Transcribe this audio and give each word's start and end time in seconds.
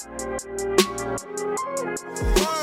Word, 0.00 0.16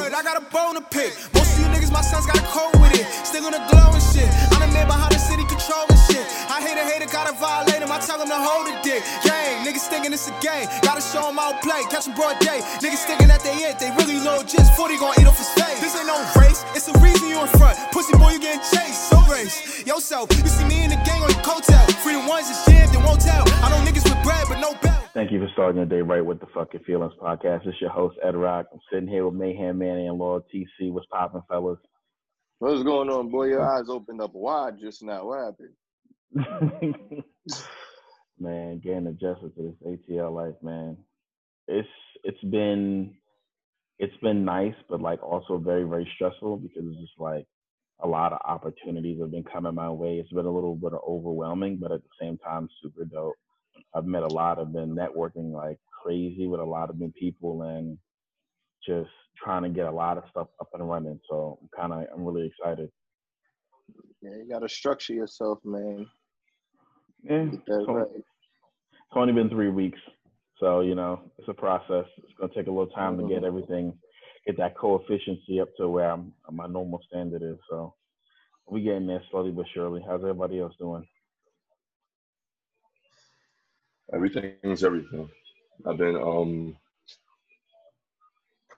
I 0.09 0.25
got 0.25 0.42
a 0.42 0.45
bone 0.50 0.74
to 0.74 0.82
pick. 0.89 1.13
Most 1.37 1.53
of 1.53 1.61
you 1.61 1.69
niggas, 1.69 1.93
my 1.93 2.01
sons 2.01 2.25
got 2.25 2.33
a 2.33 2.45
cold 2.50 2.74
with 2.82 2.98
it. 2.98 3.06
Still 3.21 3.45
on 3.45 3.53
the 3.53 3.61
glow 3.69 3.93
and 3.93 4.01
shit. 4.01 4.25
I 4.25 4.58
done 4.58 4.74
made 4.74 4.90
behind 4.90 5.13
the 5.13 5.21
city 5.21 5.45
controlling 5.45 6.01
shit. 6.09 6.25
I 6.50 6.65
hate 6.65 6.81
a 6.81 6.85
hater, 6.85 7.05
gotta 7.05 7.37
violate 7.37 7.85
him. 7.85 7.93
I 7.93 8.02
tell 8.02 8.18
him 8.18 8.34
to 8.34 8.39
hold 8.41 8.65
it 8.73 8.81
dick. 8.81 9.05
Gang, 9.21 9.61
niggas 9.61 9.86
thinking 9.86 10.13
it's 10.13 10.25
a 10.25 10.34
game. 10.42 10.66
Gotta 10.82 11.02
show 11.02 11.30
him 11.30 11.38
out 11.38 11.62
play. 11.62 11.86
Catch 11.94 12.10
him 12.10 12.18
broad 12.18 12.42
day. 12.42 12.66
Niggas 12.82 13.05
thinking 13.05 13.30
that 13.30 13.46
they 13.46 13.54
it. 13.70 13.78
They 13.78 13.94
really 14.02 14.18
low 14.18 14.42
just 14.42 14.74
40 14.74 14.98
gon' 14.98 15.14
eat 15.22 15.30
off 15.30 15.38
his 15.38 15.54
face. 15.54 15.78
This 15.78 15.94
ain't 15.94 16.10
no 16.10 16.18
race. 16.42 16.66
It's 16.74 16.90
the 16.90 16.98
reason 16.98 17.30
you 17.30 17.38
in 17.38 17.52
front. 17.54 17.78
Pussy 17.94 18.18
boy, 18.18 18.34
you 18.34 18.42
getting 18.42 18.66
chased. 18.66 19.14
So 19.14 19.22
race. 19.30 19.86
Yourself. 19.86 20.34
You 20.34 20.50
see 20.50 20.66
me 20.66 20.82
in 20.82 20.90
the 20.90 20.98
gang 21.06 21.22
on 21.22 21.30
your 21.30 21.46
coattail. 21.46 21.86
Free 22.02 22.18
the 22.18 22.26
ones 22.26 22.50
that's 22.50 22.66
jammed 22.66 22.98
and 22.98 23.06
won't 23.06 23.22
tell. 23.22 23.46
I 23.62 23.70
know 23.70 23.78
niggas 23.86 24.10
with 24.10 24.18
bread, 24.26 24.50
but 24.50 24.58
no 24.58 24.74
belt. 24.82 24.96
Thank 25.18 25.31
you 25.31 25.39
for 25.39 25.49
starting 25.54 25.81
the 25.81 25.88
day 25.88 26.02
right 26.02 26.23
with 26.23 26.39
the 26.39 26.45
fucking 26.53 26.81
feelings 26.85 27.13
podcast. 27.20 27.66
It's 27.66 27.81
your 27.81 27.89
host 27.89 28.20
Ed 28.23 28.35
Rock. 28.35 28.67
I'm 28.71 28.80
sitting 28.94 29.09
here 29.09 29.25
with 29.25 29.34
Mayhem 29.34 29.80
Manny 29.80 30.05
and 30.05 30.20
Lord 30.20 30.44
TC. 30.53 30.91
What's 30.91 31.08
popping, 31.08 31.41
fellas? 31.49 31.80
What's 32.59 32.84
going 32.84 33.09
on, 33.09 33.31
boy? 33.31 33.45
Your 33.45 33.67
eyes 33.67 33.89
opened 33.89 34.22
up 34.22 34.35
wide 34.35 34.75
just 34.80 35.02
now. 35.02 35.25
What 35.25 35.55
happened? 36.35 37.23
man, 38.39 38.80
getting 38.84 39.08
adjusted 39.08 39.55
to 39.55 39.75
this 39.81 39.98
ATL 40.08 40.35
life, 40.35 40.53
man. 40.61 40.98
It's 41.67 41.89
it's 42.23 42.44
been 42.44 43.16
it's 43.97 44.17
been 44.22 44.45
nice, 44.45 44.75
but 44.88 45.02
like 45.02 45.23
also 45.23 45.58
very 45.58 45.86
very 45.86 46.08
stressful 46.13 46.58
because 46.58 46.84
it's 46.91 47.02
just 47.02 47.17
like 47.17 47.47
a 48.02 48.08
lot 48.08 48.34
of 48.34 48.39
opportunities 48.45 49.20
have 49.20 49.31
been 49.31 49.45
coming 49.52 49.73
my 49.73 49.89
way. 49.89 50.20
It's 50.20 50.31
been 50.31 50.45
a 50.45 50.53
little 50.53 50.75
bit 50.75 50.94
overwhelming, 50.94 51.77
but 51.81 51.91
at 51.91 52.03
the 52.03 52.09
same 52.22 52.38
time, 52.38 52.70
super 52.84 53.05
dope. 53.05 53.34
I've 53.96 54.05
met 54.05 54.23
a 54.23 54.27
lot. 54.27 54.59
I've 54.59 54.73
been 54.73 54.96
networking 54.96 55.52
like 55.52 55.80
crazy 56.04 56.48
with 56.48 56.59
a 56.59 56.66
lot 56.66 56.90
of 56.90 57.00
new 57.00 57.12
people 57.12 57.64
and 57.64 57.98
just 58.86 59.09
trying 59.44 59.64
to 59.64 59.70
get 59.70 59.88
a 59.88 59.92
lot 59.92 60.17
of 60.17 60.23
stuff 60.30 60.48
up 60.59 60.70
and 60.73 60.88
running. 60.88 61.20
So 61.30 61.59
I'm 61.61 61.70
kind 61.75 61.94
of 61.94 62.08
I'm 62.14 62.26
really 62.26 62.48
excited. 62.48 62.92
Yeah, 64.22 64.31
you 64.31 64.48
gotta 64.50 64.70
structure 64.70 65.14
yourself, 65.14 65.59
man. 65.64 66.08
Yeah, 67.23 67.50
it's 67.52 67.88
right. 67.88 68.08
it's 68.16 68.26
only 69.16 69.34
been 69.34 69.50
three 69.50 69.70
weeks, 69.70 70.00
so 70.59 70.81
you 70.81 70.95
know 70.95 71.31
it's 71.38 71.48
a 71.48 71.54
process. 71.54 72.06
It's 72.17 72.33
gonna 72.39 72.54
take 72.54 72.67
a 72.67 72.72
little 72.72 72.88
time 72.88 73.17
to 73.17 73.23
get 73.23 73.44
Mhm. 73.44 73.48
everything, 73.48 74.00
get 74.45 74.58
that 74.58 74.78
coefficiency 74.78 75.59
up 75.59 75.70
to 75.78 75.89
where 75.89 76.11
I'm, 76.11 76.33
my 76.52 76.67
normal 76.67 77.02
standard 77.08 77.42
is. 77.44 77.58
So 77.70 77.95
we 78.67 78.81
getting 78.81 79.08
there 79.08 79.23
slowly 79.30 79.52
but 79.52 79.67
surely. 79.73 80.02
How's 80.02 80.22
everybody 80.22 80.59
else 80.59 80.76
doing? 80.78 81.08
Everything's 84.13 84.83
everything. 84.83 85.30
I've 85.86 85.97
been 85.97 86.16
um 86.16 86.77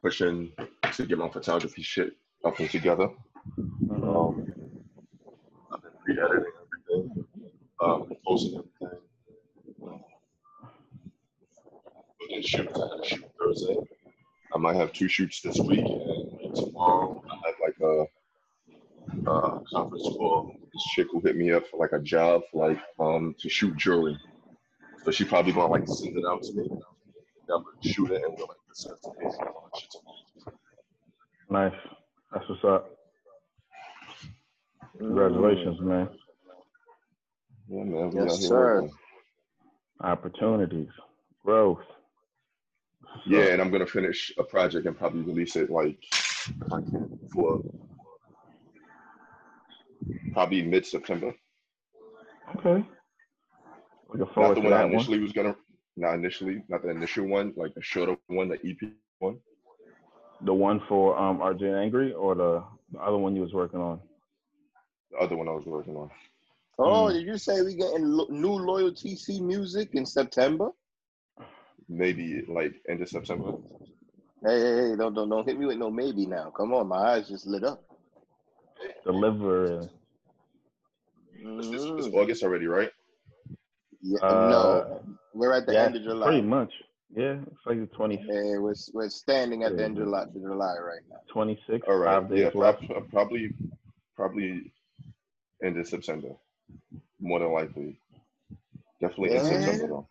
pushing 0.01 0.51
to 0.93 1.05
get 1.05 1.17
my 1.17 1.29
photography 1.29 1.83
shit 1.83 2.13
up 2.43 2.59
and 2.59 2.69
together. 2.69 3.09
Um, 3.91 4.51
I've 5.71 5.81
been 5.81 5.91
re-editing 6.05 6.51
everything, 6.89 7.25
um, 7.83 8.11
posting 8.25 8.63
everything. 8.81 8.99
Booking 12.19 12.41
shoots. 12.41 12.79
I 12.79 13.07
shoot 13.07 13.31
Thursday. 13.39 13.75
I 14.53 14.57
might 14.57 14.75
have 14.77 14.93
two 14.93 15.07
shoots 15.07 15.41
this 15.41 15.59
week, 15.59 15.85
and 15.85 16.55
tomorrow 16.55 17.23
I 17.29 17.35
have 17.45 17.55
like 17.61 17.79
a, 17.81 18.05
conference 19.71 20.03
call. 20.03 20.55
This 20.73 20.83
chick 20.95 21.07
who 21.11 21.19
hit 21.19 21.35
me 21.35 21.51
up 21.51 21.67
for 21.67 21.77
like 21.77 21.91
a 21.93 21.99
job, 21.99 22.41
like 22.53 22.79
um 22.99 23.35
to 23.39 23.49
shoot 23.49 23.75
jewelry. 23.77 24.17
So 25.09 25.13
she 25.13 25.25
probably 25.25 25.53
gonna 25.53 25.71
like 25.71 25.87
send 25.87 26.15
it 26.15 26.23
out 26.23 26.43
to 26.43 26.53
me. 26.53 26.69
I'm 26.69 27.63
gonna 27.63 27.65
shoot 27.81 28.11
it 28.11 28.21
and 28.23 28.35
we'll 28.37 28.45
like 28.47 28.57
discuss 28.69 28.99
it. 29.03 29.13
and 29.19 29.47
all 29.47 29.67
that 29.73 29.81
shit 29.81 29.89
tomorrow. 29.91 30.59
Nice. 31.49 31.79
That's 32.31 32.47
what's 32.47 32.63
up. 32.63 32.91
Congratulations, 34.99 35.81
man. 35.81 36.09
Yeah, 37.67 37.83
man. 37.85 38.11
We 38.11 38.21
Yes, 38.21 38.47
sir. 38.47 38.81
working. 38.81 38.95
Opportunities, 40.01 40.89
growth. 41.43 41.81
Yeah, 43.25 43.45
and 43.45 43.63
I'm 43.63 43.71
gonna 43.71 43.87
finish 43.87 44.31
a 44.37 44.43
project 44.43 44.85
and 44.85 44.95
probably 44.95 45.21
release 45.21 45.55
it 45.55 45.71
like 45.71 45.97
if 46.11 46.71
I 46.71 46.81
can 46.81 47.19
for 47.33 47.63
probably 50.33 50.61
mid 50.61 50.85
September. 50.85 51.33
Okay. 52.57 52.85
Looking 54.13 54.43
Not 54.43 54.55
the 54.55 54.61
to 54.61 54.67
one 54.67 54.73
I 54.73 54.77
that 54.77 54.85
one. 54.85 54.93
initially 54.93 55.19
was 55.19 55.31
gonna 55.31 55.55
not 55.97 56.13
initially, 56.15 56.63
not 56.69 56.81
the 56.81 56.89
initial 56.89 57.27
one, 57.27 57.53
like 57.55 57.73
the 57.75 57.81
shorter 57.81 58.15
one, 58.27 58.49
the 58.49 58.55
EP 58.67 58.89
one. 59.19 59.37
The 60.41 60.53
one 60.53 60.81
for 60.87 61.17
um 61.17 61.39
RJ 61.39 61.63
Angry 61.83 62.13
or 62.13 62.35
the, 62.35 62.63
the 62.91 62.99
other 62.99 63.17
one 63.17 63.35
you 63.35 63.41
was 63.41 63.53
working 63.53 63.79
on? 63.81 63.99
The 65.11 65.17
other 65.17 65.35
one 65.35 65.47
I 65.47 65.51
was 65.51 65.65
working 65.65 65.95
on. 65.95 66.09
Oh, 66.79 67.07
Mm. 67.07 67.13
did 67.13 67.25
you 67.25 67.37
say 67.37 67.61
we 67.61 67.75
getting 67.75 68.05
lo- 68.05 68.27
new 68.29 68.53
loyalty 68.53 69.15
C 69.15 69.41
music 69.41 69.89
in 69.93 70.05
September? 70.05 70.69
Maybe 71.89 72.45
like 72.47 72.73
end 72.87 73.01
of 73.01 73.09
September. 73.09 73.53
Hey, 74.45 74.59
hey, 74.61 74.75
hey! 74.91 74.95
Don't, 74.95 75.13
don't, 75.13 75.27
don't 75.29 75.45
hit 75.45 75.59
me 75.59 75.65
with 75.65 75.77
no 75.77 75.89
maybe 75.91 76.25
now. 76.25 76.51
Come 76.55 76.73
on, 76.73 76.87
my 76.87 76.95
eyes 77.15 77.27
just 77.27 77.45
lit 77.45 77.65
up. 77.65 77.83
Deliver. 79.03 79.89
It's, 81.59 81.67
it's, 81.73 81.91
it's 81.97 82.07
Mhm. 82.07 82.13
August 82.13 82.43
already, 82.43 82.67
right? 82.67 82.89
Yeah, 84.01 84.19
Uh, 84.21 84.49
no, 84.49 85.03
we're 85.33 85.53
at 85.53 85.65
the 85.65 85.73
yeah, 85.73 85.85
end 85.85 85.95
of 85.97 86.03
July. 86.03 86.27
Pretty 86.27 86.41
much. 86.47 86.71
Yeah, 87.15 87.37
it's 87.41 87.65
like 87.65 87.79
the 87.79 87.87
20, 87.87 88.17
Hey, 88.17 88.57
we're 88.57 88.73
we're 88.93 89.09
standing 89.09 89.63
at 89.63 89.75
the 89.75 89.83
end 89.83 89.97
of 89.97 90.05
July, 90.05 90.25
July 90.31 90.75
right 90.77 91.01
now. 91.09 91.17
26, 91.33 91.85
All 91.87 91.97
right. 91.97 92.21
five 92.21 92.29
days 92.29 92.51
Yeah, 92.53 92.61
left. 92.61 92.83
probably 93.09 93.51
probably 94.15 94.71
end 95.63 95.77
of 95.77 95.87
September. 95.87 96.29
More 97.19 97.39
than 97.39 97.51
likely. 97.51 97.99
Definitely 99.01 99.31
in 99.31 99.35
Yeah. 99.37 99.43
September 99.43 99.87
though. 99.87 100.07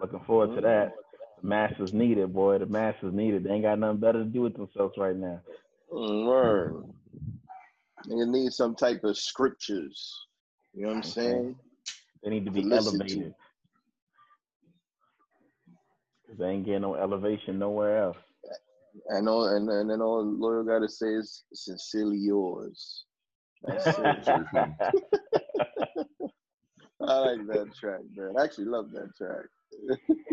Looking 0.00 0.20
forward 0.20 0.54
to 0.56 0.60
that. 0.62 0.94
The 1.42 1.46
masses 1.46 1.92
needed, 1.92 2.32
boy. 2.32 2.58
The 2.58 2.66
masses 2.66 3.12
needed. 3.12 3.44
They 3.44 3.50
ain't 3.50 3.62
got 3.62 3.78
nothing 3.78 3.98
better 4.00 4.20
to 4.20 4.24
do 4.24 4.42
with 4.42 4.56
themselves 4.56 4.94
right 4.96 5.16
now. 5.16 5.40
Mm, 5.92 6.26
Word. 6.26 6.84
You 8.06 8.26
need 8.26 8.52
some 8.52 8.74
type 8.74 9.04
of 9.04 9.18
scriptures. 9.18 10.26
You 10.72 10.82
know 10.82 10.88
what 10.88 10.96
I'm 10.96 11.02
saying? 11.02 11.56
They 12.22 12.30
need 12.30 12.44
to 12.44 12.50
be 12.50 12.62
To 12.62 12.68
to. 12.68 12.76
elevated. 12.76 13.34
Cause 16.26 16.38
they 16.38 16.46
ain't 16.46 16.64
getting 16.64 16.82
no 16.82 16.94
elevation 16.94 17.58
nowhere 17.58 18.02
else. 18.04 18.16
And 19.08 19.28
all 19.28 19.46
and, 19.56 19.68
and 19.68 19.90
then 19.90 20.00
all 20.00 20.24
loyal 20.24 20.64
gotta 20.64 20.88
say 20.88 21.14
is 21.14 21.44
sincerely 21.52 22.18
yours. 22.18 23.04
That's 23.62 23.98
it. 23.98 24.26
I 27.08 27.18
like 27.18 27.46
that 27.46 27.74
track, 27.78 28.00
man. 28.14 28.34
I 28.38 28.44
actually 28.44 28.66
love 28.66 28.90
that 28.92 29.10
track. 29.16 29.46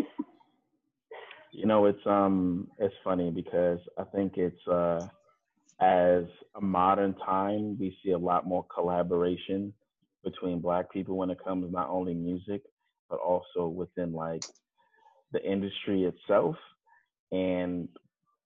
you 1.52 1.66
know, 1.66 1.86
it's 1.86 2.06
um, 2.06 2.68
it's 2.78 2.94
funny 3.04 3.31
because 3.31 3.80
I 3.98 4.04
think 4.04 4.38
it's 4.38 4.68
uh, 4.68 5.08
as 5.81 6.24
a 6.56 6.62
modern 6.62 7.16
time, 7.25 7.78
we 7.80 7.98
see 8.04 8.12
a 8.12 8.18
lot 8.18 8.46
more 8.46 8.66
collaboration 8.74 9.74
between 10.29 10.61
Black 10.61 10.91
people 10.91 11.17
when 11.17 11.29
it 11.29 11.43
comes 11.43 11.71
not 11.71 11.89
only 11.89 12.13
music 12.13 12.61
but 13.09 13.19
also 13.19 13.67
within 13.67 14.13
like 14.13 14.43
the 15.31 15.43
industry 15.43 16.03
itself. 16.03 16.55
And 17.31 17.89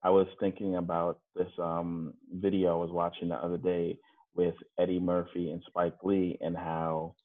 I 0.03 0.09
was 0.09 0.27
thinking 0.39 0.75
about 0.77 1.19
this 1.35 1.51
um, 1.59 2.13
video 2.33 2.73
I 2.73 2.81
was 2.83 2.91
watching 2.91 3.29
the 3.29 3.35
other 3.35 3.57
day 3.57 3.97
with 4.35 4.55
Eddie 4.79 4.99
Murphy 4.99 5.51
and 5.51 5.61
Spike 5.67 5.97
Lee 6.03 6.37
and 6.41 6.55
how 6.55 7.15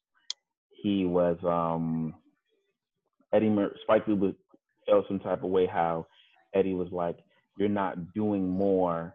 he 0.83 1.05
was 1.07 1.39
um, 1.45 2.15
Eddie 3.33 3.51
Mur- 3.51 3.75
Spike 3.83 4.07
Lee 4.09 4.15
was 4.15 4.35
felt 4.87 5.07
some 5.09 5.21
type 5.21 5.43
of 5.43 5.51
way 5.51 5.67
how 5.67 6.07
Eddie 6.55 6.75
was 6.75 6.89
like, 6.93 7.19
"You're 7.59 7.69
not 7.69 8.15
doing 8.15 8.49
more 8.49 9.15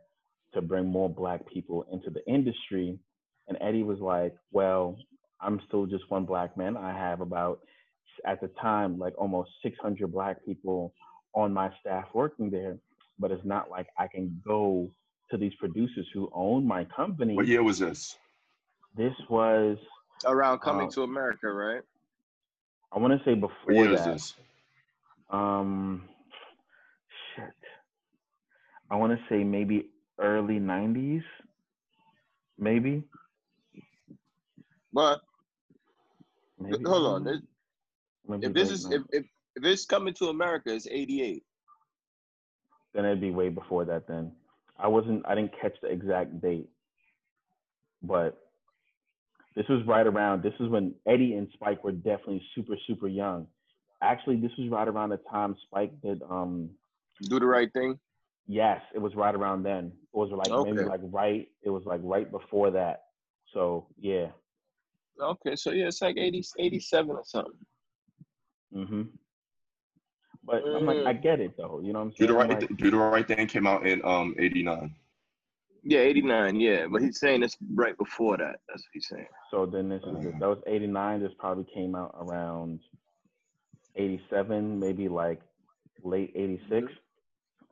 to 0.53 0.61
bring 0.61 0.87
more 0.87 1.09
black 1.09 1.47
people 1.47 1.85
into 1.91 2.09
the 2.09 2.25
industry," 2.27 2.99
and 3.47 3.57
Eddie 3.61 3.83
was 3.83 3.99
like, 3.99 4.35
"Well, 4.51 4.97
I'm 5.41 5.59
still 5.67 5.85
just 5.85 6.09
one 6.09 6.25
black 6.25 6.55
man. 6.57 6.77
I 6.77 6.91
have 6.93 7.21
about 7.21 7.59
at 8.25 8.39
the 8.41 8.47
time 8.61 8.99
like 8.99 9.13
almost 9.17 9.49
600 9.63 10.11
black 10.11 10.43
people 10.45 10.93
on 11.33 11.53
my 11.53 11.71
staff 11.79 12.05
working 12.13 12.49
there, 12.51 12.77
but 13.19 13.31
it's 13.31 13.45
not 13.45 13.69
like 13.69 13.87
I 13.97 14.07
can 14.07 14.41
go 14.45 14.91
to 15.31 15.37
these 15.37 15.53
producers 15.59 16.07
who 16.13 16.29
own 16.33 16.67
my 16.67 16.85
company. 16.85 17.35
What 17.35 17.47
year 17.47 17.63
was 17.63 17.79
this? 17.79 18.17
This 18.95 19.13
was 19.29 19.77
Around 20.25 20.59
coming 20.59 20.87
Uh, 20.87 20.91
to 20.91 21.03
America, 21.03 21.47
right? 21.51 21.81
I 22.91 22.99
want 22.99 23.13
to 23.17 23.23
say 23.25 23.33
What 23.33 23.49
before 23.49 23.73
year 23.73 23.93
is 23.93 23.99
that. 24.01 24.13
this? 24.13 24.35
Um, 25.29 26.03
shit. 27.35 27.45
I 28.91 28.97
want 28.97 29.13
to 29.17 29.25
say 29.29 29.43
maybe 29.43 29.89
early 30.19 30.59
'90s, 30.59 31.23
maybe. 32.59 33.03
But 34.93 35.21
maybe 36.63 36.83
hold 36.85 37.05
on, 37.07 37.27
early- 37.27 37.37
this- 37.37 37.47
maybe 38.27 38.47
if 38.47 38.53
this 38.53 38.71
is 38.71 38.85
if, 38.91 39.01
if 39.11 39.25
if 39.55 39.63
it's 39.65 39.85
coming 39.85 40.13
to 40.15 40.27
America, 40.29 40.73
it's 40.73 40.87
eighty 40.87 41.21
eight. 41.21 41.43
then 42.93 43.05
it'd 43.05 43.21
be 43.21 43.31
way 43.31 43.49
before 43.49 43.85
that. 43.85 44.07
Then 44.07 44.31
I 44.79 44.87
wasn't. 44.87 45.25
I 45.27 45.35
didn't 45.35 45.53
catch 45.61 45.75
the 45.81 45.87
exact 45.89 46.41
date, 46.41 46.69
but 48.01 48.37
this 49.55 49.67
was 49.67 49.85
right 49.85 50.07
around. 50.07 50.43
This 50.43 50.53
is 50.59 50.69
when 50.69 50.93
Eddie 51.07 51.33
and 51.35 51.47
Spike 51.53 51.83
were 51.83 51.91
definitely 51.91 52.43
super 52.55 52.75
super 52.87 53.07
young. 53.07 53.47
Actually, 54.01 54.37
this 54.37 54.51
was 54.57 54.69
right 54.69 54.87
around 54.87 55.09
the 55.09 55.17
time 55.29 55.55
Spike 55.67 55.91
did. 56.01 56.21
Um, 56.29 56.69
Do 57.23 57.39
the 57.39 57.45
right 57.45 57.71
thing. 57.73 57.99
yes, 58.47 58.81
it 58.95 58.99
was 58.99 59.13
right 59.15 59.35
around 59.35 59.63
then. 59.63 59.91
It 60.13 60.17
was 60.17 60.31
like 60.31 60.49
maybe 60.65 60.83
like 60.89 61.01
right. 61.03 61.47
It 61.63 61.69
was 61.69 61.83
like 61.85 62.01
right 62.03 62.29
before 62.31 62.71
that. 62.71 63.03
So 63.53 63.87
yeah. 63.99 64.27
Okay, 65.21 65.55
so 65.55 65.71
yeah, 65.71 65.87
it's 65.87 66.01
like 66.01 66.17
80, 66.17 66.43
87 66.59 67.11
or 67.11 67.21
something. 67.25 67.53
hmm 68.73 69.01
But 70.43 70.63
I'm 70.65 70.85
like, 70.85 71.05
I 71.05 71.13
get 71.13 71.39
it 71.39 71.55
though. 71.57 71.79
You 71.83 71.93
know 71.93 71.99
what 71.99 72.05
I'm 72.05 72.11
saying? 72.13 72.27
Do 72.27 72.27
the 72.27 72.33
right, 72.33 72.49
like, 72.49 72.77
do 72.77 72.91
the 72.91 72.97
right 72.97 73.27
thing 73.27 73.47
came 73.47 73.67
out 73.67 73.85
in 73.85 74.03
um 74.03 74.35
'89. 74.39 74.95
Yeah, 75.83 75.99
89, 75.99 76.59
yeah. 76.59 76.85
But 76.91 77.01
he's 77.01 77.19
saying 77.19 77.41
it's 77.43 77.57
right 77.73 77.97
before 77.97 78.37
that. 78.37 78.57
That's 78.67 78.81
what 78.81 78.93
he's 78.93 79.07
saying. 79.09 79.27
so 79.49 79.65
then 79.65 79.89
this 79.89 80.03
is 80.03 80.25
that 80.39 80.47
was 80.47 80.61
89. 80.67 81.21
This 81.21 81.31
probably 81.39 81.65
came 81.73 81.95
out 81.95 82.15
around 82.19 82.79
87, 83.95 84.79
maybe 84.79 85.07
like 85.07 85.41
late 86.03 86.31
86. 86.35 86.87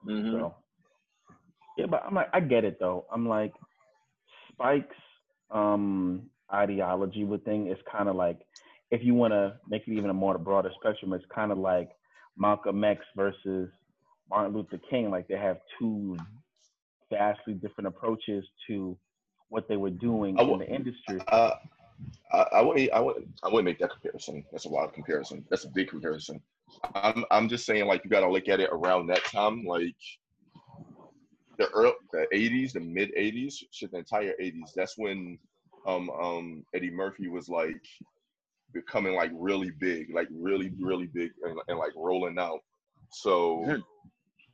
Mm-hmm. 0.08 0.32
So 0.32 0.56
yeah, 1.78 1.86
but 1.86 2.04
I'm 2.06 2.16
like, 2.16 2.30
I 2.34 2.40
get 2.40 2.66
it 2.66 2.78
though. 2.80 3.06
I'm 3.12 3.28
like, 3.28 3.54
Spike's 4.52 4.96
um 5.52 6.30
ideology 6.54 7.24
with 7.24 7.44
thing 7.46 7.68
is 7.68 7.78
kind 7.92 8.10
of 8.10 8.16
like, 8.16 8.40
if 8.92 9.04
you 9.04 9.14
want 9.14 9.34
to 9.34 9.56
make 9.68 9.84
it 9.88 9.94
even 9.94 10.10
a 10.10 10.14
more 10.14 10.38
broader 10.38 10.72
spectrum, 10.80 11.14
it's 11.14 11.26
kind 11.34 11.52
of 11.52 11.58
like 11.58 11.90
Malcolm 12.38 12.84
X 12.84 13.04
versus 13.16 13.70
Martin 14.30 14.56
Luther 14.56 14.80
King. 14.90 15.10
Like 15.12 15.28
they 15.28 15.38
have 15.38 15.58
two 15.78 16.18
vastly 17.10 17.54
different 17.54 17.88
approaches 17.88 18.46
to 18.68 18.98
what 19.50 19.68
they 19.68 19.78
were 19.78 19.90
doing 19.90 20.38
in 20.38 20.60
the 20.60 20.68
industry. 20.68 21.20
Uh, 21.28 21.52
I, 22.32 22.46
I 22.54 22.62
wouldn't. 22.62 22.92
I 22.92 23.00
wouldn't. 23.00 23.28
I 23.44 23.48
wouldn't 23.48 23.66
make 23.66 23.80
that 23.80 23.92
comparison. 23.92 24.46
That's 24.52 24.66
a 24.66 24.70
wild 24.70 24.94
comparison. 24.94 25.46
That's 25.50 25.66
a 25.66 25.70
big 25.70 25.90
comparison. 25.90 26.42
I'm. 26.96 27.26
I'm 27.32 27.50
just 27.50 27.66
saying, 27.66 27.86
like, 27.88 28.04
you 28.04 28.10
got 28.10 28.22
to 28.22 28.32
look 28.32 28.48
at 28.48 28.60
it 28.60 28.70
around 28.72 29.08
that 29.08 29.24
time, 29.26 29.66
like 29.66 29.96
the 31.58 31.68
early, 31.72 31.94
the 32.14 32.28
'80s, 32.34 32.74
the 32.74 32.80
mid 32.80 33.12
'80s, 33.18 33.56
shit, 33.72 33.92
the 33.92 33.98
entire 33.98 34.34
'80s. 34.42 34.74
That's 34.76 34.98
when, 34.98 35.38
um, 35.90 36.10
um, 36.12 36.64
Eddie 36.74 36.92
Murphy 36.92 37.28
was 37.28 37.50
like 37.50 37.84
becoming 38.74 39.16
like 39.16 39.32
really 39.34 39.72
big, 39.80 40.14
like 40.14 40.28
really, 40.32 40.72
really 40.80 41.08
big, 41.08 41.32
and, 41.44 41.58
and 41.68 41.78
like 41.80 41.94
rolling 41.96 42.38
out. 42.38 42.60
So 43.12 43.82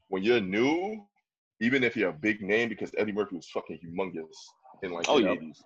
when 0.08 0.24
you're 0.24 0.42
new, 0.42 1.06
even 1.60 1.84
if 1.84 1.96
you're 1.98 2.10
a 2.10 2.14
big 2.14 2.42
name, 2.42 2.70
because 2.70 2.92
Eddie 2.98 3.12
Murphy 3.12 3.36
was 3.36 3.50
fucking 3.50 3.80
humongous 3.84 4.38
in 4.84 4.92
like 4.92 5.06
Oh, 5.10 5.20
the 5.20 5.26
yeah. 5.26 5.36
80s. 5.36 5.64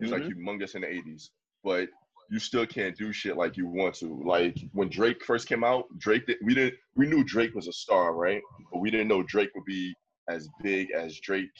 He's 0.00 0.10
like 0.10 0.22
Mhm. 0.22 0.36
humongous 0.36 0.74
in 0.74 0.82
the 0.82 0.88
80s, 0.88 1.30
but 1.62 1.88
you 2.30 2.38
still 2.38 2.66
can't 2.66 2.96
do 2.96 3.12
shit 3.12 3.36
like 3.36 3.56
you 3.56 3.66
want 3.66 3.94
to. 3.96 4.06
Like 4.24 4.56
when 4.72 4.88
Drake 4.88 5.22
first 5.24 5.46
came 5.46 5.62
out, 5.62 5.84
Drake 5.98 6.26
did, 6.26 6.38
we 6.42 6.54
didn't 6.54 6.74
we 6.96 7.06
knew 7.06 7.22
Drake 7.24 7.54
was 7.54 7.68
a 7.68 7.72
star, 7.72 8.14
right? 8.14 8.42
But 8.72 8.80
we 8.80 8.90
didn't 8.90 9.08
know 9.08 9.22
Drake 9.22 9.50
would 9.54 9.66
be 9.66 9.94
as 10.28 10.48
big 10.62 10.90
as 10.92 11.18
Drake 11.20 11.50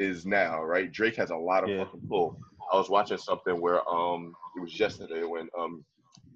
is 0.00 0.26
now, 0.26 0.62
right? 0.62 0.90
Drake 0.90 1.14
has 1.16 1.30
a 1.30 1.36
lot 1.36 1.62
of 1.62 1.70
Yeah. 1.70 1.84
fucking 1.84 2.02
pull. 2.08 2.40
I 2.72 2.76
was 2.76 2.88
watching 2.88 3.18
something 3.18 3.60
where 3.60 3.86
um 3.88 4.34
it 4.56 4.60
was 4.60 4.78
yesterday 4.78 5.24
when 5.24 5.48
um 5.58 5.84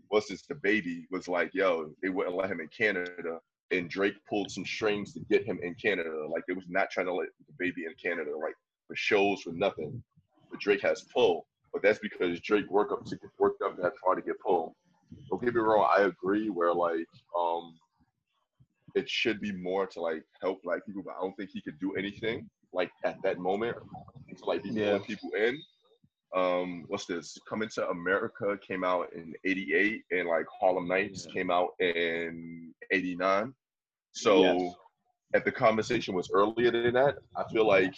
what's 0.09 0.29
this 0.29 0.43
the 0.43 0.55
baby 0.55 1.07
was 1.11 1.29
like, 1.29 1.51
yo, 1.55 1.91
they 2.03 2.09
wouldn't 2.09 2.37
let 2.37 2.51
him 2.51 2.61
in 2.61 2.69
Canada. 2.69 3.39
And 3.71 3.91
Drake 3.91 4.15
pulled 4.29 4.51
some 4.51 4.65
strings 4.65 5.13
to 5.13 5.21
get 5.31 5.45
him 5.45 5.59
in 5.63 5.75
Canada. 5.75 6.27
Like 6.29 6.45
they 6.49 6.55
was 6.55 6.65
not 6.69 6.91
trying 6.91 7.07
to 7.07 7.13
let 7.15 7.29
the 7.47 7.53
baby 7.59 7.85
in 7.85 7.93
Canada, 8.03 8.31
like 8.37 8.55
for 8.87 8.97
shows 8.97 9.43
for 9.43 9.53
nothing. 9.53 10.03
But 10.51 10.61
Drake 10.61 10.81
has 10.83 11.05
pull. 11.15 11.47
But 11.73 11.83
that's 11.83 11.99
because 11.99 12.41
Drake 12.41 12.71
worked 12.71 12.93
up 12.93 13.05
to 13.07 13.19
worked 13.39 13.61
up 13.63 13.77
that 13.83 13.93
far 14.03 14.15
to 14.15 14.23
get 14.23 14.41
pull. 14.41 14.75
Don't 15.29 15.43
get 15.43 15.55
me 15.55 15.61
wrong, 15.61 15.89
I 15.97 16.03
agree 16.03 16.49
where 16.49 16.73
like 16.73 17.07
um 17.39 17.75
it 18.95 19.09
should 19.09 19.41
be 19.41 19.53
more 19.53 19.87
to 19.87 20.01
like 20.01 20.23
help 20.41 20.63
black 20.63 20.85
people, 20.87 21.03
but 21.05 21.15
I 21.19 21.21
don't 21.21 21.37
think 21.37 21.51
he 21.53 21.61
could 21.61 21.79
do 21.79 21.95
anything 21.95 22.49
like 22.73 22.91
at 23.05 23.21
that 23.23 23.39
moment 23.39 23.77
to 24.39 24.45
like 24.47 24.63
be 24.63 24.71
Yeah. 24.71 24.87
pulling 24.93 25.05
people 25.05 25.31
in. 25.37 25.61
Um, 26.35 26.85
what's 26.89 27.07
this? 27.07 27.39
Coming 27.49 27.69
to 27.71 27.89
America 27.89 28.59
came 28.67 28.85
out 28.85 29.13
in 29.15 29.35
'88, 29.45 30.03
and 30.11 30.29
like 30.29 30.47
Harlem 30.61 30.87
Nights 30.89 31.27
Yeah. 31.27 31.33
came 31.33 31.51
out 31.51 31.71
in 31.81 32.75
'89. 32.91 33.55
So, 34.13 34.43
Yes. 34.43 34.75
if 35.35 35.45
the 35.45 35.53
conversation 35.53 36.15
was 36.15 36.31
earlier 36.33 36.71
than 36.71 36.95
that, 36.95 37.19
I 37.37 37.45
feel 37.53 37.67
like 37.67 37.95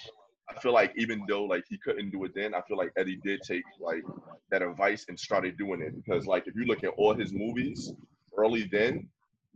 I 0.48 0.60
feel 0.60 0.72
like 0.72 0.92
even 0.96 1.24
though 1.28 1.44
like 1.44 1.64
he 1.68 1.78
couldn't 1.78 2.10
do 2.10 2.24
it 2.24 2.32
then, 2.34 2.54
I 2.54 2.60
feel 2.62 2.76
like 2.76 2.92
Eddie 2.96 3.20
did 3.24 3.40
take 3.42 3.62
like 3.78 4.02
that 4.50 4.62
advice 4.62 5.06
and 5.08 5.18
started 5.18 5.56
doing 5.56 5.80
it 5.80 5.94
because 5.94 6.26
like 6.26 6.48
if 6.48 6.56
you 6.56 6.64
look 6.64 6.82
at 6.82 6.90
all 6.96 7.14
his 7.14 7.32
movies 7.32 7.92
early 8.36 8.64
then, 8.64 9.08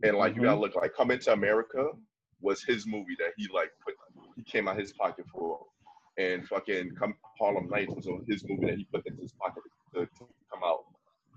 and 0.03 0.17
like 0.17 0.35
you 0.35 0.41
gotta 0.43 0.59
look 0.59 0.75
like 0.75 0.93
Coming 0.95 1.19
to 1.19 1.33
America 1.33 1.91
was 2.41 2.63
his 2.63 2.85
movie 2.87 3.15
that 3.19 3.31
he 3.37 3.47
like 3.53 3.71
put 3.83 3.95
he 4.37 4.43
came 4.43 4.67
out 4.69 4.77
his 4.79 4.93
pocket 4.93 5.25
for, 5.31 5.59
and 6.17 6.47
fucking 6.47 6.95
Come 6.95 7.15
Harlem 7.39 7.69
Nights 7.69 7.93
was 7.95 8.07
on 8.07 8.25
his 8.27 8.43
movie 8.47 8.65
that 8.67 8.77
he 8.77 8.85
put 8.85 9.05
into 9.05 9.21
his 9.21 9.33
pocket 9.33 9.63
to, 9.93 10.01
to 10.01 10.25
come 10.51 10.63
out 10.63 10.85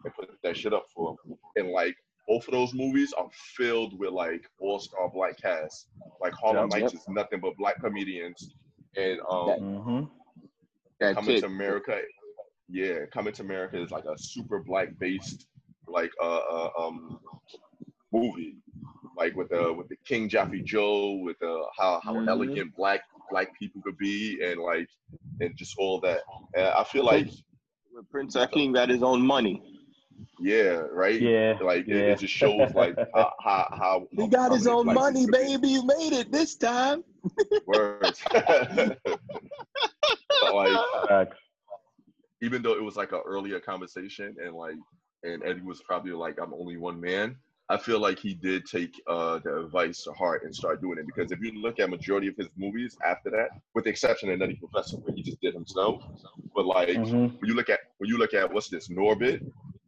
and 0.04 0.14
put 0.14 0.30
that 0.42 0.56
shit 0.56 0.72
up 0.72 0.86
for 0.94 1.16
him, 1.24 1.36
and 1.56 1.70
like. 1.70 1.96
Both 2.30 2.46
of 2.48 2.52
those 2.52 2.74
movies 2.74 3.14
are 3.14 3.26
filled 3.56 3.98
with 3.98 4.10
like 4.10 4.44
all-star 4.60 5.08
black 5.08 5.40
cast. 5.40 5.88
Like 6.20 6.34
Harlem 6.34 6.68
Yep. 6.70 6.78
Nights 6.82 6.92
is 6.92 7.08
nothing 7.08 7.40
but 7.40 7.56
black 7.56 7.80
comedians, 7.80 8.52
and 8.98 9.18
um, 9.30 9.46
That- 9.46 9.58
hmm 9.60 10.00
That 11.00 11.14
coming 11.14 11.36
kid. 11.36 11.40
to 11.40 11.46
America, 11.46 12.02
yeah, 12.68 13.06
coming 13.10 13.32
to 13.32 13.42
America 13.42 13.80
is 13.82 13.90
like 13.90 14.04
a 14.04 14.18
super 14.18 14.58
black 14.62 14.88
based 14.98 15.46
like 15.86 16.10
uh, 16.22 16.36
uh 16.50 16.70
um 16.78 17.18
movie, 18.12 18.56
like 19.16 19.34
with 19.34 19.48
the 19.48 19.72
with 19.72 19.88
the 19.88 19.96
King 20.04 20.28
Jaffe 20.28 20.62
Joffer, 20.62 21.22
with 21.24 21.38
the 21.38 21.64
how 21.78 21.98
how 22.04 22.12
Mhm. 22.12 22.28
elegant 22.28 22.76
black 22.76 23.00
black 23.30 23.58
people 23.58 23.80
could 23.80 23.96
be, 23.96 24.38
and 24.44 24.60
like 24.60 24.90
and 25.40 25.56
just 25.56 25.76
all 25.78 26.00
that. 26.00 26.20
And 26.54 26.66
I 26.68 26.84
feel 26.84 27.04
like 27.04 27.28
Prince 28.10 28.36
Akeem 28.36 28.74
got 28.74 28.88
his 28.88 29.02
own 29.02 29.20
money. 29.22 29.62
yeah, 30.40 30.80
right. 30.92 31.20
Yeah. 31.20 31.58
Like 31.62 31.88
it, 31.88 31.96
yeah. 31.96 32.12
it 32.12 32.18
just 32.20 32.32
shows 32.34 32.74
like 32.74 32.96
how 33.14 33.32
how, 33.42 33.68
how 33.70 34.06
He 34.12 34.22
how 34.22 34.26
got 34.28 34.52
his 34.52 34.66
own 34.66 34.84
black 34.84 34.94
money, 34.94 35.26
people 35.26 35.40
be. 35.40 35.56
baby. 35.56 35.68
You 35.68 35.84
made 35.86 36.12
it 36.12 36.30
this 36.32 36.56
time. 36.56 37.04
Words. 37.66 38.22
Like 40.52 40.78
Facts. 41.08 41.36
even 42.42 42.62
though 42.62 42.72
it 42.74 42.82
was 42.82 42.96
like 42.96 43.12
an 43.12 43.20
earlier 43.26 43.60
conversation 43.60 44.36
and 44.44 44.54
like 44.54 44.76
and 45.24 45.42
Eddie 45.44 45.62
was 45.62 45.82
probably 45.82 46.12
like 46.12 46.38
I'm 46.40 46.54
only 46.54 46.76
one 46.76 47.00
man, 47.00 47.36
I 47.70 47.76
feel 47.76 48.00
like 48.00 48.18
he 48.18 48.34
did 48.34 48.64
take 48.64 48.94
uh 49.06 49.40
the 49.44 49.58
advice 49.64 50.02
to 50.04 50.12
heart 50.12 50.44
and 50.44 50.54
start 50.54 50.80
doing 50.80 50.98
it 50.98 51.06
because 51.06 51.30
if 51.32 51.40
you 51.40 51.52
look 51.60 51.78
at 51.80 51.90
majority 51.90 52.28
of 52.28 52.36
his 52.36 52.48
movies 52.56 52.96
after 53.04 53.30
that, 53.30 53.50
with 53.74 53.84
the 53.84 53.90
exception 53.90 54.30
of 54.30 54.38
Nutty 54.38 54.54
Professor 54.56 54.96
where 54.98 55.14
he 55.14 55.22
just 55.22 55.40
did 55.40 55.54
himself, 55.54 56.02
but 56.54 56.64
like 56.64 56.88
Mhm. 56.90 57.38
when 57.40 57.48
you 57.48 57.54
look 57.54 57.68
at 57.68 57.80
when 57.98 58.08
you 58.08 58.16
look 58.18 58.32
at 58.34 58.50
what's 58.52 58.68
this 58.68 58.88
Norbit, 58.88 59.40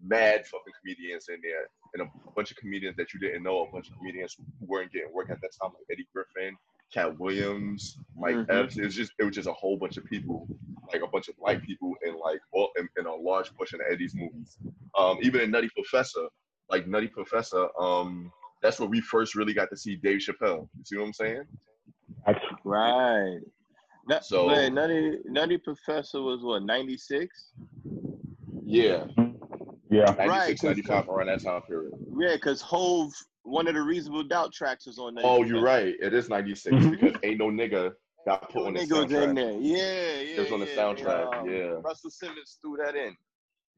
mad 0.03 0.47
fucking 0.47 0.75
comedians 0.81 1.29
in 1.29 1.41
there 1.43 1.69
and 1.95 2.03
a 2.03 2.31
bunch 2.37 2.51
of 2.51 2.57
comedians 2.59 2.97
that 2.97 3.13
you 3.15 3.21
didn't 3.21 3.43
know, 3.43 3.67
a 3.67 3.73
bunch 3.73 3.89
of 3.91 3.97
comedians 3.97 4.35
who 4.35 4.45
weren't 4.67 4.93
getting 4.93 5.13
work 5.13 5.31
at 5.31 5.41
that 5.41 5.51
time 5.61 5.71
like 5.75 5.87
Eddie 5.91 6.07
Griffin, 6.13 6.57
Katt 6.93 7.19
Williams, 7.19 7.97
Mike 8.17 8.37
Mhm. 8.37 8.51
Epps. 8.51 8.77
It 8.77 8.85
was 8.85 8.95
just 8.95 9.13
it 9.19 9.25
was 9.25 9.35
just 9.35 9.49
a 9.49 9.53
whole 9.55 9.79
bunch 9.79 9.97
of 9.97 10.05
people 10.05 10.47
like 10.93 11.03
a 11.03 11.07
bunch 11.07 11.29
of 11.29 11.35
white 11.39 11.63
people 11.63 11.95
in 12.05 12.19
like 12.19 12.41
all 12.53 12.73
in, 12.77 12.87
in 12.99 13.07
a 13.07 13.15
large 13.15 13.55
portion 13.57 13.81
of 13.81 13.87
Eddie's 13.91 14.15
movies. 14.15 14.59
Um, 14.99 15.19
even 15.23 15.41
in 15.41 15.51
Nutty 15.51 15.71
Professor, 15.71 16.29
like 16.71 16.87
Nutty 16.87 17.09
Professor, 17.09 17.69
um, 17.79 18.33
that's 18.63 18.79
where 18.79 18.89
we 18.89 19.01
first 19.01 19.35
really 19.35 19.53
got 19.55 19.69
to 19.71 19.77
see 19.77 19.97
Dave 19.97 20.21
Chappelle. 20.21 20.69
You 20.77 20.85
see 20.85 20.97
what 20.97 21.05
I'm 21.07 21.13
saying? 21.13 21.43
Facts. 22.25 22.41
Right. 22.65 23.39
So- 24.23 24.49
man, 24.49 24.75
Nutty, 24.75 25.19
Nutty 25.27 25.59
Professor 25.59 26.21
was 26.23 26.41
what, 26.43 26.63
96? 26.65 27.53
Yeah, 28.65 29.07
Yeah. 29.91 30.05
96, 30.05 30.29
Right, 30.29 30.49
'cause- 30.57 30.63
95 30.63 31.09
around 31.09 31.27
that 31.29 31.43
time 31.43 31.63
period. 31.63 31.93
Yeah, 32.19 32.35
because 32.35 32.61
Hove, 32.61 33.13
one 33.43 33.67
of 33.69 33.75
the 33.75 33.83
Reasonable 33.83 34.23
Doubt 34.25 34.53
tracks 34.53 34.87
was 34.87 34.99
on 34.99 35.15
Nutty 35.15 35.27
Oh, 35.27 35.43
you're 35.45 35.63
right. 35.63 35.95
It 36.01 36.13
is 36.15 36.29
96 36.29 36.75
Mhm. 36.77 36.91
because 36.93 37.17
Ain't 37.23 37.39
No 37.39 37.47
Nigga 37.51 37.93
got 38.27 38.51
put 38.51 38.67
on 38.67 38.75
the 38.75 38.81
was 38.81 38.91
in 38.91 38.97
soundtrack. 39.09 39.35
there. 39.35 39.53
Yeah, 39.53 40.21
yeah. 40.21 40.37
It 40.37 40.41
was 40.41 40.53
on 40.53 40.61
the 40.61 40.67
yeah, 40.67 40.77
soundtrack, 40.77 41.35
um, 41.41 41.51
yeah. 41.51 41.81
Russell 41.83 42.11
Simmons 42.11 42.59
threw 42.61 42.77
that 42.77 42.95
in. 42.95 43.17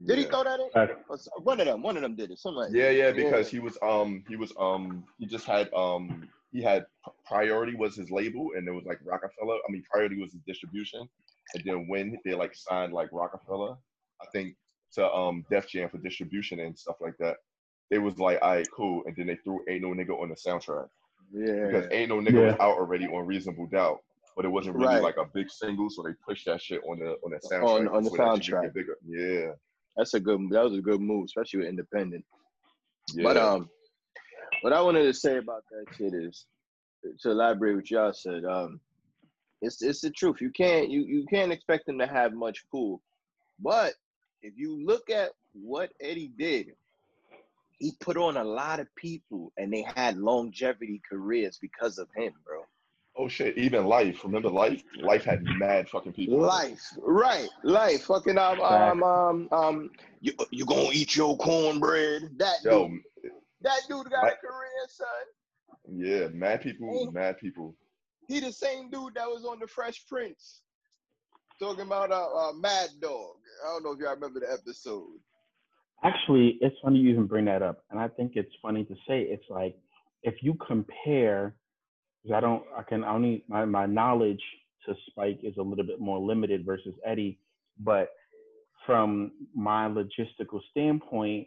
Did 0.07 0.19
he 0.19 0.25
throw 0.25 0.45
that 0.45 0.61
in? 0.61 0.71
Facts. 0.71 1.29
One 1.43 1.61
of 1.61 1.67
them. 1.67 1.83
One 1.83 1.97
of 1.97 2.03
them 2.03 2.15
did 2.17 2.31
it. 2.31 2.39
Somebody. 2.39 2.77
Yeah, 2.79 2.91
yeah, 2.91 3.13
because 3.13 3.49
he 3.51 3.59
was 3.61 3.77
um 3.83 4.25
he 4.29 4.37
was 4.37 4.53
um 4.59 5.05
he 5.19 5.27
just 5.27 5.47
had 5.47 5.73
um 5.75 6.29
he 6.51 6.63
had 6.63 6.85
priority 7.27 7.75
was 7.75 7.97
his 7.97 8.11
label 8.11 8.51
and 8.57 8.67
it 8.69 8.73
was 8.73 8.85
like 8.85 8.99
Roc-A-Fella. 9.05 9.59
I 9.69 9.73
mean 9.73 9.83
priority 9.91 10.21
was 10.21 10.33
his 10.33 10.43
distribution. 10.47 11.09
And 11.55 11.63
then 11.65 11.87
when 11.89 12.19
they 12.25 12.35
like 12.35 12.55
signed 12.55 12.93
like 12.93 13.09
Roc-A-Fella, 13.13 13.77
I 14.21 14.27
think 14.33 14.57
to 14.95 15.11
um 15.13 15.45
Def 15.51 15.69
Jam 15.69 15.89
for 15.89 15.99
distribution 15.99 16.61
and 16.61 16.79
stuff 16.79 16.97
like 17.01 17.17
that, 17.19 17.37
they 17.91 17.99
was 17.99 18.19
like, 18.19 18.39
all 18.43 18.51
right, 18.57 18.69
cool. 18.75 19.03
And 19.07 19.15
then 19.17 19.27
they 19.27 19.37
threw 19.37 19.61
Ain't 19.69 19.83
No 19.83 19.89
Nigga 19.89 20.21
on 20.21 20.29
the 20.31 20.35
soundtrack. 20.35 20.89
Yeah. 21.35 21.67
Because 21.69 21.87
Ain't 21.91 22.11
no 22.11 22.21
nigga 22.21 22.45
was 22.47 22.55
out 22.61 22.77
already 22.77 23.07
on 23.07 23.27
Reasonable 23.27 23.67
Doubt, 23.67 24.01
but 24.37 24.45
it 24.45 24.49
wasn't 24.49 24.77
really 24.77 24.87
Right. 24.89 25.03
like 25.03 25.17
a 25.17 25.25
big 25.25 25.49
single, 25.51 25.89
so 25.89 26.03
they 26.03 26.13
pushed 26.29 26.45
that 26.45 26.61
shit 26.61 26.83
on 26.87 26.99
the 26.99 27.17
on 27.25 27.31
the 27.31 27.39
soundtrack. 27.49 27.65
On- 27.81 27.89
on 27.89 28.03
the 28.05 28.11
so 28.11 28.17
that 28.17 28.45
shit 28.45 28.55
could 28.55 28.65
soundtrack. 28.71 28.75
bigger. 28.75 28.99
Yeah, 29.07 29.53
That's 29.97 30.15
a 30.15 30.21
good. 30.21 30.41
That 30.51 30.65
was 30.65 30.77
a 30.77 30.83
good 30.83 31.01
move, 31.01 31.27
especially 31.27 31.61
with 31.61 31.69
independent. 31.69 32.25
yeah. 33.13 33.25
But 33.25 33.37
um, 33.37 33.69
what 34.63 34.73
I 34.73 34.81
wanted 34.81 35.05
to 35.05 35.15
say 35.15 35.39
about 35.39 35.65
that 35.71 35.95
shit 35.97 36.15
is 36.15 36.47
to 37.21 37.31
elaborate 37.31 37.77
what 37.77 37.91
y'all 37.91 38.13
said. 38.13 38.45
Um, 38.45 38.81
it's 39.61 39.83
it's 39.83 40.01
the 40.01 40.11
truth. 40.11 40.41
You 40.41 40.51
can't 40.51 40.91
you 40.91 41.03
you 41.03 41.27
can't 41.27 41.53
expect 41.53 41.87
them 41.87 41.99
to 41.99 42.07
have 42.07 42.33
much 42.33 42.65
pool, 42.71 43.01
but 43.61 43.95
if 44.43 44.55
you 44.57 44.85
look 44.85 45.11
at 45.11 45.31
what 45.53 45.91
Eddie 46.01 46.33
did, 46.37 46.73
he 47.79 47.93
put 48.01 48.17
on 48.17 48.37
a 48.37 48.45
lot 48.45 48.81
of 48.81 48.93
people, 48.97 49.53
and 49.57 49.73
they 49.73 49.87
had 49.95 50.17
longevity 50.17 51.01
careers 51.09 51.59
because 51.61 51.99
of 51.99 52.09
him, 52.17 52.33
bro. 52.45 52.63
Oh 53.17 53.29
shit, 53.29 53.57
even 53.59 53.87
Life. 53.87 54.25
Remember 54.25 54.49
Life? 54.51 54.83
Life 55.01 55.25
had 55.25 55.43
mad 55.59 55.89
fucking 55.89 56.13
people. 56.13 56.39
Life, 56.41 56.83
right? 56.99 57.49
Life, 57.65 58.05
fucking 58.05 58.39
um 58.39 58.61
um 58.61 59.03
um 59.03 59.49
um. 59.53 59.91
You 60.21 60.33
you 60.51 60.65
gonna 60.65 60.91
eat 60.93 61.17
your 61.17 61.37
cornbread? 61.37 62.31
That 62.39 62.57
Yo, 62.65 62.89
dude, 62.89 63.33
that 63.63 63.81
dude 63.89 64.11
got 64.11 64.23
a 64.25 64.27
Right. 64.27 64.41
career, 64.41 64.87
son. 64.89 65.07
yeah, 65.89 66.29
mad 66.29 66.63
people, 66.63 67.07
Hey. 67.07 67.11
mad 67.11 67.39
people. 67.39 67.75
He 68.29 68.41
the 68.41 68.53
same 68.53 68.89
dude 68.91 69.15
that 69.15 69.29
was 69.29 69.45
on 69.45 69.59
the 69.59 69.67
Fresh 69.67 70.07
Prince, 70.09 70.63
talking 71.59 71.85
about 71.87 72.11
uh, 72.13 72.49
uh 72.49 72.53
Mad 72.53 72.91
Dog. 73.01 73.37
I 73.65 73.69
don't 73.73 73.83
know 73.85 73.93
if 73.93 73.99
y'all 73.99 74.15
remember 74.15 74.41
the 74.41 74.53
episode. 74.53 75.19
Actually, 76.05 76.59
it's 76.61 76.75
funny 76.83 76.99
you 76.99 77.11
even 77.11 77.27
bring 77.27 77.45
that 77.45 77.63
up, 77.63 77.85
and 77.91 78.01
I 78.01 78.09
think 78.09 78.33
it's 78.37 78.53
funny 78.61 78.85
to 78.85 78.95
say 79.07 79.23
it's 79.23 79.49
like 79.51 79.77
if 80.23 80.35
you 80.43 80.55
compare, 80.67 81.55
because 82.23 82.37
I 82.37 82.41
don't, 82.41 82.63
I 82.77 82.83
can 82.83 83.05
only 83.05 83.45
my 83.49 83.65
my 83.65 83.87
knowledge 83.87 84.43
to 84.87 84.95
Spike 85.07 85.41
is 85.43 85.57
a 85.59 85.63
little 85.63 85.85
bit 85.85 86.01
more 86.01 86.19
limited 86.19 86.65
versus 86.65 86.95
Eddie, 87.05 87.39
but 87.79 88.11
from 88.87 89.33
my 89.55 89.89
logistical 89.89 90.61
standpoint, 90.71 91.47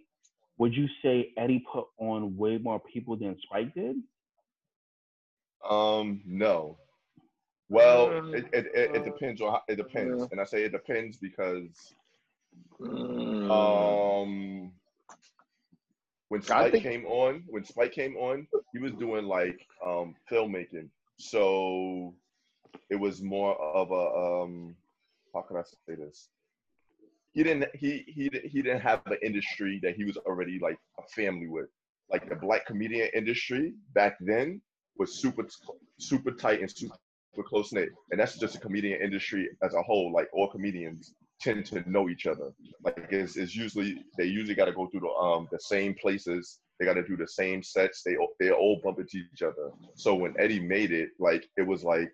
would 0.57 0.73
you 0.73 0.87
say 1.01 1.33
Eddie 1.37 1.63
put 1.71 1.85
on 1.97 2.37
way 2.37 2.57
more 2.57 2.79
people 2.79 3.15
than 3.17 3.37
Spike 3.43 3.73
did? 3.73 3.97
Um, 5.69 6.21
no. 6.25 6.77
Well, 7.69 8.07
Uh, 8.07 8.31
it, 8.31 8.45
it, 8.53 8.65
it, 8.73 8.95
it 8.95 9.03
depends 9.05 9.41
on 9.41 9.51
how, 9.53 9.61
it 9.67 9.75
depends, 9.75 10.21
yeah. 10.21 10.27
and 10.31 10.39
I 10.39 10.45
say 10.45 10.63
it 10.63 10.71
depends 10.71 11.17
because 11.17 11.93
Mm. 12.79 13.51
um 13.51 14.71
when 16.35 16.41
Spike 16.43 16.71
think- 16.73 16.83
came 16.83 17.05
on, 17.05 17.43
when 17.47 17.63
Spike 17.63 17.93
came 17.93 18.17
on, 18.17 18.45
he 18.73 18.79
was 18.79 18.91
doing 18.93 19.25
like 19.25 19.65
um 19.85 20.15
filmmaking, 20.29 20.89
so 21.17 22.13
it 22.89 22.97
was 22.97 23.21
more 23.21 23.55
of 23.55 23.91
a 23.91 24.05
um 24.43 24.75
how 25.33 25.41
can 25.43 25.57
I 25.57 25.63
say 25.63 25.95
this? 25.95 26.27
He 27.31 27.43
didn't 27.43 27.73
he 27.73 28.03
he 28.07 28.29
he 28.43 28.61
didn't 28.61 28.81
have 28.81 29.01
an 29.05 29.17
industry 29.23 29.79
that 29.83 29.95
he 29.95 30.03
was 30.03 30.17
already 30.17 30.59
like 30.59 30.77
a 30.99 31.03
family 31.03 31.47
with. 31.47 31.69
Like 32.11 32.27
the 32.27 32.35
black 32.35 32.65
comedian 32.65 33.09
industry 33.15 33.73
back 33.93 34.17
then 34.19 34.61
was 34.97 35.15
super 35.21 35.47
super 35.99 36.31
tight 36.31 36.59
and 36.59 36.69
super 36.69 36.97
close 37.47 37.71
knit, 37.71 37.89
and 38.11 38.19
that's 38.19 38.37
just 38.37 38.55
a 38.55 38.59
comedian 38.59 39.01
industry 39.01 39.49
as 39.63 39.73
a 39.73 39.81
whole. 39.81 40.11
Like 40.11 40.27
all 40.33 40.49
comedians 40.49 41.13
tend 41.41 41.65
to 41.67 41.89
know 41.89 42.09
each 42.09 42.25
other. 42.27 42.51
Like 42.83 43.07
it's, 43.09 43.35
it's 43.37 43.55
usually 43.55 44.03
they 44.17 44.25
usually 44.25 44.55
got 44.55 44.65
to 44.65 44.73
go 44.73 44.87
through 44.87 45.01
the 45.01 45.09
um 45.09 45.47
the 45.51 45.59
same 45.59 45.95
places. 46.01 46.59
They 46.79 46.85
got 46.85 46.95
to 46.95 47.07
do 47.07 47.17
the 47.17 47.27
same 47.27 47.63
sets. 47.63 48.03
They 48.03 48.15
they 48.39 48.51
all 48.51 48.81
bump 48.83 48.99
into 48.99 49.17
each 49.33 49.41
other. 49.41 49.71
So 49.95 50.15
when 50.15 50.33
Eddie 50.39 50.59
made 50.59 50.91
it, 50.91 51.09
like 51.19 51.47
it 51.57 51.63
was 51.67 51.83
like 51.83 52.11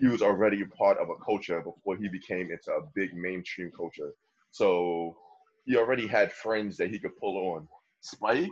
he 0.00 0.06
was 0.06 0.22
already 0.22 0.62
a 0.62 0.66
part 0.76 0.98
of 0.98 1.08
a 1.10 1.16
culture 1.24 1.60
before 1.60 1.96
he 1.96 2.08
became 2.08 2.50
into 2.50 2.72
a 2.72 2.86
big 2.94 3.14
mainstream 3.14 3.70
culture. 3.76 4.12
So 4.50 5.16
he 5.66 5.76
already 5.76 6.06
had 6.06 6.32
friends 6.32 6.76
that 6.78 6.90
he 6.90 6.98
could 6.98 7.16
pull 7.18 7.36
on. 7.54 7.68
Spike, 8.00 8.50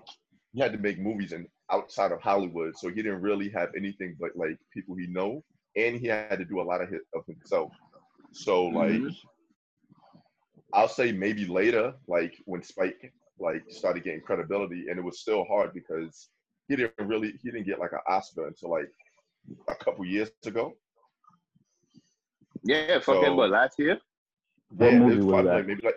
he 0.52 0.60
had 0.60 0.72
to 0.72 0.78
make 0.78 0.98
movies 0.98 1.32
and 1.32 1.46
outside 1.70 2.12
of 2.12 2.20
Hollywood, 2.20 2.76
so 2.76 2.88
he 2.88 2.96
didn't 2.96 3.22
really 3.22 3.48
have 3.50 3.70
anything 3.76 4.16
but 4.20 4.30
like 4.36 4.56
people 4.72 4.96
he 4.96 5.06
know, 5.06 5.42
and 5.76 5.96
he 5.98 6.06
had 6.06 6.38
to 6.38 6.44
do 6.44 6.60
a 6.60 6.62
lot 6.62 6.82
of 6.82 6.88
hit 6.88 7.02
of 7.14 7.24
himself. 7.26 7.70
So 8.32 8.66
like, 8.66 8.90
Mhm. 8.92 9.16
I'll 10.74 10.88
say 10.88 11.12
maybe 11.12 11.46
later, 11.46 11.94
like 12.08 12.34
when 12.46 12.62
Spike 12.62 13.12
like 13.38 13.62
started 13.68 14.04
getting 14.04 14.20
credibility, 14.20 14.86
and 14.88 14.98
it 14.98 15.04
was 15.04 15.20
still 15.20 15.44
hard 15.44 15.72
because 15.74 16.28
he 16.68 16.76
didn't 16.76 16.92
really 16.98 17.32
he 17.42 17.50
didn't 17.50 17.66
get 17.66 17.78
like 17.78 17.92
an 17.92 17.98
Oscar 18.08 18.46
until 18.46 18.70
like 18.70 18.90
a 19.68 19.74
couple 19.74 20.04
years 20.04 20.30
ago. 20.46 20.74
Yeah, 22.64 23.00
fucking 23.00 23.22
So- 23.22 23.34
what 23.34 23.50
last 23.50 23.78
year? 23.78 23.98
What 24.76 24.92
Yeah, 24.92 24.98
movie 25.00 25.16
was 25.16 25.26
was 25.26 25.44
that? 25.44 25.54
like, 25.56 25.66
maybe 25.66 25.82
like 25.84 25.96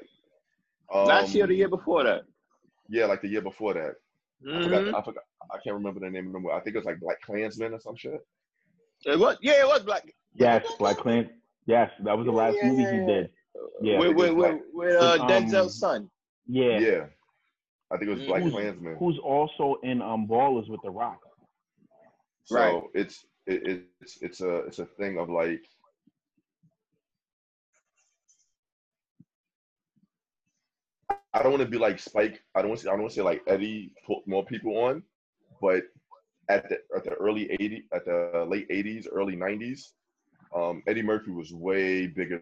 um, 0.94 1.06
last 1.08 1.34
year 1.34 1.46
or 1.46 1.48
the 1.48 1.56
year 1.56 1.70
before 1.70 2.04
that? 2.04 2.24
Yeah, 2.90 3.06
like 3.06 3.22
the 3.22 3.28
year 3.30 3.42
before 3.42 3.74
that. 3.74 3.96
I 4.46 4.48
Mhm. 4.48 4.64
forgot. 4.64 4.88
I 4.96 5.02
forgot. 5.02 5.24
I 5.52 5.58
can't 5.64 5.76
remember 5.76 6.00
the 6.02 6.10
name 6.10 6.28
of 6.28 6.34
the 6.34 6.40
movie. 6.40 6.54
I 6.54 6.60
think 6.60 6.76
it 6.76 6.80
was 6.80 6.86
like 6.86 7.00
Black 7.00 7.22
Klansman 7.22 7.74
or 7.74 7.80
some 7.80 7.96
shit. 7.96 8.20
It 9.06 9.18
was 9.18 9.38
yeah, 9.42 9.62
it 9.62 9.68
was 9.68 9.84
black. 9.84 10.14
Yes, 10.34 10.66
Black 10.78 10.98
Clan. 10.98 11.30
Yes, 11.68 11.92
that 12.04 12.18
was 12.18 12.26
the 12.26 12.32
last 12.32 12.58
Yeah, 12.62 12.70
movie 12.70 12.84
he 12.84 13.06
did. 13.06 13.32
Yeah. 13.82 14.00
with 14.00 14.16
with, 14.16 14.34
with, 14.34 14.62
with 14.74 14.96
uh, 14.96 15.18
With, 15.18 15.22
um, 15.22 15.28
Denzel's 15.30 15.80
son. 15.80 16.10
Yeah. 16.48 16.80
Yeah, 16.80 17.06
I 17.92 17.98
think 17.98 18.12
it 18.12 18.18
was 18.18 18.26
Black 18.28 18.42
Who's- 18.44 18.54
Klansman. 18.54 18.96
Who's 18.98 19.20
also 19.20 19.78
in 19.84 20.02
um 20.02 20.28
Ballers 20.28 20.70
with 20.70 20.82
The 20.84 20.92
Rock. 20.92 21.20
So 22.46 22.56
Right. 22.56 22.84
it's 22.94 23.26
it, 23.48 23.84
it's 24.02 24.18
it's 24.22 24.42
a 24.42 24.58
it's 24.68 24.80
a 24.80 24.86
thing 24.86 25.18
of 25.18 25.30
like 25.30 25.62
I 31.34 31.44
don't 31.44 31.52
want 31.52 31.64
to 31.64 31.70
be 31.70 31.78
like 31.78 32.00
Spike. 32.00 32.42
I 32.56 32.62
don't 32.62 32.70
want 32.70 32.82
to. 32.82 32.88
I 32.90 32.92
don't 32.94 33.02
want 33.02 33.12
to 33.12 33.16
say 33.16 33.22
like 33.22 33.42
Eddie 33.48 33.94
put 34.08 34.26
more 34.26 34.46
people 34.46 34.78
on, 34.78 35.04
but 35.62 35.84
at 36.50 36.70
the 36.70 36.80
at 36.96 37.04
the 37.04 37.12
early 37.16 37.46
'80s, 37.60 37.84
at 37.94 38.06
the 38.06 38.46
late 38.48 38.70
'80s, 38.70 39.08
early 39.12 39.36
'90s, 39.36 39.92
um, 40.56 40.82
Eddie 40.88 41.02
Murphy 41.02 41.32
was 41.32 41.54
way 41.54 42.08
bigger 42.08 42.42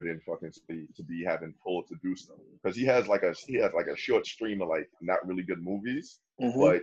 than 0.00 0.20
fucking 0.26 0.52
Speed 0.52 0.88
to 0.96 1.02
be 1.02 1.24
having 1.24 1.54
pull 1.62 1.82
to 1.84 1.94
do 2.02 2.14
stuff 2.16 2.36
because 2.62 2.76
he 2.76 2.84
has 2.84 3.06
like 3.08 3.22
a 3.22 3.32
he 3.46 3.54
has 3.54 3.72
like 3.74 3.86
a 3.86 3.96
short 3.96 4.26
stream 4.26 4.60
of 4.60 4.68
like 4.68 4.88
not 5.00 5.26
really 5.26 5.42
good 5.42 5.62
movies, 5.62 6.18
Mm-hmm. 6.40 6.60
but 6.60 6.82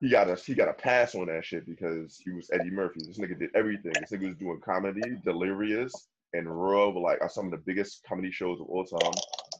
he 0.00 0.08
got 0.08 0.28
a 0.28 0.34
he 0.34 0.54
got 0.54 0.68
a 0.68 0.72
pass 0.72 1.14
on 1.14 1.26
that 1.26 1.44
shit 1.44 1.66
because 1.66 2.18
he 2.22 2.30
was 2.30 2.50
Eddie 2.52 2.70
Murphy. 2.70 3.00
This 3.06 3.18
nigga 3.18 3.38
did 3.38 3.50
everything. 3.54 3.92
This 4.00 4.10
nigga 4.10 4.28
was 4.28 4.36
doing 4.36 4.60
comedy, 4.64 5.02
Delirious, 5.24 5.92
and 6.32 6.46
Raw 6.48 6.90
were 6.90 7.00
like 7.00 7.20
are 7.20 7.28
some 7.28 7.46
of 7.46 7.50
the 7.52 7.58
biggest 7.58 8.02
comedy 8.08 8.30
shows 8.32 8.60
of 8.60 8.66
all 8.66 8.84
time. 8.84 9.12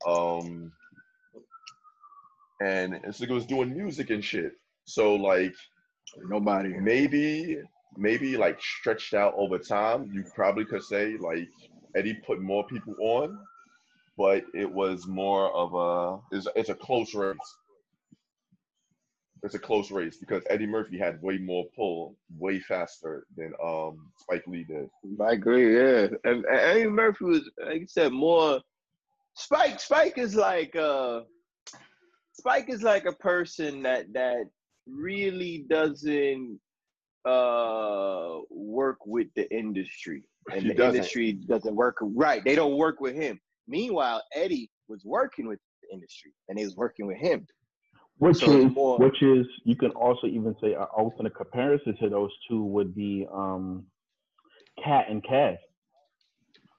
Um, 0.06 0.72
and 2.60 3.00
this 3.04 3.20
nigga 3.20 3.30
was 3.34 3.46
doing 3.46 3.74
music 3.76 4.10
and 4.10 4.24
shit. 4.24 4.52
So 4.86 5.14
like 5.14 5.54
Nobody. 6.28 6.68
maybe 6.70 7.58
maybe 7.96 8.36
like 8.36 8.60
stretched 8.60 9.14
out 9.14 9.34
over 9.36 9.58
time, 9.58 10.10
you 10.12 10.24
probably 10.34 10.64
could 10.64 10.82
say 10.82 11.16
like 11.18 11.48
Eddie 11.96 12.18
put 12.26 12.40
more 12.40 12.66
people 12.66 12.94
on, 13.00 13.38
but 14.16 14.44
it 14.54 14.70
was 14.70 15.06
more 15.06 15.52
of 15.54 15.74
a 15.74 16.36
it's, 16.36 16.46
it's 16.56 16.68
a 16.68 16.74
close 16.74 17.14
race. 17.14 17.36
It's 19.42 19.54
a 19.54 19.58
close 19.58 19.90
race 19.90 20.16
because 20.16 20.42
Eddie 20.48 20.66
Murphy 20.66 20.98
had 20.98 21.20
way 21.20 21.36
more 21.36 21.66
pull, 21.76 22.16
way 22.38 22.60
faster 22.60 23.26
than 23.36 23.52
um 23.62 24.10
Spike 24.16 24.44
Lee 24.46 24.64
did. 24.64 24.88
I 25.20 25.32
agree. 25.32 25.76
Yeah, 25.76 26.08
and, 26.24 26.44
and 26.44 26.46
Eddie 26.46 26.86
Murphy 26.86 27.24
was, 27.24 27.50
like 27.64 27.80
you 27.80 27.86
said, 27.86 28.12
more. 28.12 28.60
Spike. 29.36 29.80
Spike 29.80 30.16
is 30.16 30.34
like 30.34 30.74
uh, 30.76 31.22
Spike 32.32 32.70
is 32.70 32.82
like 32.82 33.04
a 33.04 33.12
person 33.12 33.82
that 33.82 34.12
that 34.12 34.44
really 34.86 35.64
doesn't 35.68 36.60
uh 37.24 38.38
work 38.50 38.98
with 39.06 39.28
the 39.34 39.50
industry, 39.56 40.24
and 40.52 40.62
He 40.62 40.68
the 40.68 40.74
doesn't. 40.74 40.96
industry 40.96 41.32
doesn't 41.32 41.74
work. 41.74 41.96
Right, 42.00 42.42
they 42.44 42.54
don't 42.54 42.76
work 42.76 43.00
with 43.00 43.14
him. 43.14 43.40
Meanwhile, 43.66 44.22
Eddie 44.34 44.70
was 44.88 45.02
working 45.04 45.46
with 45.48 45.58
the 45.82 45.94
industry, 45.94 46.32
and 46.48 46.58
he 46.58 46.64
was 46.64 46.76
working 46.76 47.06
with 47.06 47.16
him. 47.18 47.46
Which 48.18 48.36
So 48.38 48.50
is 48.52 48.72
more- 48.74 48.98
which 48.98 49.22
is 49.22 49.46
you 49.64 49.74
can 49.76 49.90
also 49.92 50.26
even 50.26 50.54
say 50.60 50.74
an 50.74 50.82
alternate 50.96 51.34
comparison 51.34 51.96
to 51.96 52.08
those 52.08 52.30
two 52.48 52.62
would 52.62 52.94
be 52.94 53.26
um 53.32 53.86
Katt 54.82 55.08
and 55.08 55.22
Kev, 55.24 55.56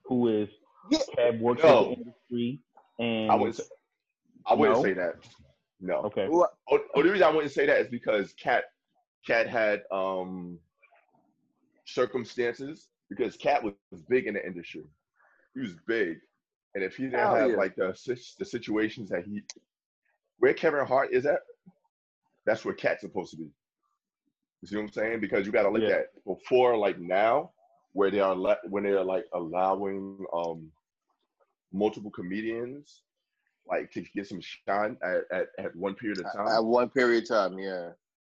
who 0.05 0.27
is 0.29 0.49
Yeah. 0.91 0.99
Kev 1.17 1.39
works 1.39 1.63
No. 1.63 1.89
with 1.89 1.97
the 1.97 2.03
industry 2.03 2.59
and 2.99 3.31
I 3.31 3.35
wouldn't 3.35 3.59
I 4.45 4.53
wouldn't 4.53 4.77
No? 4.77 4.83
say 4.83 4.93
that. 4.93 5.15
No. 5.81 5.95
okay. 6.03 6.27
Well, 6.29 6.49
the 6.95 7.03
reason 7.03 7.23
I 7.23 7.31
wouldn't 7.31 7.51
say 7.51 7.65
that 7.65 7.79
is 7.81 7.87
because 7.89 8.33
Katt 8.33 8.65
Katt 9.25 9.47
had 9.47 9.83
um 9.91 10.59
circumstances 11.85 12.89
because 13.09 13.35
Katt 13.37 13.63
was, 13.63 13.73
was 13.91 14.01
big 14.03 14.27
in 14.27 14.33
the 14.33 14.45
industry. 14.45 14.83
He 15.53 15.61
was 15.61 15.73
big, 15.87 16.17
and 16.73 16.83
if 16.83 16.95
he 16.95 17.03
didn't 17.03 17.19
Hell 17.19 17.35
have 17.35 17.51
yeah. 17.51 17.57
like 17.57 17.75
the 17.75 17.95
the 18.39 18.45
situations 18.45 19.09
that 19.09 19.23
he 19.25 19.41
where 20.39 20.53
Kevin 20.53 20.85
Hart 20.85 21.09
is 21.13 21.25
at, 21.25 21.39
that's 22.45 22.65
where 22.65 22.73
Katt's 22.73 23.01
supposed 23.01 23.31
to 23.31 23.37
be. 23.37 23.49
You 24.61 24.67
see 24.67 24.75
what 24.75 24.83
I'm 24.83 24.91
saying? 24.91 25.19
Because 25.21 25.45
you 25.45 25.51
got 25.51 25.63
to 25.63 25.69
look 25.69 25.83
Yeah. 25.83 25.95
at 25.97 26.23
before, 26.25 26.75
like 26.77 26.99
now, 26.99 27.51
where 27.93 28.11
they 28.11 28.19
are 28.19 28.35
le- 28.35 28.57
when 28.69 28.83
they 28.83 28.91
are 28.91 29.03
like 29.03 29.25
allowing 29.33 30.25
um 30.33 30.71
multiple 31.71 32.11
comedians 32.11 33.01
like 33.67 33.91
to 33.91 34.01
get 34.15 34.27
some 34.27 34.39
shine 34.41 34.95
at, 35.03 35.23
at, 35.31 35.47
at 35.57 35.75
one 35.75 35.95
period 35.95 36.19
of 36.19 36.25
time. 36.33 36.47
At 36.47 36.63
one 36.63 36.89
period 36.89 37.23
of 37.23 37.29
time, 37.29 37.57
yeah. 37.59 37.89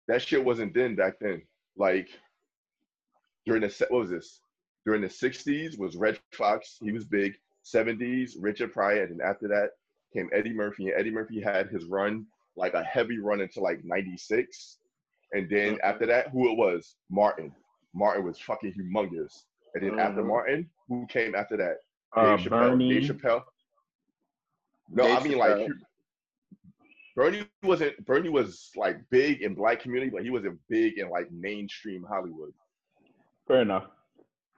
That 0.08 0.22
shit 0.22 0.44
wasn't 0.44 0.74
then 0.74 0.94
back 0.96 1.14
then. 1.20 1.42
Like 1.76 2.08
during 3.46 3.62
the 3.62 3.86
what 3.88 4.00
was 4.00 4.10
this? 4.10 4.40
During 4.86 5.00
the 5.02 5.08
'60s 5.08 5.78
was 5.78 5.96
Redd 5.96 6.18
Foxx. 6.32 6.78
He 6.82 6.92
was 6.92 7.04
big. 7.04 7.34
'70s 7.64 8.32
Richard 8.38 8.72
Pryor, 8.74 9.04
and 9.04 9.22
after 9.22 9.48
that 9.48 9.70
came 10.12 10.28
Eddie 10.34 10.52
Murphy. 10.52 10.88
And 10.90 10.94
Eddie 11.00 11.10
Murphy 11.10 11.40
had 11.40 11.68
his 11.70 11.86
run 11.86 12.26
like 12.56 12.74
a 12.74 12.82
heavy 12.84 13.18
run 13.18 13.40
until 13.40 13.62
like 13.62 13.82
'96, 13.84 14.78
and 15.32 15.48
then 15.48 15.78
after 15.82 16.04
that, 16.06 16.28
who 16.28 16.50
it 16.52 16.58
was? 16.58 16.96
Martin. 17.10 17.50
Martin 17.94 18.24
was 18.24 18.38
fucking 18.38 18.74
humongous. 18.74 19.44
And 19.74 19.82
then 19.82 19.98
after 19.98 20.22
Mhm. 20.22 20.26
Martin, 20.26 20.70
who 20.88 21.06
came 21.08 21.34
after 21.34 21.56
that? 21.56 21.78
Uh, 22.14 22.36
Dave 22.36 22.46
Chappelle. 22.46 22.70
Bernie. 22.70 23.00
Dave 23.00 23.10
Chappelle. 23.10 23.44
No, 24.90 25.04
Dave 25.04 25.16
I 25.18 25.22
mean 25.24 25.38
like 25.38 25.50
Chappelle. 25.56 25.66
he- 25.78 25.84
Bernie 27.16 27.46
wasn't. 27.62 28.04
Bernie 28.06 28.28
was 28.28 28.70
like 28.76 28.98
big 29.10 29.42
in 29.42 29.54
black 29.54 29.80
community, 29.80 30.10
but 30.10 30.22
he 30.22 30.30
wasn't 30.30 30.58
big 30.68 30.98
in 30.98 31.08
like 31.10 31.30
mainstream 31.30 32.04
Hollywood. 32.08 32.52
Fair 33.46 33.62
enough. 33.62 33.86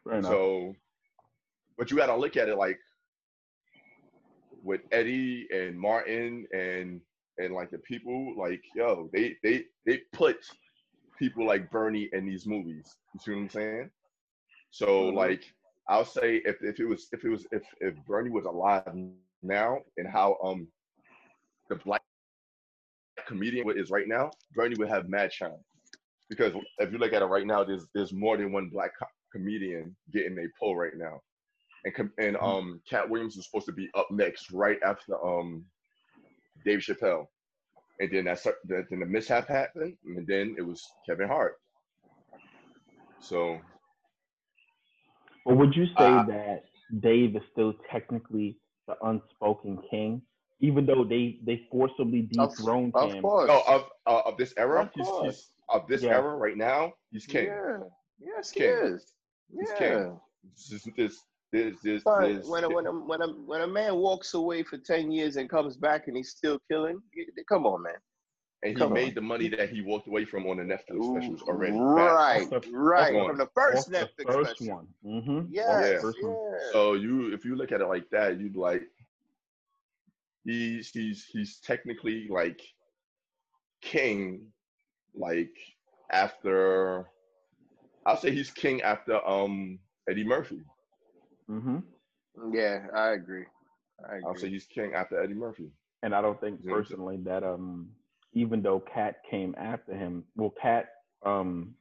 Fair 0.04 0.18
enough. 0.18 0.32
So, 0.32 0.74
but 1.76 1.90
you 1.90 1.96
got 1.96 2.06
to 2.06 2.16
look 2.16 2.36
at 2.36 2.48
it 2.48 2.56
like 2.56 2.78
with 4.62 4.80
Eddie 4.92 5.46
and 5.52 5.78
Martin 5.78 6.46
and 6.52 7.00
and 7.38 7.54
like 7.54 7.70
the 7.70 7.78
people 7.78 8.34
like 8.36 8.62
yo, 8.74 9.08
they 9.12 9.36
they 9.42 9.64
they 9.84 10.00
put 10.12 10.36
people 11.18 11.46
like 11.46 11.70
Bernie 11.70 12.08
in 12.12 12.26
these 12.26 12.46
movies. 12.46 12.96
You 13.14 13.20
see 13.20 13.32
what 13.32 13.38
I'm 13.38 13.50
saying? 13.50 13.90
So 14.70 15.06
Mhm. 15.06 15.14
like 15.14 15.44
I'll 15.88 16.04
say 16.04 16.36
if 16.44 16.62
if 16.62 16.80
it 16.80 16.86
was 16.86 17.08
if 17.12 17.24
it 17.24 17.28
was 17.28 17.46
if 17.52 17.62
if 17.80 17.94
Bernie 18.06 18.30
was 18.30 18.46
alive 18.46 18.88
now 19.42 19.78
and 19.96 20.08
how 20.08 20.38
um 20.42 20.68
the 21.68 21.76
black 21.76 22.02
comedian 23.26 23.68
is 23.78 23.90
right 23.90 24.08
now, 24.08 24.30
Bernie 24.54 24.76
would 24.78 24.88
have 24.88 25.08
mad 25.08 25.32
shine. 25.32 25.62
Because 26.28 26.52
if 26.78 26.92
you 26.92 26.98
look 26.98 27.12
at 27.12 27.22
it 27.22 27.26
right 27.26 27.46
now, 27.46 27.62
there's 27.64 27.86
there's 27.94 28.12
more 28.12 28.36
than 28.36 28.52
one 28.52 28.68
black 28.68 28.90
co- 28.98 29.06
comedian 29.32 29.94
getting 30.12 30.38
a 30.38 30.46
pull 30.58 30.76
right 30.76 30.96
now, 30.96 31.20
and 31.84 31.94
com- 31.94 32.12
and 32.18 32.36
um 32.38 32.80
Katt 32.88 33.08
Williams 33.08 33.36
was 33.36 33.46
supposed 33.46 33.66
to 33.66 33.72
be 33.72 33.88
up 33.94 34.08
next 34.10 34.50
right 34.52 34.78
after 34.84 35.24
um 35.24 35.64
Dave 36.64 36.80
Chappelle, 36.80 37.26
and 38.00 38.10
then 38.12 38.24
that's 38.24 38.44
then 38.64 38.86
the 38.90 39.06
mishap 39.06 39.46
happened, 39.48 39.96
and 40.04 40.26
then 40.26 40.56
it 40.58 40.62
was 40.62 40.82
Kevin 41.08 41.28
Hart. 41.28 41.54
So 43.20 43.58
But 45.44 45.56
would 45.58 45.76
you 45.76 45.86
say 45.86 45.94
Uh, 45.96 46.26
that 46.26 46.64
Dave 47.00 47.36
is 47.36 47.42
still 47.52 47.74
technically 47.90 48.58
the 48.88 48.96
unspoken 49.02 49.78
king, 49.90 50.22
even 50.60 50.86
though 50.86 51.04
they 51.04 51.38
they 51.44 51.66
forcibly 51.70 52.28
Of, 52.38 52.56
dethroned 52.56 52.92
of 52.94 53.12
him? 53.12 53.22
course. 53.22 53.50
oh, 53.52 53.62
of 53.66 53.90
uh, 54.06 54.28
of 54.28 54.36
this 54.36 54.54
era, 54.56 54.82
Of 54.82 54.90
he's, 54.94 55.08
he's 55.22 55.46
of 55.68 55.86
this 55.88 56.02
Yeah. 56.02 56.16
era 56.18 56.36
right 56.36 56.56
now, 56.56 56.94
he's 57.10 57.26
king. 57.26 57.46
Yeah. 57.46 57.78
Yes, 58.18 58.50
he 58.50 58.60
King. 58.60 58.70
is. 58.70 59.12
He's 59.52 59.68
Yeah. 59.70 59.78
king. 59.78 60.20
This 60.70 60.82
this 60.96 61.22
this 61.52 61.80
this, 61.82 62.02
But 62.04 62.26
this, 62.28 62.46
when 62.48 62.64
a, 62.64 62.68
when 62.68 62.86
a, 62.86 62.92
when 62.92 63.20
a 63.22 63.26
when 63.28 63.60
a 63.62 63.66
man 63.66 63.96
walks 63.96 64.34
away 64.34 64.62
for 64.62 64.78
ten 64.78 65.10
years 65.12 65.36
and 65.36 65.48
comes 65.50 65.76
back 65.76 66.08
and 66.08 66.16
he's 66.16 66.30
still 66.30 66.58
killing, 66.70 67.00
come 67.48 67.66
on, 67.66 67.82
man. 67.82 67.92
and 68.62 68.72
he 68.72 68.78
come 68.78 68.92
made 68.92 69.08
on. 69.10 69.14
the 69.14 69.20
money 69.20 69.48
that 69.48 69.68
he 69.70 69.80
walked 69.82 70.06
away 70.08 70.24
from 70.24 70.46
on 70.46 70.56
the 70.56 70.62
Netflix 70.62 71.04
specials 71.04 71.42
already. 71.42 71.76
Right, 71.78 72.50
Off 72.52 72.62
the- 72.64 72.70
right. 72.72 73.12
From 73.28 73.38
the 73.38 73.48
first 73.54 73.88
Off 73.88 73.92
the 74.16 74.24
Netflix 74.24 74.32
first 74.32 74.56
special. 74.56 74.74
one. 74.76 74.86
Mm-hmm. 75.04 75.40
Yes, 75.50 76.00
first 76.02 76.22
one. 76.22 76.32
yeah. 76.52 76.58
So 76.72 76.94
you, 76.94 77.32
if 77.34 77.44
you 77.44 77.54
look 77.54 77.70
at 77.72 77.80
it 77.80 77.86
like 77.86 78.08
that, 78.10 78.40
you'd 78.40 78.56
like, 78.56 78.82
he's 80.46 80.90
he's 80.90 81.26
he's 81.30 81.58
technically 81.58 82.28
like 82.30 82.60
king, 83.82 84.46
like 85.14 85.52
after, 86.10 87.06
I'll 88.06 88.16
say 88.16 88.30
he's 88.30 88.50
king 88.50 88.82
after 88.82 89.26
um 89.26 89.78
Eddie 90.08 90.24
Murphy. 90.24 90.60
Mm-hmm. 91.50 91.78
yeah, 92.54 92.86
I 92.96 93.10
agree. 93.10 93.44
I 94.08 94.20
I'll 94.26 94.36
say 94.36 94.48
he's 94.48 94.66
king 94.66 94.94
after 94.94 95.22
Eddie 95.22 95.34
Murphy. 95.34 95.70
And 96.02 96.14
I 96.14 96.20
don't 96.20 96.40
think 96.40 96.64
personally 96.64 97.18
that 97.24 97.42
um 97.42 97.88
even 98.32 98.62
though 98.62 98.80
Katt 98.80 99.16
came 99.28 99.54
after 99.58 99.94
him, 99.94 100.24
well 100.36 100.54
Katt 100.60 100.86
um 101.24 101.74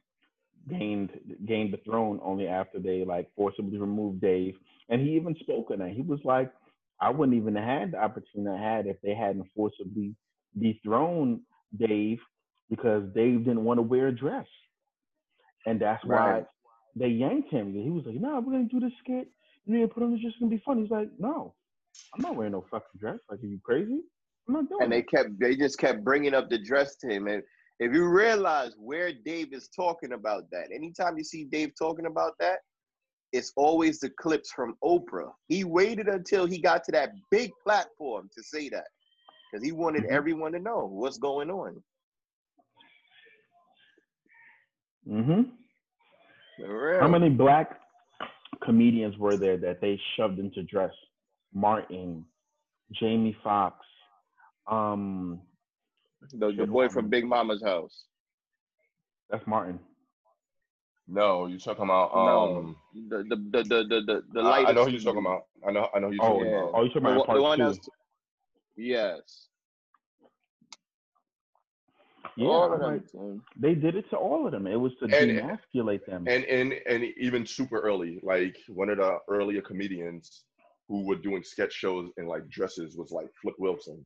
gained 0.68 1.10
gained 1.46 1.72
the 1.72 1.78
throne 1.78 2.18
only 2.22 2.48
after 2.48 2.78
they 2.78 3.04
like 3.04 3.28
forcibly 3.36 3.78
removed 3.78 4.20
Dave. 4.20 4.56
And 4.88 5.00
he 5.00 5.14
even 5.16 5.36
spoke 5.36 5.70
on 5.70 5.78
that. 5.80 5.90
He 5.90 6.02
was 6.02 6.20
like, 6.24 6.50
I 7.00 7.10
wouldn't 7.10 7.36
even 7.36 7.54
have 7.56 7.64
had 7.64 7.92
the 7.92 7.98
opportunity 8.02 8.56
I 8.56 8.62
had 8.76 8.86
if 8.86 8.96
they 9.02 9.14
hadn't 9.14 9.46
forcibly 9.54 10.14
dethroned 10.58 11.40
Dave 11.78 12.18
because 12.70 13.04
Dave 13.14 13.44
didn't 13.44 13.64
want 13.64 13.78
to 13.78 13.82
wear 13.82 14.08
a 14.08 14.12
dress. 14.12 14.46
And 15.66 15.80
that's 15.80 16.04
why 16.04 16.44
they 16.94 17.08
yanked 17.08 17.50
him. 17.50 17.72
He 17.74 17.90
was 17.90 18.04
like, 18.06 18.16
No, 18.16 18.40
we're 18.40 18.52
gonna 18.52 18.64
do 18.64 18.80
this 18.80 18.92
skit. 19.00 19.28
You 19.66 19.74
need 19.74 19.82
to 19.82 19.88
put 19.88 20.02
on 20.02 20.12
this, 20.12 20.20
just 20.20 20.38
gonna 20.40 20.50
be 20.50 20.62
fun. 20.64 20.80
He's 20.80 20.90
like, 20.90 21.10
No, 21.18 21.54
I'm 22.14 22.22
not 22.22 22.36
wearing 22.36 22.52
no 22.52 22.64
fucking 22.70 22.98
dress. 22.98 23.18
Like, 23.30 23.42
are 23.42 23.46
you 23.46 23.60
crazy? 23.64 24.00
I'm 24.48 24.54
not 24.54 24.68
doing 24.68 24.80
it. 24.80 24.84
and 24.84 24.92
they 24.92 25.02
kept 25.02 25.38
they 25.40 25.56
just 25.56 25.78
kept 25.78 26.04
bringing 26.04 26.32
up 26.34 26.48
the 26.48 26.58
dress 26.58 26.96
to 26.96 27.08
him 27.08 27.26
and 27.26 27.42
if 27.80 27.92
you 27.92 28.06
realize 28.08 28.74
where 28.78 29.12
dave 29.24 29.52
is 29.52 29.68
talking 29.74 30.12
about 30.12 30.44
that 30.52 30.68
anytime 30.72 31.18
you 31.18 31.24
see 31.24 31.44
dave 31.44 31.72
talking 31.76 32.06
about 32.06 32.34
that 32.38 32.60
it's 33.32 33.52
always 33.56 34.00
the 34.00 34.10
clips 34.10 34.50
from 34.52 34.76
oprah 34.82 35.30
he 35.48 35.64
waited 35.64 36.08
until 36.08 36.46
he 36.46 36.58
got 36.58 36.84
to 36.84 36.92
that 36.92 37.10
big 37.30 37.50
platform 37.62 38.28
to 38.36 38.42
say 38.42 38.68
that 38.68 38.86
because 39.50 39.64
he 39.64 39.72
wanted 39.72 40.04
Mhm. 40.04 40.10
everyone 40.10 40.52
to 40.52 40.58
know 40.58 40.86
what's 40.86 41.18
going 41.18 41.50
on 41.50 41.82
Mm-hmm. 45.08 45.42
How 47.00 47.06
many 47.06 47.28
black 47.28 47.80
comedians 48.64 49.16
were 49.18 49.36
there 49.36 49.56
that 49.58 49.80
they 49.80 50.00
shoved 50.16 50.38
into 50.38 50.62
dress? 50.64 50.90
Martin, 51.54 52.24
Jamie 52.92 53.36
Foxx, 53.42 53.76
um, 54.66 55.40
the, 56.32 56.52
the 56.52 56.66
boy 56.66 56.88
from 56.88 57.08
big 57.08 57.24
mama's 57.24 57.62
house 57.62 58.04
that's 59.30 59.46
Martin. 59.46 59.78
No, 61.08 61.46
you 61.46 61.58
talking 61.58 61.84
about 61.84 62.12
No. 62.14 62.56
um? 62.58 62.76
the 63.08 63.18
the 63.18 63.36
the 63.36 63.62
the 63.62 63.84
the, 63.84 64.00
the, 64.00 64.22
the 64.32 64.40
I, 64.40 64.42
light 64.42 64.68
I 64.68 64.72
know 64.72 64.84
who 64.84 64.90
you're 64.90 65.00
talking 65.00 65.20
about. 65.20 65.44
I 65.66 65.70
know 65.70 65.88
I 65.94 65.98
know 66.00 66.08
who 66.08 66.14
you're 66.14 66.24
Oh, 66.24 66.28
talking 66.38 66.50
yeah. 66.50 66.58
about. 66.58 66.70
oh, 66.74 66.80
you're 66.82 66.88
talking 66.88 67.02
about 67.02 67.16
one- 67.18 67.26
part 67.26 67.36
the 67.38 67.42
one 67.42 67.58
two. 67.58 67.64
that's 67.64 67.88
yes 68.76 69.48
Yeah, 72.36 72.48
all 72.48 72.72
of 72.74 72.80
them 72.80 73.02
like, 73.14 73.40
they 73.56 73.74
did 73.74 73.94
it 73.96 74.10
to 74.10 74.16
all 74.16 74.44
of 74.46 74.52
them. 74.52 74.66
It 74.66 74.76
was 74.76 74.92
to 74.96 75.04
And- 75.04 75.30
demasculate 75.38 76.04
them. 76.06 76.26
and 76.28 76.44
and 76.44 76.72
and 76.86 77.04
even 77.18 77.46
super 77.46 77.78
early 77.80 78.20
like 78.22 78.56
one 78.68 78.90
of 78.90 78.98
the 78.98 79.18
earlier 79.28 79.62
comedians 79.62 80.44
who 80.88 81.06
were 81.06 81.16
doing 81.16 81.42
sketch 81.42 81.72
shows 81.72 82.10
in 82.18 82.26
like 82.26 82.48
dresses 82.48 82.96
was 82.96 83.10
like 83.12 83.30
flip 83.40 83.54
wilson 83.58 84.04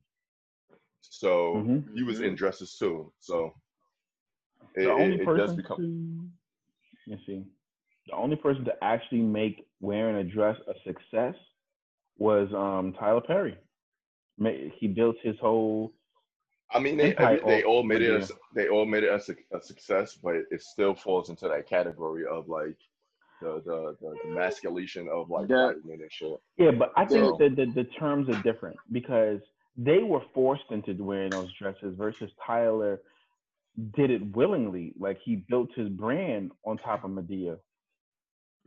so 1.01 1.55
Mhm. 1.55 1.93
he 1.95 2.03
was 2.03 2.21
in 2.21 2.35
dresses 2.35 2.77
too 2.77 3.11
so 3.19 3.53
it, 4.75 4.83
the 4.85 4.91
only 4.91 5.15
it, 5.15 5.21
it 5.21 5.25
does 5.25 5.37
person 5.51 5.55
become 5.57 5.77
to, 5.77 6.29
see, 7.25 7.43
the 8.07 8.13
only 8.15 8.35
person 8.35 8.65
to 8.65 8.73
actually 8.83 9.21
make 9.21 9.65
wearing 9.79 10.15
a 10.17 10.23
dress 10.23 10.57
a 10.67 10.73
success 10.85 11.35
was 12.17 12.47
um 12.53 12.93
Tyler 12.99 13.21
Perry. 13.21 13.57
He 14.79 14.87
built 14.87 15.17
his 15.21 15.37
whole 15.39 15.93
i 16.73 16.79
mean 16.79 16.95
they 16.97 17.09
Empire 17.11 17.37
every- 17.37 17.51
they 17.51 17.63
all 17.63 17.83
made 17.83 18.01
it 18.01 18.23
a, 18.23 18.33
they 18.55 18.69
all 18.69 18.85
made 18.85 19.03
it 19.03 19.09
a, 19.09 19.57
a 19.57 19.61
success 19.61 20.17
but 20.23 20.35
it 20.35 20.61
still 20.61 20.95
falls 20.95 21.29
into 21.29 21.47
that 21.49 21.67
category 21.67 22.23
of 22.25 22.47
like 22.47 22.77
the 23.41 23.61
the, 23.65 23.95
the 24.01 24.29
emasculation 24.31 25.07
of 25.11 25.29
like 25.29 25.49
Yeah. 25.49 25.71
and 25.71 26.01
shit 26.09 26.39
Yeah, 26.57 26.71
but 26.71 26.91
I 26.95 27.05
think 27.05 27.25
So- 27.25 27.37
that 27.39 27.55
the, 27.57 27.65
the 27.65 27.83
terms 27.99 28.29
are 28.29 28.41
different 28.41 28.77
because 28.91 29.41
they 29.77 29.99
were 29.99 30.21
forced 30.33 30.69
into 30.71 30.93
wearing 31.03 31.31
those 31.31 31.51
dresses 31.59 31.93
versus 31.97 32.31
Tyler 32.47 33.01
did 33.95 34.11
it 34.11 34.35
willingly. 34.35 34.93
Like 34.99 35.19
he 35.23 35.37
built 35.49 35.69
his 35.75 35.89
brand 35.89 36.51
on 36.65 36.77
top 36.77 37.03
of 37.03 37.11
Madea. 37.11 37.57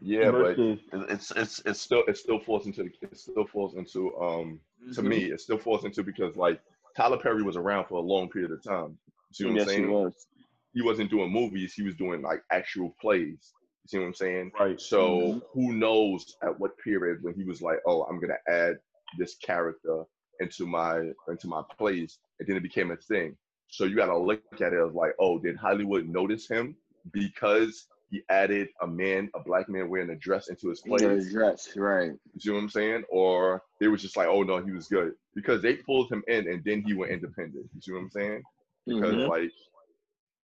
yeah 0.01 0.31
but 0.31 0.57
versus, 0.57 0.79
it- 0.93 1.11
it's 1.11 1.31
it's 1.33 1.63
it's 1.67 1.81
still 1.81 2.03
it 2.09 2.17
still 2.17 2.41
falls 2.41 2.67
into 2.67 2.85
it 3.03 3.17
still 3.19 3.47
falls 3.47 3.75
into 3.77 4.17
um 4.19 4.61
to 4.93 5.03
Mhm. 5.03 5.09
me, 5.09 5.25
it 5.33 5.41
still 5.41 5.59
falls 5.59 5.85
into 5.85 6.03
because 6.03 6.37
like 6.37 6.61
Tyler 6.97 7.19
Perry 7.19 7.43
was 7.43 7.57
around 7.57 7.87
for 7.87 7.95
a 7.99 8.01
long 8.03 8.29
period 8.29 8.51
of 8.53 8.63
time. 8.63 8.99
You 9.31 9.35
see 9.35 9.45
what 9.47 9.55
yes 9.57 9.69
I'm 9.69 9.69
saying? 9.69 9.85
he 9.85 9.91
was 9.91 10.27
He 10.75 10.83
wasn't 10.83 11.11
doing 11.11 11.31
movies; 11.31 11.73
he 11.75 11.83
was 11.83 11.95
doing 11.97 12.21
like 12.23 12.43
actual 12.51 12.95
plays. 13.01 13.53
You 13.85 13.89
see 13.89 13.99
what 13.99 14.07
I'm 14.07 14.15
saying? 14.15 14.53
right. 14.59 14.81
So 14.81 14.99
Mhm. 15.19 15.43
who 15.53 15.73
knows 15.73 16.37
at 16.43 16.59
what 16.59 16.77
period 16.79 17.23
when 17.23 17.35
he 17.35 17.45
was 17.45 17.63
like, 17.63 17.79
"Oh, 17.87 18.03
I'm 18.05 18.19
gonna 18.21 18.43
add 18.49 18.79
this 19.19 19.37
character 19.37 20.05
into 20.41 20.67
my 20.67 21.13
into 21.29 21.47
my 21.47 21.63
plays," 21.79 22.19
and 22.39 22.49
then 22.49 22.57
it 22.57 22.63
became 22.63 22.91
a 22.91 22.97
thing. 22.97 23.37
So 23.75 23.87
you 23.87 23.97
gotta 23.97 24.17
look 24.17 24.41
at 24.61 24.73
it 24.73 24.79
as 24.87 24.95
like, 24.95 25.15
"Oh, 25.19 25.41
did 25.41 25.57
Hollywood 25.57 26.09
notice 26.09 26.47
him 26.47 26.77
because 27.11 27.89
he 28.09 28.23
added 28.29 28.69
a 28.81 28.87
man, 28.87 29.29
a 29.35 29.41
black 29.41 29.69
man 29.69 29.89
wearing 29.89 30.11
a 30.11 30.15
dress 30.15 30.49
into 30.49 30.69
his 30.69 30.81
plays. 30.83 31.27
The 31.27 31.33
dress, 31.33 31.77
right? 31.77 32.13
You 32.35 32.41
see 32.41 32.51
what 32.51 32.59
I'm 32.59 32.69
saying? 32.69 33.03
Or 33.11 33.61
it 33.81 33.89
was 33.89 34.01
just 34.01 34.17
like, 34.17 34.29
oh 34.29 34.45
no, 34.45 34.59
he 34.65 34.71
was 34.71 34.87
good 34.87 35.15
because 35.35 35.61
they 35.61 35.75
pulled 35.75 36.13
him 36.13 36.23
in 36.29 36.49
and 36.49 36.63
then 36.65 36.83
he 36.83 36.95
went 36.95 37.11
independent. 37.11 37.69
You 37.75 37.81
see 37.81 37.91
what 37.91 37.99
I'm 37.99 38.11
saying? 38.11 38.43
Because 38.87 39.17
Mhm. 39.17 39.27
like, 39.27 39.53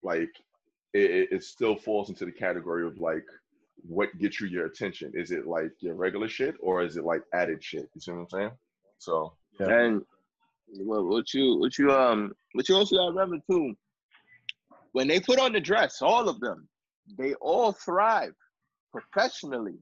like 0.02 0.30
it, 0.92 1.10
it, 1.10 1.32
it 1.32 1.44
still 1.44 1.76
falls 1.76 2.10
into 2.10 2.26
the 2.26 2.32
category 2.32 2.86
of 2.86 2.98
like 2.98 3.24
what 3.88 4.16
gets 4.18 4.38
you 4.38 4.48
your 4.48 4.66
attention. 4.66 5.12
Is 5.14 5.30
it 5.30 5.46
like 5.46 5.72
your 5.80 5.94
regular 5.94 6.28
shit 6.28 6.56
or 6.60 6.82
is 6.82 6.98
it 6.98 7.04
like 7.04 7.22
added 7.32 7.64
shit? 7.64 7.88
You 7.94 8.00
see 8.02 8.12
what 8.12 8.18
I'm 8.20 8.28
saying? 8.28 8.50
So 8.98 9.32
Yeah. 9.58 9.68
And 9.70 10.02
what, 10.66 11.04
what 11.04 11.34
you 11.34 11.56
what 11.58 11.78
you 11.78 11.92
um 11.92 12.32
what 12.52 12.68
you 12.68 12.76
also 12.76 12.96
gotta 12.96 13.10
remember 13.12 13.38
too, 13.50 13.74
when 14.92 15.08
they 15.08 15.20
put 15.20 15.38
on 15.38 15.52
the 15.52 15.60
dress, 15.60 16.02
all 16.02 16.28
of 16.28 16.40
them, 16.40 16.68
they 17.18 17.34
all 17.34 17.72
thrive 17.72 18.32
professionally, 18.92 19.74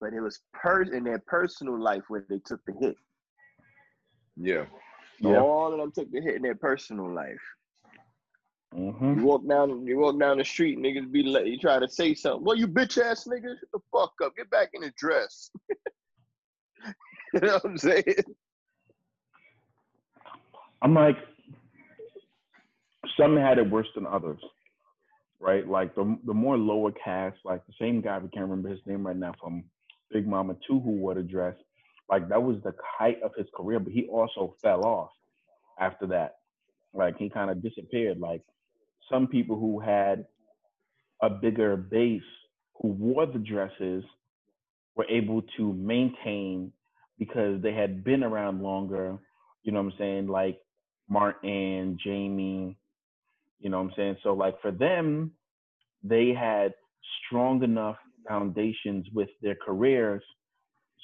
but 0.00 0.12
it 0.12 0.20
was 0.20 0.40
per 0.52 0.82
in 0.82 1.04
their 1.04 1.22
personal 1.26 1.78
life 1.80 2.02
where 2.08 2.24
they 2.28 2.38
took 2.44 2.60
the 2.66 2.72
hit. 2.80 2.96
yeah, 4.36 4.64
Yeah. 5.18 5.40
All 5.40 5.72
of 5.72 5.78
them 5.78 5.92
took 5.92 6.10
the 6.10 6.20
hit 6.20 6.36
in 6.36 6.42
their 6.42 6.54
personal 6.54 7.12
life. 7.12 7.40
hmm 8.72 9.18
You 9.18 9.24
walk 9.24 9.46
down, 9.48 9.86
you 9.86 9.98
walk 9.98 10.18
down 10.18 10.38
the 10.38 10.44
street, 10.44 10.78
niggas 10.78 11.10
be 11.10 11.24
let 11.24 11.46
you 11.46 11.58
try 11.58 11.78
to 11.78 11.88
say 11.88 12.14
something. 12.14 12.44
Well, 12.44 12.56
you 12.56 12.68
bitch 12.68 13.02
ass 13.02 13.26
niggas, 13.26 13.58
shut 13.58 13.70
the 13.72 13.80
fuck 13.92 14.12
up. 14.24 14.36
Get 14.36 14.48
back 14.50 14.70
in 14.74 14.82
the 14.82 14.92
dress. 14.96 15.50
you 17.34 17.40
know 17.40 17.54
what 17.54 17.64
I'm 17.64 17.78
saying? 17.78 18.04
I'm 20.82 20.94
like, 20.94 21.16
some 23.18 23.36
had 23.36 23.58
it 23.58 23.70
worse 23.70 23.88
than 23.94 24.06
others, 24.06 24.40
right? 25.40 25.66
Like 25.68 25.94
the 25.94 26.18
the 26.26 26.34
more 26.34 26.58
lower 26.58 26.92
caste, 26.92 27.38
like 27.44 27.66
the 27.66 27.74
same 27.80 28.00
guy, 28.00 28.18
we 28.18 28.28
can't 28.30 28.44
remember 28.48 28.68
his 28.70 28.80
name 28.86 29.06
right 29.06 29.16
now 29.16 29.34
from 29.40 29.64
Big 30.12 30.26
Mama 30.26 30.56
2 30.68 30.80
who 30.80 30.92
wore 30.92 31.14
the 31.14 31.22
dress. 31.22 31.56
Like 32.10 32.28
that 32.30 32.42
was 32.42 32.58
the 32.64 32.74
height 32.98 33.22
of 33.22 33.32
his 33.36 33.46
career, 33.56 33.80
but 33.80 33.92
he 33.92 34.06
also 34.08 34.56
fell 34.62 34.84
off 34.84 35.10
after 35.80 36.06
that. 36.08 36.36
Like 36.94 37.16
he 37.18 37.30
kind 37.30 37.50
of 37.50 37.62
disappeared. 37.62 38.18
Like 38.20 38.42
some 39.10 39.26
people 39.28 39.58
who 39.58 39.80
had 39.80 40.26
a 41.22 41.30
bigger 41.30 41.76
base 41.76 42.22
who 42.80 42.88
wore 42.88 43.26
the 43.26 43.38
dresses 43.38 44.04
were 44.96 45.06
able 45.10 45.42
to 45.56 45.72
maintain 45.74 46.72
because 47.18 47.62
they 47.62 47.72
had 47.74 48.04
been 48.04 48.24
around 48.24 48.62
longer. 48.62 49.18
You 49.62 49.72
know 49.72 49.82
what 49.82 49.92
I'm 49.94 49.98
saying? 49.98 50.26
Like 50.28 50.58
Martin, 51.10 51.98
Jamie, 52.02 52.78
you 53.58 53.68
know 53.68 53.78
what 53.78 53.90
I'm 53.90 53.92
saying? 53.96 54.16
So 54.22 54.32
like 54.32 54.60
for 54.62 54.70
them, 54.70 55.32
they 56.02 56.28
had 56.28 56.72
strong 57.26 57.62
enough 57.62 57.96
foundations 58.26 59.06
with 59.12 59.28
their 59.42 59.56
careers. 59.56 60.22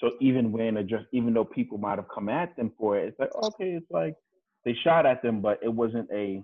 So 0.01 0.12
even 0.21 0.53
when 0.53 0.75
dress, 0.87 1.03
even 1.12 1.35
though 1.35 1.45
people 1.45 1.79
might 1.79 1.99
have 1.99 2.09
come 2.14 2.29
at 2.29 2.57
them 2.57 2.73
for 2.79 2.99
it, 2.99 3.09
it's 3.09 3.19
like, 3.19 3.35
okay, 3.35 3.71
it's 3.71 3.90
like 3.90 4.14
they 4.64 4.75
shot 4.85 5.07
at 5.07 5.23
them, 5.23 5.40
but 5.40 5.59
it 5.62 5.73
wasn't 5.73 6.09
a 6.12 6.42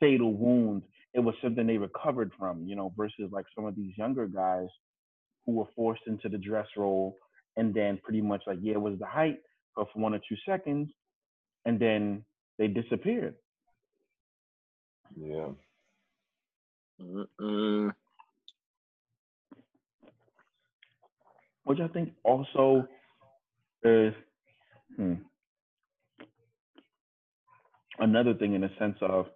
fatal 0.00 0.34
wound. 0.34 0.82
It 1.14 1.20
was 1.20 1.34
something 1.42 1.66
they 1.66 1.78
recovered 1.78 2.32
from, 2.38 2.66
you 2.66 2.74
know, 2.74 2.92
versus 2.96 3.30
like 3.30 3.44
some 3.54 3.66
of 3.66 3.76
these 3.76 3.96
younger 3.98 4.26
guys 4.26 4.68
who 5.44 5.52
were 5.52 5.68
forced 5.76 6.02
into 6.06 6.28
the 6.28 6.38
dress 6.38 6.66
role 6.76 7.18
and 7.56 7.74
then 7.74 8.00
pretty 8.02 8.22
much 8.22 8.42
like, 8.46 8.58
yeah, 8.62 8.74
it 8.74 8.80
was 8.80 8.98
the 8.98 9.06
height 9.06 9.38
but 9.76 9.86
for 9.92 10.00
one 10.00 10.14
or 10.14 10.20
two 10.28 10.36
seconds, 10.46 10.90
and 11.64 11.80
then 11.80 12.24
they 12.58 12.68
disappeared. 12.68 13.34
yeah. 15.16 15.48
Mm-mm. 17.00 17.92
which 21.64 21.80
I 21.80 21.88
think 21.88 22.12
also 22.24 22.86
is 23.82 24.12
hmm, 24.96 25.14
another 27.98 28.34
thing 28.34 28.54
in 28.54 28.62
the 28.62 28.70
sense 28.78 28.96
of 29.00 29.26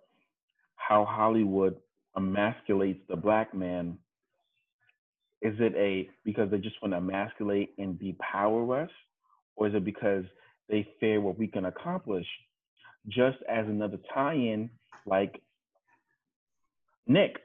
how 0.77 1.05
Hollywood 1.05 1.77
emasculates 2.17 3.07
the 3.09 3.17
black 3.17 3.55
man. 3.55 3.99
Is 5.43 5.55
it 5.61 5.75
a 5.77 6.09
because 6.25 6.51
they 6.51 6.59
just 6.59 6.81
want 6.83 6.93
to 6.93 6.99
emasculate 6.99 7.75
and 7.79 7.99
depower 7.99 8.85
us, 8.85 8.91
or 9.55 9.69
is 9.69 9.75
it 9.75 9.85
because 9.85 10.25
they 10.69 10.89
fear 10.99 11.21
what 11.21 11.39
we 11.39 11.47
can 11.47 11.67
accomplish? 11.67 12.27
Just 13.09 13.39
as 13.49 13.67
another 13.67 13.99
tie-in, 14.15 14.71
like 15.07 15.41
Nick, 17.07 17.37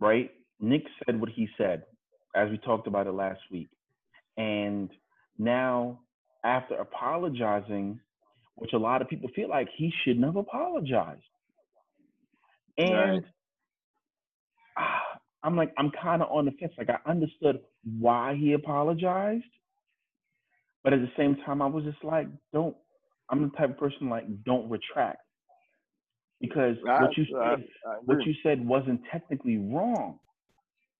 right? 0.00 0.30
Nick 0.60 0.82
said 1.04 1.20
what 1.20 1.30
he 1.30 1.48
said, 1.58 1.84
as 2.34 2.50
we 2.50 2.58
talked 2.58 2.86
about 2.86 3.06
it 3.06 3.12
last 3.12 3.40
week. 3.50 3.70
And 4.36 4.90
now, 5.38 6.00
after 6.44 6.74
apologizing, 6.76 8.00
which 8.56 8.72
a 8.72 8.78
lot 8.78 9.02
of 9.02 9.08
people 9.08 9.30
feel 9.34 9.48
like 9.48 9.68
he 9.76 9.92
shouldn't 10.04 10.24
have 10.24 10.36
apologized. 10.36 11.22
And 12.78 12.94
Right. 12.94 13.24
ah, 14.78 15.02
I'm 15.42 15.56
like, 15.56 15.72
I'm 15.78 15.90
kind 15.90 16.22
of 16.22 16.30
on 16.30 16.44
the 16.46 16.52
fence. 16.52 16.72
Like, 16.78 16.90
I 16.90 17.10
understood 17.10 17.60
why 17.98 18.36
he 18.36 18.52
apologized. 18.52 19.44
But 20.82 20.92
at 20.94 21.00
the 21.00 21.10
same 21.16 21.36
time, 21.44 21.60
I 21.62 21.66
was 21.66 21.84
just 21.84 22.02
like, 22.02 22.28
don't, 22.52 22.76
I'm 23.30 23.42
the 23.42 23.56
type 23.56 23.70
of 23.70 23.78
person 23.78 24.08
like, 24.08 24.24
don't 24.44 24.68
retract. 24.68 25.18
Because 26.40 26.76
I- 26.88 27.02
what 27.02 27.16
you 27.16 27.24
said 27.26 27.64
I 27.86 27.90
what 28.04 28.24
you 28.26 28.34
said 28.42 28.66
wasn't 28.66 29.00
technically 29.12 29.58
wrong. 29.58 30.18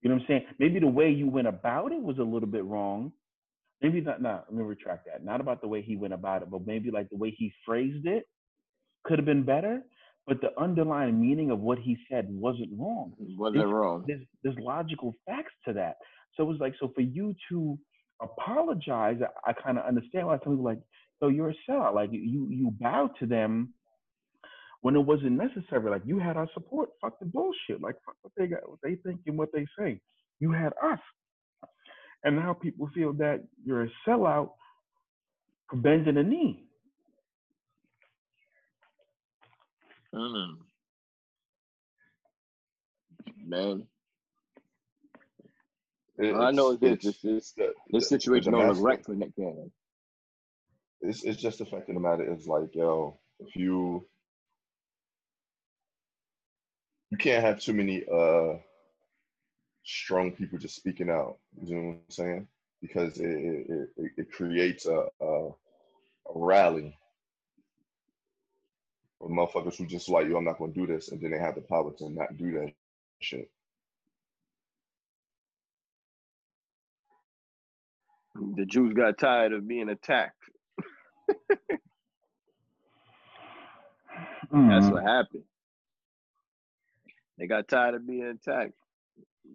You 0.02 0.08
know 0.10 0.16
what 0.16 0.22
I'm 0.22 0.28
saying? 0.28 0.46
Maybe 0.58 0.80
the 0.80 0.86
way 0.86 1.10
you 1.10 1.28
went 1.28 1.46
about 1.46 1.92
it 1.92 2.02
was 2.02 2.18
a 2.18 2.22
little 2.22 2.48
bit 2.48 2.64
wrong. 2.64 3.12
Maybe 3.82 4.00
not. 4.00 4.20
Not. 4.20 4.44
Let 4.48 4.54
me 4.58 4.64
retract 4.64 5.06
that. 5.06 5.24
Not 5.24 5.40
about 5.40 5.60
the 5.62 5.68
way 5.68 5.80
he 5.82 5.96
went 5.96 6.12
about 6.14 6.42
it, 6.42 6.50
but 6.50 6.66
maybe 6.66 6.90
like 6.90 7.08
the 7.10 7.16
way 7.16 7.30
he 7.30 7.52
phrased 7.64 8.06
it 8.06 8.24
could 9.04 9.18
have 9.18 9.26
been 9.26 9.42
better. 9.42 9.82
But 10.26 10.40
the 10.42 10.58
underlying 10.60 11.18
meaning 11.20 11.50
of 11.50 11.60
what 11.60 11.78
he 11.78 11.96
said 12.10 12.26
wasn't 12.30 12.70
wrong. 12.78 13.14
wasn't 13.18 13.62
It's- 13.62 13.72
wrong. 13.72 14.04
There's 14.06 14.22
there's 14.42 14.58
logical 14.58 15.14
facts 15.26 15.54
to 15.66 15.72
that. 15.74 15.96
So 16.34 16.42
it 16.44 16.46
was 16.46 16.60
like 16.60 16.74
so 16.78 16.88
for 16.94 17.00
you 17.00 17.34
to 17.48 17.78
apologize, 18.20 19.18
I, 19.22 19.50
I 19.50 19.52
kind 19.54 19.78
of 19.78 19.86
understand 19.86 20.26
why 20.26 20.34
some 20.44 20.52
people 20.52 20.64
like, 20.64 20.80
so 21.20 21.28
you're 21.28 21.50
a 21.50 21.54
sellout. 21.70 21.94
Like 21.94 22.10
you 22.12 22.48
you 22.50 22.70
bowed 22.80 23.10
to 23.20 23.26
them 23.26 23.74
when 24.82 24.96
it 24.96 25.00
wasn't 25.00 25.32
necessary. 25.32 25.90
Like 25.90 26.02
you 26.06 26.18
had 26.18 26.36
our 26.36 26.48
support. 26.54 26.90
Fuck 27.00 27.18
the 27.20 27.26
bullshit. 27.26 27.80
Like 27.80 27.96
fuck 28.06 28.16
what 28.22 28.32
they 28.36 28.46
got, 28.48 28.68
what 28.68 28.78
they 28.82 28.96
think 28.96 29.20
and 29.26 29.38
what 29.38 29.50
they 29.52 29.66
say. 29.78 30.00
You 30.40 30.52
had 30.52 30.72
us. 30.82 31.00
And 32.24 32.36
now 32.36 32.54
people 32.54 32.88
feel 32.94 33.12
that 33.14 33.40
you're 33.64 33.84
a 33.84 33.90
sellout 34.08 34.50
for 35.70 35.76
bending 35.76 36.16
the 36.16 36.22
knee. 36.22 36.64
Mm. 40.14 40.56
Man, 43.46 43.86
It- 46.18 46.34
All 46.34 46.42
I 46.42 46.50
know 46.50 46.72
is 46.72 46.80
this: 46.80 46.92
it's- 46.94 47.02
this, 47.02 47.22
this, 47.22 47.52
the- 47.52 47.74
this 47.92 48.08
the- 48.10 48.18
situation 48.18 48.52
the 48.52 48.58
don't 48.58 48.68
look 48.68 48.84
right 48.84 49.04
for 49.04 49.14
Nick 49.14 49.34
Cannon. 49.36 49.72
It's 51.02 51.24
it's 51.24 51.40
just 51.42 51.58
the 51.58 51.66
fact 51.66 51.88
of 51.88 51.94
the 51.94 52.00
matter 52.00 52.32
is 52.32 52.46
like 52.46 52.74
yo 52.74 53.18
if 53.40 53.56
you 53.56 54.06
you 57.10 57.18
can't 57.18 57.44
have 57.44 57.60
too 57.60 57.74
many 57.74 58.04
uh 58.12 58.54
strong 59.84 60.32
people 60.32 60.58
just 60.58 60.76
speaking 60.76 61.10
out. 61.10 61.38
You 61.62 61.76
know 61.76 61.82
what 61.88 61.94
i'm 61.94 62.00
saying? 62.10 62.48
Because 62.82 63.18
it 63.18 63.30
it, 63.30 63.66
it, 63.98 64.12
it 64.18 64.32
creates 64.32 64.86
a, 64.86 65.06
a 65.20 65.48
a 65.48 66.32
rally 66.34 66.98
of 69.20 69.30
motherfuckers 69.30 69.76
who 69.76 69.86
just 69.86 70.08
like 70.10 70.28
yo 70.28 70.36
i'm 70.36 70.44
not 70.44 70.58
gonna 70.58 70.72
do 70.72 70.86
this 70.86 71.10
and 71.10 71.20
then 71.20 71.32
they 71.32 71.38
have 71.38 71.56
the 71.56 71.62
power 71.62 71.92
to 71.98 72.10
not 72.10 72.36
do 72.38 72.52
that 72.52 72.72
shit. 73.20 73.50
The 78.56 78.66
Jews 78.66 78.94
got 78.94 79.18
tired 79.18 79.52
of 79.52 79.68
being 79.68 79.88
attacked. 79.90 80.36
That's 84.52 84.86
Mhm. 84.86 84.92
what 84.92 85.02
happened. 85.04 85.44
They 87.38 87.46
got 87.46 87.68
tired 87.68 87.94
of 87.94 88.06
being 88.06 88.24
attacked 88.24 88.74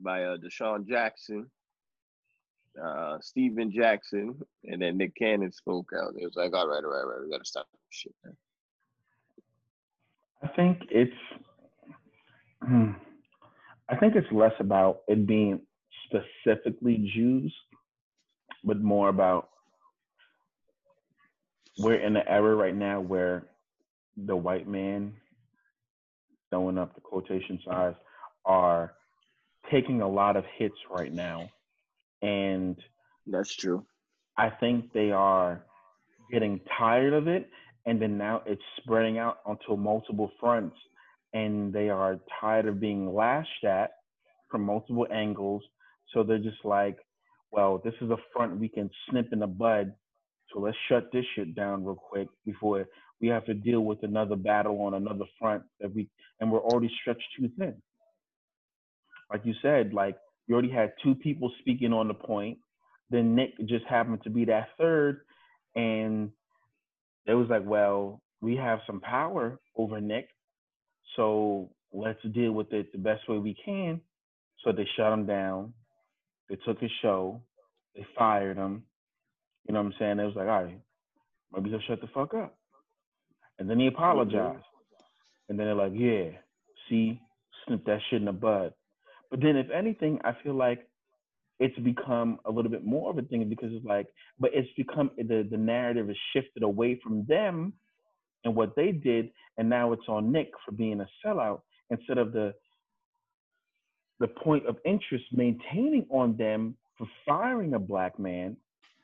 by 0.02 0.24
uh, 0.24 0.38
DeSean 0.38 0.88
Jackson, 0.88 1.50
uh, 2.82 3.20
Stephen 3.22 3.72
Jackson, 3.72 4.42
and 4.64 4.82
then 4.82 4.98
Nick 4.98 5.16
Cannon 5.16 5.52
spoke 5.52 5.92
out. 5.96 6.14
It 6.18 6.26
was 6.26 6.36
like, 6.36 6.54
all 6.54 6.68
right, 6.68 6.84
all 6.84 6.90
right, 6.90 7.02
all 7.04 7.10
right, 7.10 7.22
we 7.24 7.30
got 7.30 7.40
to 7.40 7.46
stop 7.46 7.68
this 7.72 7.80
shit. 7.90 8.16
Man. 8.24 8.36
I 10.44 10.48
think 10.56 10.80
it's 10.90 11.16
hmm, 12.64 12.92
I 13.90 13.96
think 13.98 14.16
it's 14.16 14.32
less 14.32 14.54
about 14.60 15.02
it 15.08 15.26
being 15.28 15.62
specifically 16.06 17.10
Jews, 17.14 17.56
but 18.64 18.82
more 18.82 19.10
about 19.10 19.50
we're 21.78 21.96
in 21.96 22.16
an 22.16 22.24
era 22.28 22.56
right 22.56 22.76
now 22.76 23.02
where 23.02 23.48
the 24.18 24.36
white 24.36 24.68
man 24.68 25.14
throwing 26.50 26.78
up 26.78 26.96
the 26.96 27.02
quotation 27.02 27.60
signs 27.68 27.96
are 28.46 28.94
taking 29.72 30.02
a 30.02 30.08
lot 30.08 30.38
of 30.38 30.46
hits 30.58 30.76
right 30.90 31.14
now, 31.14 31.50
and 32.22 32.78
That's 33.28 33.56
true. 33.56 33.86
I 34.38 34.50
think 34.50 34.94
they 34.94 35.12
are 35.12 35.66
getting 36.32 36.62
tired 36.78 37.14
of 37.14 37.28
it, 37.28 37.50
and 37.86 38.02
then 38.02 38.18
now 38.18 38.44
it's 38.46 38.62
spreading 38.78 39.18
out 39.18 39.38
onto 39.46 39.78
multiple 39.78 40.32
fronts, 40.40 40.76
and 41.34 41.74
they 41.74 41.90
are 41.90 42.20
tired 42.40 42.68
of 42.68 42.80
being 42.80 43.14
lashed 43.14 43.64
at 43.66 43.92
from 44.50 44.64
multiple 44.64 45.08
angles. 45.12 45.64
So 46.14 46.24
they're 46.24 46.40
just 46.40 46.64
like, 46.64 46.98
well, 47.52 47.82
this 47.84 47.94
is 48.02 48.10
a 48.10 48.18
front 48.34 48.60
we 48.60 48.70
can 48.70 48.90
snip 49.10 49.28
in 49.34 49.40
the 49.40 49.48
bud, 49.48 49.94
so 50.54 50.60
let's 50.60 50.78
shut 50.90 51.12
this 51.12 51.26
shit 51.36 51.56
down 51.56 51.84
real 51.84 51.96
quick 51.96 52.28
before 52.46 52.86
we 53.22 53.28
have 53.30 53.46
to 53.46 53.54
deal 53.54 53.82
with 53.82 54.04
another 54.04 54.36
battle 54.36 54.82
on 54.82 54.94
another 54.94 55.26
front 55.40 55.64
that 55.80 55.94
we 55.94 56.10
and 56.40 56.52
we're 56.52 56.60
already 56.60 56.92
stretched 57.02 57.24
too 57.40 57.50
thin. 57.58 57.76
Like 59.32 59.42
you 59.46 59.54
said, 59.62 59.94
like 59.94 60.18
you 60.48 60.54
already 60.54 60.72
had 60.72 60.94
two 61.04 61.16
people 61.16 61.52
speaking 61.62 61.94
on 61.94 62.08
the 62.08 62.14
point 62.14 62.58
then 63.10 63.36
Nick 63.36 63.52
just 63.66 63.86
happened 63.86 64.24
to 64.24 64.30
be 64.30 64.46
that 64.46 64.70
third, 64.78 65.22
and 65.76 66.32
it 67.26 67.34
was 67.34 67.48
like, 67.50 67.64
well, 67.66 68.22
we 68.42 68.56
have 68.56 68.80
some 68.88 69.00
power 69.00 69.60
over 69.76 70.02
Nick, 70.02 70.28
so 71.16 71.70
let's 71.94 72.22
deal 72.34 72.52
with 72.52 72.74
it 72.74 72.92
the 72.92 72.98
best 72.98 73.28
way 73.30 73.38
we 73.38 73.56
can. 73.64 74.02
So 74.64 74.72
they 74.72 74.88
shut 74.98 75.14
him 75.14 75.26
down. 75.26 75.74
They 76.50 76.56
took 76.66 76.80
his 76.80 76.92
show. 77.02 77.42
They 77.96 78.06
fired 78.18 78.58
him. 78.58 78.84
You 79.68 79.74
know 79.74 79.82
what 79.82 79.88
I'm 79.88 79.94
saying? 80.00 80.20
It 80.20 80.26
was 80.26 80.36
like, 80.36 80.48
all 80.48 80.64
right, 80.64 80.80
maybe 81.54 81.70
just 81.70 81.88
shut 81.88 82.02
the 82.02 82.08
fuck 82.14 82.34
up. 82.34 82.58
And 83.58 83.70
then 83.70 83.80
he 83.80 83.88
apologized. 83.88 84.64
And 85.50 85.58
then 85.58 85.68
they're 85.68 85.76
like, 85.76 85.94
yeah, 85.96 86.32
see, 86.90 87.20
snip 87.66 87.86
that 87.86 88.00
shit 88.10 88.20
in 88.20 88.26
the 88.26 88.32
bud. 88.32 88.74
But 89.32 89.42
then, 89.42 89.56
if 89.56 89.70
anything, 89.70 90.20
I 90.24 90.36
feel 90.44 90.56
like 90.56 90.88
it's 91.60 91.78
become 91.80 92.40
a 92.46 92.52
little 92.52 92.70
bit 92.70 92.86
more 92.86 93.10
of 93.10 93.18
a 93.18 93.22
thing 93.22 93.48
because 93.50 93.70
it's 93.72 93.86
like, 93.86 94.08
but 94.40 94.52
it's 94.54 94.70
become 94.76 95.12
the 95.18 95.48
the 95.50 95.58
narrative 95.58 96.10
is 96.10 96.18
shifted 96.34 96.64
away 96.64 97.00
from 97.02 97.26
them 97.28 97.74
and 98.44 98.56
what 98.56 98.76
they 98.76 98.92
did, 98.92 99.30
and 99.58 99.70
now 99.70 99.94
it's 99.94 100.08
on 100.08 100.32
Nick 100.32 100.52
for 100.66 100.72
being 100.74 101.02
a 101.02 101.08
sellout 101.26 101.62
instead 101.90 102.18
of 102.18 102.34
the 102.34 102.54
the 104.20 104.28
point 104.28 104.66
of 104.66 104.78
interest 104.86 105.26
maintaining 105.32 106.06
on 106.10 106.38
them 106.38 106.76
for 106.98 107.08
firing 107.26 107.74
a 107.74 107.80
black 107.80 108.18
man 108.18 108.56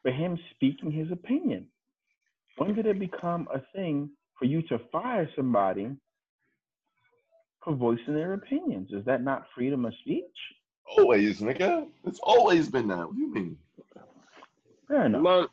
for 0.01 0.11
him 0.11 0.37
speaking 0.51 0.91
his 0.91 1.11
opinion. 1.11 1.67
When 2.57 2.73
did 2.73 2.85
it 2.85 2.99
become 2.99 3.47
a 3.53 3.61
thing 3.75 4.09
for 4.37 4.45
you 4.45 4.61
to 4.63 4.79
fire 4.91 5.29
somebody 5.35 5.89
for 7.63 7.75
voicing 7.75 8.15
their 8.15 8.33
opinions? 8.33 8.89
Is 8.91 9.05
that 9.05 9.23
not 9.23 9.45
freedom 9.55 9.85
of 9.85 9.93
speech? 10.01 10.25
Always, 10.97 11.39
nigga. 11.39 11.87
It's 12.05 12.19
always 12.23 12.67
been 12.69 12.87
that. 12.89 12.97
What 13.07 13.15
do 13.15 13.21
you 13.21 13.33
mean? 13.33 13.57
Fair 14.87 15.05
enough. 15.05 15.23
But 15.23 15.49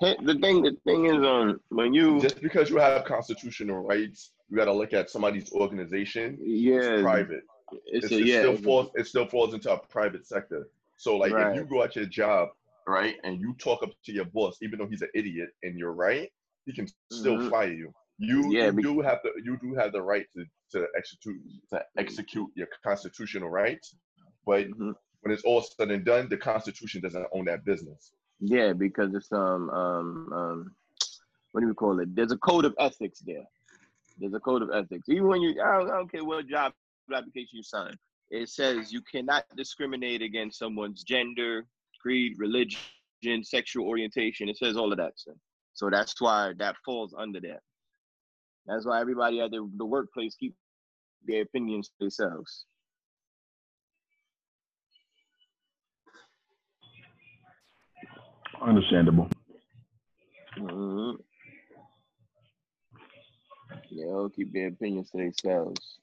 hey, 0.00 0.16
the 0.24 0.34
thing, 0.34 0.62
the 0.62 0.76
thing 0.84 1.06
is, 1.06 1.24
um, 1.24 1.60
when 1.68 1.94
you, 1.94 2.20
Just 2.20 2.40
because 2.40 2.68
you 2.70 2.78
have 2.78 3.04
constitutional 3.04 3.84
rights, 3.84 4.32
you 4.50 4.56
got 4.56 4.64
to 4.64 4.72
look 4.72 4.92
at 4.92 5.10
somebody's 5.10 5.52
organization. 5.52 6.38
yeah, 6.40 6.78
It's 6.94 7.02
private. 7.02 7.42
it's, 7.86 8.06
It's, 8.06 8.12
a, 8.14 8.18
it 8.18 8.26
yeah, 8.26 8.38
still 8.40 8.52
it's 8.54 8.64
falls. 8.64 8.90
It 8.94 9.06
still 9.06 9.26
falls 9.26 9.54
into 9.54 9.72
a 9.72 9.78
private 9.78 10.26
sector. 10.26 10.68
So, 10.96 11.16
like, 11.16 11.32
Right. 11.32 11.50
if 11.50 11.56
you 11.56 11.64
go 11.64 11.82
at 11.84 11.94
your 11.94 12.06
job, 12.06 12.48
right, 12.88 13.16
and 13.24 13.40
you 13.40 13.54
talk 13.58 13.82
up 13.82 13.90
to 14.04 14.12
your 14.12 14.24
boss, 14.26 14.58
even 14.62 14.78
though 14.78 14.88
he's 14.88 15.02
an 15.02 15.10
idiot, 15.14 15.50
and 15.62 15.78
you're 15.78 15.92
right, 15.92 16.30
he 16.66 16.72
can 16.72 16.86
still 17.12 17.38
Mhm. 17.38 17.50
fire 17.50 17.72
you. 17.72 17.92
You, 18.18 18.52
Yeah, 18.52 18.66
you 18.70 18.82
do 18.82 19.00
have 19.00 19.20
the 19.22 19.30
you 19.44 19.56
do 19.58 19.74
have 19.74 19.92
the 19.92 20.02
right 20.02 20.26
to, 20.34 20.44
to 20.72 20.86
execute 20.96 21.40
to 21.70 21.84
execute 21.96 22.50
your 22.56 22.68
constitutional 22.82 23.48
rights, 23.48 23.94
but 24.44 24.68
Mhm. 24.68 24.94
when 25.20 25.32
it's 25.32 25.44
all 25.44 25.62
said 25.62 25.90
and 25.90 26.04
done, 26.04 26.28
the 26.28 26.36
Constitution 26.36 27.00
doesn't 27.00 27.26
own 27.32 27.44
that 27.44 27.64
business. 27.64 28.12
Yeah, 28.40 28.72
because 28.72 29.14
it's 29.14 29.30
um 29.32 29.70
um 29.70 30.32
um 30.32 30.76
what 31.52 31.60
do 31.60 31.68
we 31.68 31.74
call 31.74 31.98
it? 32.00 32.14
There's 32.14 32.32
a 32.32 32.38
code 32.38 32.64
of 32.64 32.74
ethics 32.78 33.20
there. 33.20 33.44
There's 34.18 34.34
a 34.34 34.40
code 34.40 34.62
of 34.62 34.70
ethics. 34.70 35.08
Even 35.08 35.28
when 35.28 35.40
you 35.40 35.50
I 35.62 35.78
don't, 35.78 35.90
I 35.90 35.96
don't 35.96 36.10
care 36.10 36.24
what 36.24 36.46
job 36.48 36.72
application 37.12 37.50
you 37.52 37.62
sign, 37.62 37.96
it 38.30 38.48
says 38.48 38.92
you 38.92 39.00
cannot 39.02 39.44
discriminate 39.56 40.22
against 40.22 40.58
someone's 40.58 41.02
gender, 41.04 41.66
creed, 42.00 42.34
religion, 42.38 42.78
sexual 43.42 43.86
orientation. 43.86 44.48
It 44.48 44.56
says 44.56 44.76
all 44.76 44.92
of 44.92 44.98
that 44.98 45.18
stuff. 45.18 45.36
So 45.74 45.90
that's 45.90 46.20
why 46.20 46.52
that 46.58 46.76
falls 46.84 47.14
under 47.16 47.40
that. 47.40 47.60
That's 48.66 48.84
why 48.86 49.00
everybody 49.00 49.40
at 49.40 49.50
the, 49.50 49.68
the 49.76 49.86
workplace 49.86 50.34
keep 50.34 50.54
their 51.26 51.42
opinions 51.42 51.88
to 51.88 51.94
themselves. 52.00 52.64
Understandable. 58.60 59.28
hmm 60.56 61.12
Yeah, 63.90 64.26
keep 64.34 64.52
their 64.52 64.68
opinions 64.68 65.10
to 65.10 65.18
themselves. 65.18 65.98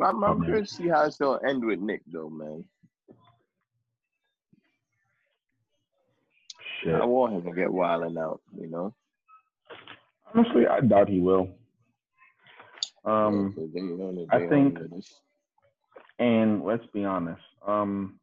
I'm, 0.00 0.22
I'm 0.24 0.44
curious 0.44 0.70
to 0.70 0.74
see 0.76 0.88
how 0.88 1.04
it's 1.06 1.16
gonna 1.16 1.46
end 1.48 1.64
with 1.64 1.80
Nick, 1.80 2.02
though, 2.06 2.28
man. 2.30 2.64
Shit. 6.82 6.94
I 6.94 7.04
want 7.04 7.34
him 7.34 7.42
to 7.44 7.52
get 7.52 7.72
wilding 7.72 8.18
out, 8.18 8.40
you 8.58 8.68
know. 8.68 8.94
Honestly, 10.34 10.66
I 10.66 10.80
doubt 10.80 11.08
he 11.08 11.20
will. 11.20 11.48
Um, 13.04 13.54
Yeah, 13.56 13.62
'cause 13.64 13.72
they, 13.72 13.80
you 13.80 13.96
know, 13.96 14.12
they- 14.12 14.26
I 14.36 14.48
think- 14.48 14.78
and 16.18 16.64
let's 16.64 16.84
be 16.86 17.04
honest. 17.04 17.42
Um, 17.66 18.20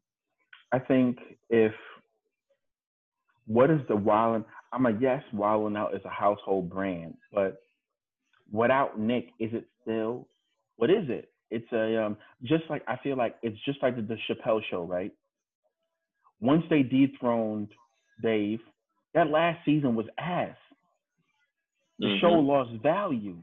I 0.71 0.79
think 0.79 1.39
if 1.49 1.73
what 3.45 3.69
is 3.69 3.85
the 3.87 3.95
Wildin? 3.95 4.45
I'm 4.71 4.85
a 4.85 4.91
yes, 4.91 5.23
Wild 5.33 5.67
'N 5.67 5.77
Out 5.77 5.93
is 5.93 6.03
a 6.05 6.09
household 6.09 6.69
brand, 6.69 7.17
but 7.31 7.63
without 8.51 8.97
Nick, 8.99 9.33
is 9.39 9.53
it 9.53 9.67
still? 9.81 10.27
What 10.77 10.89
is 10.89 11.09
it? 11.09 11.32
It's 11.53 11.71
a 11.71 12.03
um, 12.05 12.17
just 12.43 12.63
like 12.69 12.83
I 12.87 12.97
feel 13.03 13.15
like 13.17 13.35
it's 13.43 13.57
just 13.65 13.81
like 13.83 13.95
the, 13.95 14.01
the 14.01 14.17
Chappelle 14.27 14.61
show, 14.69 14.83
right? 14.83 15.11
Once 16.41 16.63
they 16.69 16.83
dethroned 16.83 17.69
Dave, 18.21 18.59
that 19.13 19.27
last 19.29 19.59
season 19.65 19.95
was 19.95 20.07
ass. 20.17 20.57
The 21.99 22.09
show 22.19 22.31
Mhm. 22.31 22.47
lost 22.47 22.71
value. 22.81 23.37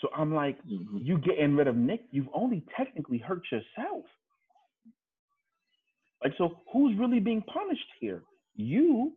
So 0.00 0.08
I'm 0.14 0.34
like, 0.34 0.58
Mhm. 0.64 1.04
you 1.06 1.18
getting 1.18 1.56
rid 1.56 1.68
of 1.68 1.76
Nick, 1.76 2.04
you've 2.10 2.28
only 2.34 2.62
technically 2.76 3.18
hurt 3.18 3.42
yourself. 3.50 4.04
Like, 6.22 6.34
so 6.36 6.62
who's 6.72 6.98
really 6.98 7.20
being 7.20 7.42
punished 7.42 7.90
here? 8.00 8.24
You, 8.56 9.14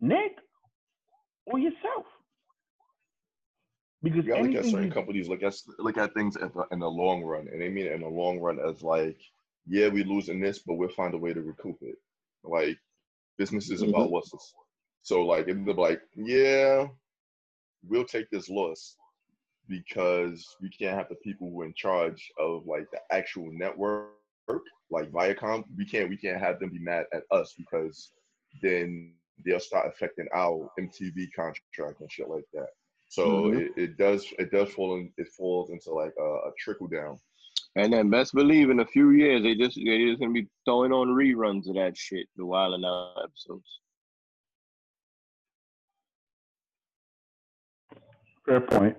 Nick, 0.00 0.38
or 1.46 1.58
yourself? 1.58 2.06
Because 4.02 4.24
You 4.24 4.32
gotta 4.32 4.42
look 4.42 4.56
at 4.56 4.64
certain 4.64 4.86
you, 4.86 4.92
companies 4.92 5.28
look 5.28 5.42
at 5.42 5.54
look 5.78 5.96
at 5.96 6.12
things 6.14 6.36
in 6.36 6.50
the, 6.54 6.66
in 6.72 6.80
the 6.80 6.90
long 6.90 7.22
run, 7.22 7.48
and 7.50 7.60
they 7.60 7.68
mean 7.68 7.86
in 7.86 8.00
the 8.00 8.08
long 8.08 8.40
run 8.40 8.58
as 8.58 8.82
like, 8.82 9.18
yeah, 9.66 9.88
we 9.88 10.02
losing 10.02 10.40
this, 10.40 10.60
but 10.60 10.74
we'll 10.74 10.88
find 10.88 11.14
a 11.14 11.18
way 11.18 11.32
to 11.32 11.40
recoup 11.40 11.78
it. 11.82 11.96
Like 12.42 12.78
business 13.38 13.70
is 13.70 13.82
about 13.82 14.06
mm-hmm. 14.06 14.14
losses, 14.14 14.54
so 15.02 15.24
like 15.24 15.46
they're 15.46 15.74
like, 15.74 16.00
yeah, 16.16 16.86
we'll 17.88 18.04
take 18.04 18.28
this 18.30 18.48
loss 18.48 18.96
because 19.68 20.56
we 20.60 20.68
can't 20.68 20.96
have 20.96 21.08
the 21.08 21.14
people 21.16 21.50
who 21.50 21.62
are 21.62 21.66
in 21.66 21.74
charge 21.74 22.30
of 22.38 22.66
like 22.66 22.86
the 22.90 22.98
actual 23.12 23.50
network, 23.52 24.10
like 24.90 25.10
Viacom. 25.12 25.64
We 25.76 25.86
can't 25.86 26.08
we 26.08 26.16
can't 26.16 26.40
have 26.40 26.58
them 26.58 26.70
be 26.70 26.80
mad 26.80 27.06
at 27.12 27.22
us 27.30 27.54
because 27.56 28.10
then 28.60 29.12
they'll 29.44 29.60
start 29.60 29.86
affecting 29.88 30.26
our 30.34 30.70
MTV 30.78 31.28
contract 31.34 32.00
and 32.00 32.10
shit 32.10 32.28
like 32.28 32.44
that. 32.52 32.68
So 33.12 33.42
Mhm. 33.42 33.60
it, 33.60 33.72
it 33.76 33.98
does 33.98 34.24
it 34.38 34.50
does 34.50 34.72
fall 34.72 34.96
in 34.96 35.12
it 35.18 35.28
falls 35.36 35.68
into 35.68 35.92
like 35.92 36.14
a, 36.18 36.22
a 36.48 36.52
trickle 36.58 36.86
down. 36.88 37.18
And 37.76 37.92
then 37.92 38.08
best 38.08 38.32
believe 38.32 38.70
in 38.70 38.80
a 38.80 38.86
few 38.86 39.10
years 39.10 39.42
they 39.42 39.54
just 39.54 39.76
they're 39.76 40.08
just 40.08 40.18
gonna 40.18 40.32
be 40.32 40.48
throwing 40.64 40.92
on 40.92 41.08
reruns 41.08 41.68
of 41.68 41.74
that 41.74 41.94
shit, 41.94 42.26
the 42.36 42.46
Wild 42.46 42.72
'N 42.72 42.86
Out 42.86 43.18
episodes. 43.22 43.80
fair 48.46 48.62
point. 48.62 48.96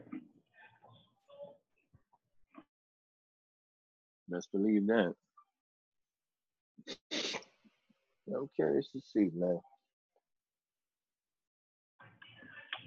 Best 4.30 4.52
believe 4.52 4.86
that. 4.88 5.16
I'm 8.28 8.48
curious 8.56 8.90
to 8.92 9.02
see, 9.02 9.32
man. 9.34 9.60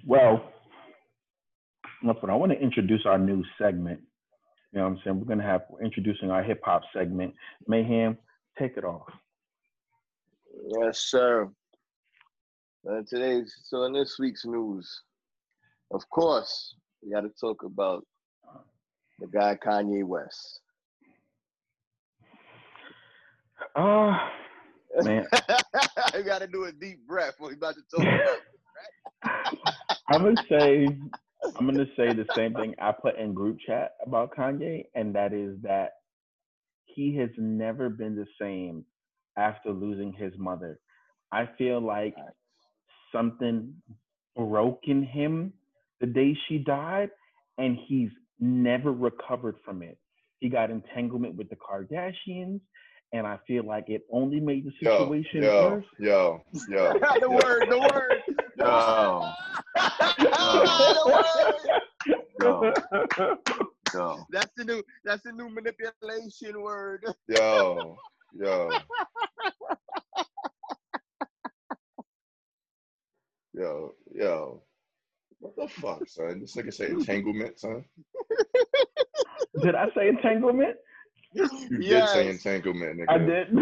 Well, 0.05 0.53
look, 2.03 2.17
I 2.27 2.35
want 2.35 2.51
to 2.51 2.59
introduce 2.59 3.05
our 3.05 3.17
new 3.17 3.43
segment. 3.59 4.01
You 4.71 4.79
know 4.79 4.85
what 4.85 4.91
I'm 4.91 4.99
saying? 5.03 5.19
We're 5.19 5.25
going 5.25 5.39
to 5.39 5.45
have, 5.45 5.61
introducing 5.83 6.29
our 6.29 6.43
hip 6.43 6.61
hop 6.63 6.81
segment. 6.93 7.33
Mayhem, 7.67 8.17
take 8.57 8.77
it 8.77 8.83
off. 8.83 9.07
Yes, 10.79 10.99
sir. 10.99 11.49
Uh, 12.89 13.01
today's 13.07 13.53
so 13.65 13.83
in 13.83 13.93
this 13.93 14.17
week's 14.19 14.45
news, 14.45 15.01
of 15.91 16.07
course, 16.09 16.75
we 17.03 17.11
got 17.11 17.21
to 17.21 17.31
talk 17.39 17.63
about 17.63 18.05
the 19.19 19.27
guy 19.27 19.57
Kanye 19.63 20.03
West. 20.03 20.61
Uh, 23.75 24.17
man, 25.03 25.25
I 26.13 26.21
gotta 26.23 26.47
do 26.47 26.65
a 26.65 26.71
deep 26.71 27.05
breath 27.07 27.33
when 27.39 27.49
we 27.49 27.55
about 27.55 27.75
to 27.75 27.81
talk 27.91 28.05
about 28.05 28.37
I'm 30.09 30.23
gonna 30.23 30.43
say 30.49 30.87
I'm 31.57 31.65
gonna 31.65 31.85
say 31.97 32.13
the 32.13 32.27
same 32.35 32.53
thing 32.53 32.75
I 32.79 32.91
put 32.91 33.17
in 33.17 33.33
group 33.33 33.57
chat 33.65 33.95
about 34.05 34.35
Kanye, 34.35 34.85
and 34.95 35.15
that 35.15 35.33
is 35.33 35.57
that 35.63 35.93
he 36.85 37.15
has 37.17 37.29
never 37.37 37.89
been 37.89 38.15
the 38.15 38.27
same 38.39 38.85
after 39.37 39.71
losing 39.71 40.13
his 40.13 40.33
mother. 40.37 40.79
I 41.31 41.49
feel 41.57 41.81
like 41.81 42.15
something 43.11 43.73
broke 44.35 44.81
in 44.83 45.03
him 45.03 45.53
the 45.99 46.07
day 46.07 46.37
she 46.47 46.59
died, 46.59 47.09
and 47.57 47.77
he's 47.87 48.09
never 48.39 48.91
recovered 48.91 49.55
from 49.65 49.81
it. 49.81 49.97
He 50.39 50.49
got 50.49 50.69
entanglement 50.69 51.35
with 51.35 51.49
the 51.49 51.55
Kardashians, 51.55 52.61
and 53.13 53.25
I 53.25 53.39
feel 53.47 53.63
like 53.65 53.89
it 53.89 54.03
only 54.11 54.39
made 54.39 54.65
the 54.65 54.71
situation 54.79 55.43
yo, 55.43 55.69
worse. 55.69 55.85
yo, 55.99 56.43
yo. 56.69 56.93
the 56.93 57.19
yo, 57.21 57.29
word, 57.29 57.69
the 57.69 57.79
word. 57.79 58.23
Yo, 58.57 59.31
the 60.17 61.13
word. 61.13 61.53
yo, 62.41 62.73
yo, 63.93 64.25
That's 64.31 64.51
the 64.57 64.63
new. 64.65 64.83
That's 65.05 65.23
the 65.23 65.31
new 65.31 65.49
manipulation 65.49 66.61
word. 66.61 67.05
yo, 67.27 67.97
yo. 68.37 68.69
Yo, 73.53 73.95
yo. 74.13 74.61
What 75.39 75.55
the 75.55 75.67
fuck, 75.67 76.07
son? 76.07 76.41
This 76.41 76.55
nigga 76.55 76.71
say 76.71 76.89
entanglement, 76.89 77.59
son. 77.59 77.83
Did 79.63 79.73
I 79.73 79.87
say 79.95 80.09
entanglement? 80.09 80.75
You 81.69 81.79
Yes. 81.81 81.89
did 81.89 82.09
say 82.09 82.29
entanglement, 82.29 82.99
nigga. 82.99 83.09
I 83.09 83.17
did. 83.17 83.47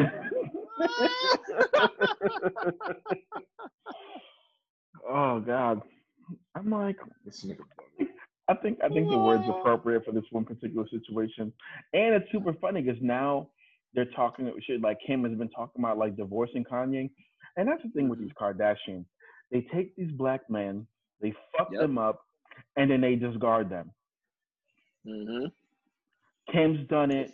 oh 5.09 5.39
God, 5.39 5.81
I'm 6.55 6.69
like, 6.69 6.97
This 7.25 7.43
nigga. 7.45 7.59
I 8.47 8.53
think 8.55 8.77
I 8.83 8.89
think 8.89 9.09
the 9.09 9.17
word's 9.17 9.47
appropriate 9.49 10.05
for 10.05 10.11
this 10.11 10.23
one 10.31 10.45
particular 10.45 10.87
situation, 10.89 11.51
and 11.93 12.13
it's 12.15 12.31
super 12.31 12.53
funny 12.53 12.81
because 12.81 13.01
now 13.01 13.49
they're 13.95 14.05
talking 14.15 14.51
shit 14.67 14.81
like 14.81 14.97
Kim 15.05 15.23
has 15.23 15.33
been 15.37 15.49
talking 15.49 15.83
about 15.83 15.97
like 15.97 16.15
divorcing 16.15 16.63
Kanye, 16.63 17.09
and 17.57 17.67
that's 17.67 17.81
the 17.83 17.89
thing 17.89 18.07
with 18.07 18.19
these 18.19 18.31
Kardashians. 18.39 19.05
They 19.51 19.61
take 19.73 19.95
these 19.95 20.11
black 20.11 20.41
men, 20.49 20.85
they 21.21 21.33
fuck 21.57 21.69
Yep. 21.71 21.81
them 21.81 21.97
up, 21.97 22.21
and 22.77 22.89
then 22.91 23.01
they 23.01 23.15
discard 23.15 23.69
them. 23.69 23.89
Mm-hmm. 25.07 25.45
Kim's 26.51 26.87
done 26.87 27.09
it, 27.11 27.31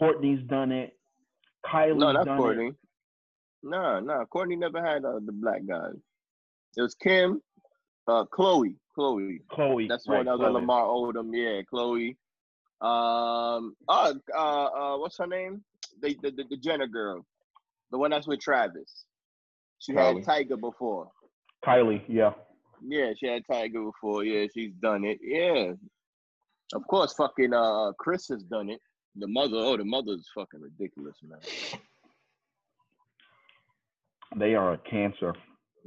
Kourtney's 0.00 0.42
done 0.48 0.72
it, 0.72 0.96
Kylie's 1.66 1.98
No, 1.98 2.12
not 2.12 2.26
done 2.26 2.38
Kourtney. 2.38 2.68
it. 2.70 2.76
No, 3.62 4.00
no, 4.00 4.24
Kourtney 4.34 4.58
never 4.58 4.82
had 4.84 5.04
uh, 5.04 5.20
the 5.24 5.32
black 5.32 5.62
guys. 5.66 5.94
It 6.76 6.82
was 6.82 6.94
Kim, 6.94 7.40
uh, 8.08 8.24
Khloé, 8.32 8.74
Khloé. 8.96 9.38
Khloé, 9.52 9.88
That's 9.88 10.08
right, 10.08 10.18
one 10.18 10.26
that 10.26 10.38
was 10.38 10.48
Khloé. 10.48 10.54
Lamar 10.54 10.84
Odom. 10.84 11.30
Yeah, 11.32 11.60
Khloé. 11.72 12.16
Um, 12.80 13.74
uh, 13.88 14.14
uh, 14.34 14.64
uh, 14.64 14.98
what's 14.98 15.18
her 15.18 15.26
name? 15.26 15.62
The, 16.00 16.16
the 16.22 16.30
the 16.30 16.44
the 16.50 16.56
Jenner 16.56 16.86
girl, 16.86 17.26
the 17.90 17.98
one 17.98 18.10
that's 18.10 18.26
with 18.26 18.40
Travis. 18.40 19.04
She 19.80 19.92
Kylie. 19.92 20.24
had 20.26 20.46
Tyga 20.48 20.58
before. 20.60 21.10
Kylie, 21.64 22.02
yeah. 22.08 22.32
Yeah, 22.86 23.12
she 23.18 23.26
had 23.26 23.42
Tyga 23.50 23.84
before. 23.84 24.24
Yeah, 24.24 24.46
she's 24.54 24.72
done 24.80 25.04
it. 25.04 25.18
Yeah, 25.22 25.72
of 26.74 26.86
course. 26.88 27.12
Fucking 27.14 27.52
uh, 27.52 27.92
Kris 27.98 28.28
has 28.28 28.42
done 28.44 28.70
it. 28.70 28.80
The 29.16 29.26
mother, 29.26 29.56
oh, 29.56 29.76
the 29.76 29.84
mother's 29.84 30.26
fucking 30.34 30.60
ridiculous, 30.60 31.16
man. 31.22 31.40
They 34.36 34.54
are 34.54 34.74
a 34.74 34.78
cancer. 34.78 35.34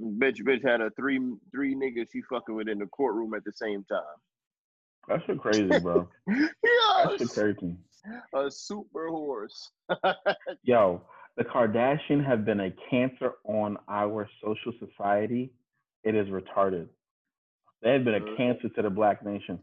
Bitch, 0.01 0.41
bitch 0.41 0.67
had 0.67 0.81
a 0.81 0.89
three 0.91 1.19
three 1.51 1.75
niggas 1.75 2.07
she 2.12 2.21
fucking 2.29 2.55
with 2.55 2.67
in 2.67 2.79
the 2.79 2.88
courtroom 2.88 3.33
at 3.33 3.43
the 3.45 3.53
same 3.53 3.83
time. 3.86 4.01
That's 5.07 5.23
shit 5.25 5.39
crazy, 5.39 5.79
bro. 5.79 6.07
That's 6.27 7.17
shit 7.19 7.29
crazy. 7.29 7.75
a 8.33 8.49
super 8.51 9.07
horse. 9.09 9.71
Yo, 10.63 11.01
the 11.38 11.43
Kardashian 11.43 12.25
have 12.25 12.43
been 12.43 12.59
a 12.62 12.71
cancer 12.89 13.33
on 13.45 13.77
our 13.88 14.27
social 14.43 14.73
society. 14.79 15.51
It 16.03 16.15
is 16.15 16.27
retarded. 16.27 16.88
They 17.81 17.93
have 17.93 18.03
been 18.03 18.15
a 18.15 18.19
Mhm. 18.19 18.38
cancer 18.38 18.69
to 18.69 18.81
the 18.81 18.89
black 18.89 19.23
nation. 19.23 19.59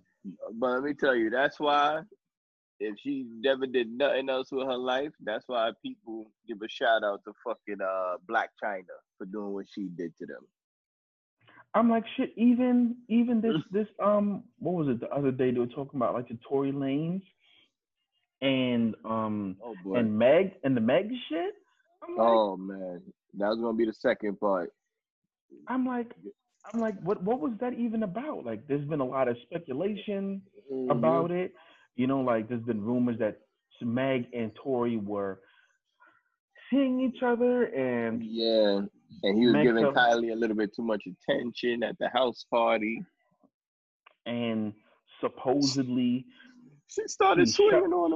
But 0.55 0.71
let 0.71 0.83
me 0.83 0.95
tell 0.95 1.15
you, 1.15 1.29
that's 1.31 1.59
why 1.59 2.03
if 2.81 2.99
she 2.99 3.27
never 3.41 3.67
did 3.67 3.89
nothing 3.91 4.29
else 4.31 4.51
with 4.51 4.67
her 4.67 4.77
life, 4.77 5.13
that's 5.23 5.45
why 5.47 5.71
people 5.83 6.31
give 6.49 6.63
a 6.63 6.69
shout 6.69 7.05
out 7.05 7.23
to 7.25 7.33
fucking 7.45 7.81
uh 7.81 8.17
Blac 8.29 8.49
Chyna 8.63 8.97
for 9.19 9.27
doing 9.27 9.53
what 9.53 9.67
she 9.73 9.89
did 9.89 10.17
to 10.17 10.27
them. 10.27 10.47
I'm 11.75 11.89
like, 11.89 12.05
shit. 12.17 12.33
Even 12.37 12.97
even 13.09 13.41
this 13.41 13.55
this 13.71 13.87
um, 14.03 14.45
what 14.59 14.75
was 14.75 14.89
it 14.89 15.01
the 15.01 15.09
other 15.11 15.31
day? 15.31 15.51
They 15.51 15.61
were 15.61 15.67
talking 15.67 15.99
about 15.99 16.15
like 16.15 16.29
the 16.29 16.39
Tory 16.49 16.73
Lanez 16.73 17.23
and 18.41 18.95
um 19.05 19.57
Oh 19.63 19.95
and 19.95 20.19
Meg 20.19 20.53
and 20.65 20.77
the 20.77 20.81
Meg 20.81 21.11
shit. 21.29 21.55
Like, 22.09 22.19
oh 22.19 22.57
man, 22.57 23.03
that 23.35 23.49
was 23.49 23.61
gonna 23.61 23.77
be 23.77 23.85
the 23.85 23.93
second 23.93 24.41
part. 24.41 24.73
I'm 25.69 25.85
like, 25.85 26.13
I'm 26.73 26.81
like, 26.81 26.99
what 27.03 27.23
what 27.23 27.41
was 27.41 27.53
that 27.61 27.75
even 27.75 28.03
about? 28.03 28.47
Like, 28.47 28.67
there's 28.67 28.85
been 28.87 29.01
a 29.01 29.05
lot 29.05 29.29
of 29.29 29.37
speculation. 29.43 30.43
Mhm. 30.73 30.91
about 30.91 31.31
it. 31.31 31.53
You 31.97 32.07
know, 32.07 32.21
like 32.21 32.49
there's 32.49 32.63
been 32.63 32.83
rumors 32.83 33.19
that 33.19 33.39
Meg 33.83 34.27
and 34.35 34.53
Tory 34.63 34.97
were 34.97 35.41
seeing 36.71 37.01
each 37.01 37.23
other, 37.23 37.65
and 37.65 38.23
Yeah, 38.23 38.81
and 39.23 39.39
he 39.39 39.47
was 39.47 39.53
Meg 39.55 39.67
giving 39.67 39.85
Kylie 39.87 40.33
a 40.33 40.37
little 40.37 40.57
bit 40.57 40.75
too 40.75 40.83
much 40.83 41.03
attention 41.07 41.83
at 41.83 41.99
the 41.99 42.09
house 42.09 42.45
party. 42.51 43.03
and 44.27 44.73
supposedly, 45.21 46.27
She 46.89 47.03
started 47.09 47.49
swinging 47.49 47.93
on 47.93 48.13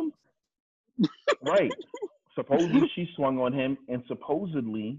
him. 0.99 1.09
right? 1.43 1.73
supposedly 2.35 2.91
she 2.95 3.09
swung 3.17 3.39
on 3.41 3.53
him, 3.53 3.77
and 3.89 4.03
supposedly 4.07 4.99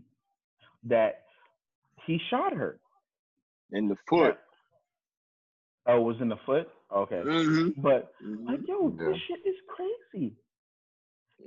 that 0.84 1.24
he 2.06 2.20
shot 2.30 2.54
her. 2.54 2.80
in 3.72 3.88
the 3.88 3.96
foot. 4.10 4.38
Oh, 5.88 5.98
it 5.98 6.04
was 6.04 6.18
in 6.22 6.30
the 6.30 6.38
foot. 6.46 6.68
Okay, 6.94 7.22
Mm-hmm. 7.26 7.82
but 7.82 8.14
like, 8.22 8.60
yo, 8.68 8.90
Yeah. 9.00 9.10
this 9.10 9.18
shit 9.28 9.40
is 9.46 9.56
crazy. 9.68 10.36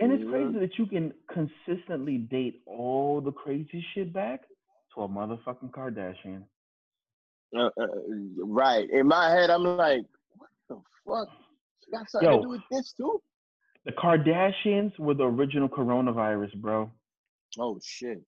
And 0.01 0.13
it's 0.13 0.25
crazy 0.29 0.59
that 0.59 0.79
you 0.79 0.87
can 0.87 1.13
consistently 1.33 2.19
date 2.19 2.63
all 2.67 3.21
the 3.21 3.33
crazy 3.33 3.85
shit 3.95 4.13
back 4.13 4.43
to 4.95 5.03
a 5.03 5.09
motherfucking 5.09 5.71
Kardashian. 5.71 6.43
Uh, 7.57 7.71
uh, 7.81 7.87
right. 8.45 8.89
In 8.91 9.07
my 9.09 9.31
head, 9.31 9.49
I'm 9.51 9.65
like, 9.65 10.03
what 10.37 10.51
the 10.69 10.77
fuck? 11.07 11.29
She 11.85 11.91
got 11.91 12.11
something 12.11 12.31
Yo. 12.31 12.37
to 12.37 12.43
do 12.43 12.49
with 12.51 12.61
this 12.71 12.93
too? 12.93 13.21
The 13.87 13.93
Kardashians 13.93 14.99
were 14.99 15.15
the 15.15 15.25
original 15.25 15.69
coronavirus, 15.69 16.55
bro. 16.57 16.91
Oh 17.59 17.79
shit. 17.83 18.21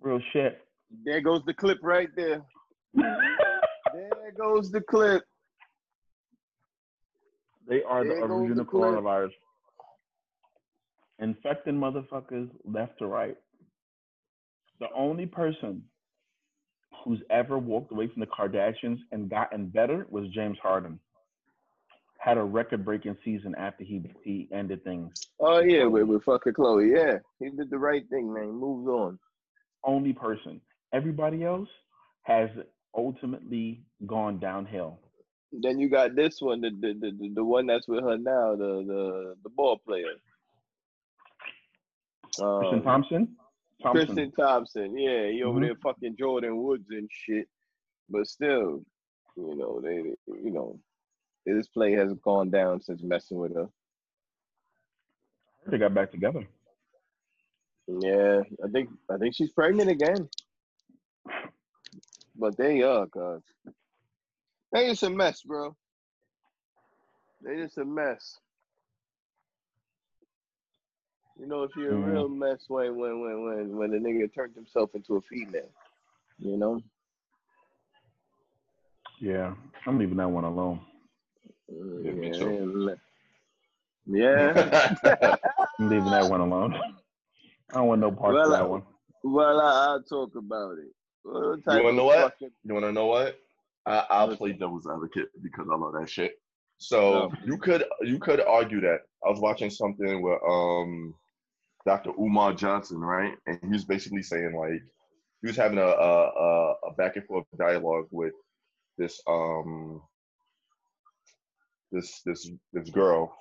Real 0.00 0.20
shit. 0.32 0.60
There 1.04 1.20
goes 1.20 1.42
the 1.46 1.54
clip 1.54 1.78
right 1.82 2.10
there. 2.14 2.42
There 3.94 4.32
goes 4.38 4.70
the 4.70 4.80
clip. 4.82 5.22
They 7.68 7.82
are 7.82 8.04
the 8.04 8.10
There 8.10 8.28
the 8.28 8.34
original 8.34 8.64
coronavirus. 8.64 9.32
Infecting 11.18 11.74
motherfuckers 11.74 12.50
left 12.64 12.98
to 12.98 13.06
right. 13.06 13.36
The 14.80 14.88
only 14.94 15.26
person 15.26 15.82
who's 17.04 17.20
ever 17.30 17.58
walked 17.58 17.92
away 17.92 18.08
from 18.08 18.20
the 18.20 18.26
Kardashians 18.26 18.98
and 19.12 19.30
gotten 19.30 19.66
better 19.66 20.06
was 20.10 20.28
James 20.28 20.58
Harden. 20.62 21.00
Had 22.18 22.38
a 22.38 22.42
record 22.42 22.84
breaking 22.84 23.16
season 23.24 23.54
after 23.56 23.84
he 23.84 24.02
he 24.22 24.48
ended 24.52 24.82
things. 24.84 25.12
Oh 25.40 25.60
yeah, 25.60 25.84
with, 25.84 26.04
with 26.04 26.24
fucking 26.24 26.54
Khloé. 26.54 26.96
Yeah. 26.96 27.18
He 27.38 27.54
did 27.56 27.70
the 27.70 27.78
right 27.78 28.08
thing, 28.10 28.32
man. 28.32 28.46
He 28.46 28.50
moved 28.50 28.88
on. 28.88 29.18
Only 29.84 30.12
person. 30.12 30.60
Everybody 30.92 31.44
else 31.44 31.68
has 32.22 32.50
ultimately 32.96 33.82
gone 34.06 34.38
downhill. 34.38 34.98
Then 35.52 35.78
you 35.78 35.88
got 35.88 36.14
this 36.14 36.40
one, 36.40 36.60
the 36.60 36.70
the, 36.70 36.94
the, 37.00 37.30
the, 37.34 37.44
one 37.44 37.66
that's 37.66 37.88
with 37.88 38.02
her 38.04 38.18
now, 38.18 38.56
the 38.56 38.84
the, 38.86 39.34
the 39.42 39.48
ball 39.50 39.78
player. 39.78 40.14
Christian 42.36 42.78
Um, 42.78 42.82
Thompson? 42.84 43.36
Thompson. 43.82 44.06
Kristen 44.06 44.32
Thompson, 44.32 44.98
yeah, 44.98 45.28
he 45.28 45.42
over 45.42 45.58
Mhm. 45.60 45.62
there 45.62 45.74
fucking 45.76 46.16
Jordyn 46.16 46.56
Woods 46.62 46.86
and 46.90 47.08
shit. 47.12 47.48
But 48.08 48.26
still, 48.26 48.84
you 49.36 49.54
know, 49.56 49.80
they, 49.80 49.96
you 50.26 50.50
know, 50.50 50.78
this 51.44 51.68
play 51.68 51.92
has 51.92 52.12
gone 52.24 52.50
down 52.50 52.80
since 52.82 53.02
messing 53.02 53.38
with 53.38 53.54
her. 53.54 53.68
They 55.66 55.78
got 55.78 55.94
back 55.94 56.10
together. 56.10 56.46
Yeah, 57.88 58.40
I 58.64 58.68
think 58.68 58.90
I 59.10 59.16
think 59.16 59.34
she's 59.34 59.50
pregnant 59.52 59.90
again. 59.90 60.28
But 62.36 62.56
they 62.56 62.82
are, 62.82 63.06
cause 63.06 63.42
they 64.76 64.88
just 64.88 65.02
a 65.02 65.10
mess, 65.10 65.42
bro. 65.42 65.74
They 67.42 67.56
just 67.56 67.78
a 67.78 67.84
mess. 67.84 68.38
You 71.38 71.46
know, 71.46 71.62
if 71.64 71.74
you're 71.76 71.92
Mhm. 71.94 72.08
a 72.08 72.10
real 72.12 72.28
mess 72.28 72.64
when 72.68 72.96
when 72.96 73.20
when 73.20 73.44
when 73.44 73.76
when 73.76 73.90
the 73.90 73.98
nigga 73.98 74.32
turned 74.34 74.54
himself 74.54 74.94
into 74.94 75.16
a 75.16 75.20
female. 75.22 75.70
You 76.38 76.56
know. 76.56 76.82
Yeah, 79.18 79.54
I'm 79.86 79.98
leaving 79.98 80.18
that 80.18 80.28
one 80.30 80.44
alone. 80.44 80.80
Uh, 81.70 82.00
Yeah, 82.00 82.12
yeah, 82.12 82.32
too. 82.32 82.96
yeah. 84.06 85.38
I'm 85.78 85.88
leaving 85.88 86.10
that 86.10 86.28
one 86.28 86.40
alone. 86.40 86.74
I 87.70 87.74
don't 87.74 87.86
want 87.88 88.00
no 88.02 88.12
part 88.12 88.34
Well, 88.34 88.46
of 88.48 88.52
I- 88.52 88.56
that 88.58 88.68
one. 88.68 88.82
Well, 89.22 89.60
I, 89.60 89.86
I'll 89.86 90.02
talk 90.02 90.34
about 90.36 90.78
it. 90.78 90.94
What 91.22 91.64
type 91.64 91.78
You 91.78 91.84
wanna 91.84 91.96
know 91.96 92.04
what? 92.04 92.18
fucking- 92.32 92.52
You 92.64 92.74
want 92.74 92.84
to 92.86 92.92
know 92.92 93.06
what? 93.06 93.40
I, 93.86 94.04
I'll 94.10 94.36
play 94.36 94.52
devil's 94.52 94.86
advocate 94.86 95.28
because 95.42 95.66
I 95.70 95.76
love 95.76 95.92
that 95.98 96.10
shit. 96.10 96.32
So 96.78 97.32
you 97.44 97.56
could 97.56 97.84
you 98.02 98.18
could 98.18 98.40
argue 98.40 98.80
that 98.82 99.00
I 99.24 99.30
was 99.30 99.40
watching 99.40 99.70
something 99.70 100.20
with 100.22 100.38
um 100.46 101.14
Dr. 101.86 102.10
Umar 102.18 102.52
Johnson, 102.52 102.98
right? 102.98 103.34
And 103.46 103.58
he 103.62 103.68
was 103.68 103.84
basically 103.84 104.22
saying 104.22 104.54
like 104.54 104.82
he 105.40 105.46
was 105.46 105.56
having 105.56 105.78
a 105.78 105.86
a, 105.86 106.26
a, 106.28 106.74
a 106.88 106.92
back 106.98 107.16
and 107.16 107.24
forth 107.24 107.46
dialogue 107.58 108.08
with 108.10 108.34
this 108.98 109.20
um 109.26 110.02
this 111.92 112.20
this 112.26 112.50
this 112.72 112.90
girl. 112.90 113.34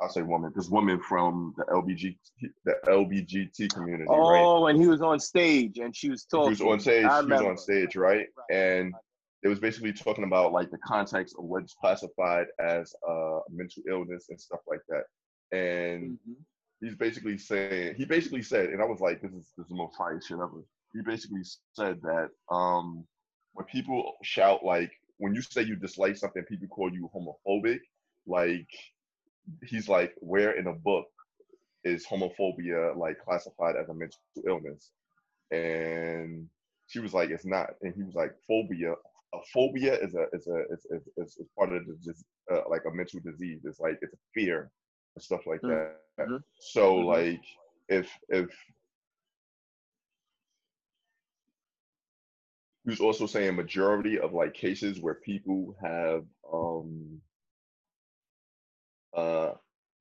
I'll 0.00 0.08
say 0.08 0.22
woman. 0.22 0.52
This 0.56 0.68
woman 0.68 1.00
from 1.00 1.54
the 1.56 1.64
LBG 1.64 2.16
the 2.64 2.74
LBGT 2.88 3.72
community, 3.72 4.10
right? 4.10 4.44
Oh, 4.44 4.66
and 4.66 4.78
he 4.78 4.88
was 4.88 5.00
on 5.00 5.20
stage 5.20 5.78
and 5.78 5.96
she 5.96 6.10
was 6.10 6.24
talking. 6.24 6.56
He 6.56 6.62
was 6.64 6.72
on 6.72 6.80
stage. 6.80 7.06
I 7.06 7.22
He 7.22 7.32
was 7.32 7.42
on 7.42 7.56
stage, 7.56 7.94
right? 7.94 8.26
And 8.50 8.92
it 9.42 9.48
was 9.48 9.58
basically 9.60 9.92
talking 9.92 10.24
about 10.24 10.52
like 10.52 10.70
the 10.70 10.78
context 10.78 11.34
of 11.38 11.44
what's 11.44 11.74
classified 11.74 12.46
as 12.60 12.94
uh, 13.08 13.40
mental 13.50 13.82
illness 13.88 14.26
and 14.30 14.40
stuff 14.40 14.60
like 14.68 14.80
that. 14.88 15.04
And 15.56 16.18
Mhm. 16.28 16.36
he's 16.80 16.94
basically 16.96 17.38
saying 17.38 17.94
he 17.96 18.04
basically 18.04 18.42
said, 18.42 18.70
and 18.70 18.80
I 18.80 18.84
was 18.86 19.00
like, 19.00 19.20
this 19.20 19.32
is 19.32 19.52
this 19.56 19.64
is 19.64 19.70
the 19.70 19.76
most 19.76 19.96
fire 19.96 20.20
shit 20.20 20.38
ever. 20.38 20.62
He 20.94 21.02
basically 21.02 21.42
said 21.74 22.00
that 22.02 22.30
um, 22.50 23.06
when 23.54 23.66
people 23.66 24.14
shout 24.22 24.64
like 24.64 24.92
when 25.18 25.34
you 25.34 25.42
say 25.42 25.62
you 25.62 25.76
dislike 25.76 26.16
something, 26.16 26.42
people 26.44 26.68
call 26.68 26.92
you 26.92 27.10
homophobic. 27.14 27.80
Like 28.26 28.68
he's 29.66 29.88
like, 29.88 30.14
where 30.20 30.52
in 30.52 30.66
a 30.68 30.72
book 30.72 31.06
is 31.84 32.06
homophobia 32.06 32.96
like 32.96 33.18
classified 33.24 33.76
as 33.76 33.88
a 33.88 33.94
mental 33.94 34.20
illness? 34.46 34.92
And 35.50 36.48
she 36.86 37.00
was 37.00 37.12
like, 37.14 37.30
it's 37.30 37.44
not. 37.46 37.70
And 37.82 37.94
he 37.94 38.02
was 38.02 38.14
like, 38.14 38.32
phobia. 38.46 38.94
A 39.34 39.38
phobia 39.52 39.94
is 39.98 40.14
a 40.14 40.26
is 40.32 40.46
a 40.46 40.64
is 40.72 40.86
is, 40.90 41.08
is, 41.16 41.40
part 41.58 41.72
of 41.72 41.86
the 41.86 41.96
dis- 42.04 42.24
uh, 42.52 42.62
like 42.68 42.82
a 42.86 42.94
mental 42.94 43.20
disease. 43.20 43.60
It's 43.64 43.80
like 43.80 43.98
it's 44.02 44.14
a 44.14 44.18
fear 44.34 44.70
and 45.16 45.22
stuff 45.22 45.42
like 45.46 45.62
Mm, 45.62 45.78
that. 45.78 45.94
mhm, 46.18 46.44
So 46.56 46.96
mhm. 46.96 47.06
like 47.06 47.42
if 47.88 48.08
if 48.28 48.50
he 52.84 52.90
was 52.90 53.00
also 53.00 53.26
saying 53.26 53.54
majority 53.56 54.18
of 54.18 54.32
like 54.32 54.54
cases 54.54 55.00
where 55.00 55.14
people 55.14 55.76
have 55.82 56.24
um 56.52 57.20
uh 59.16 59.52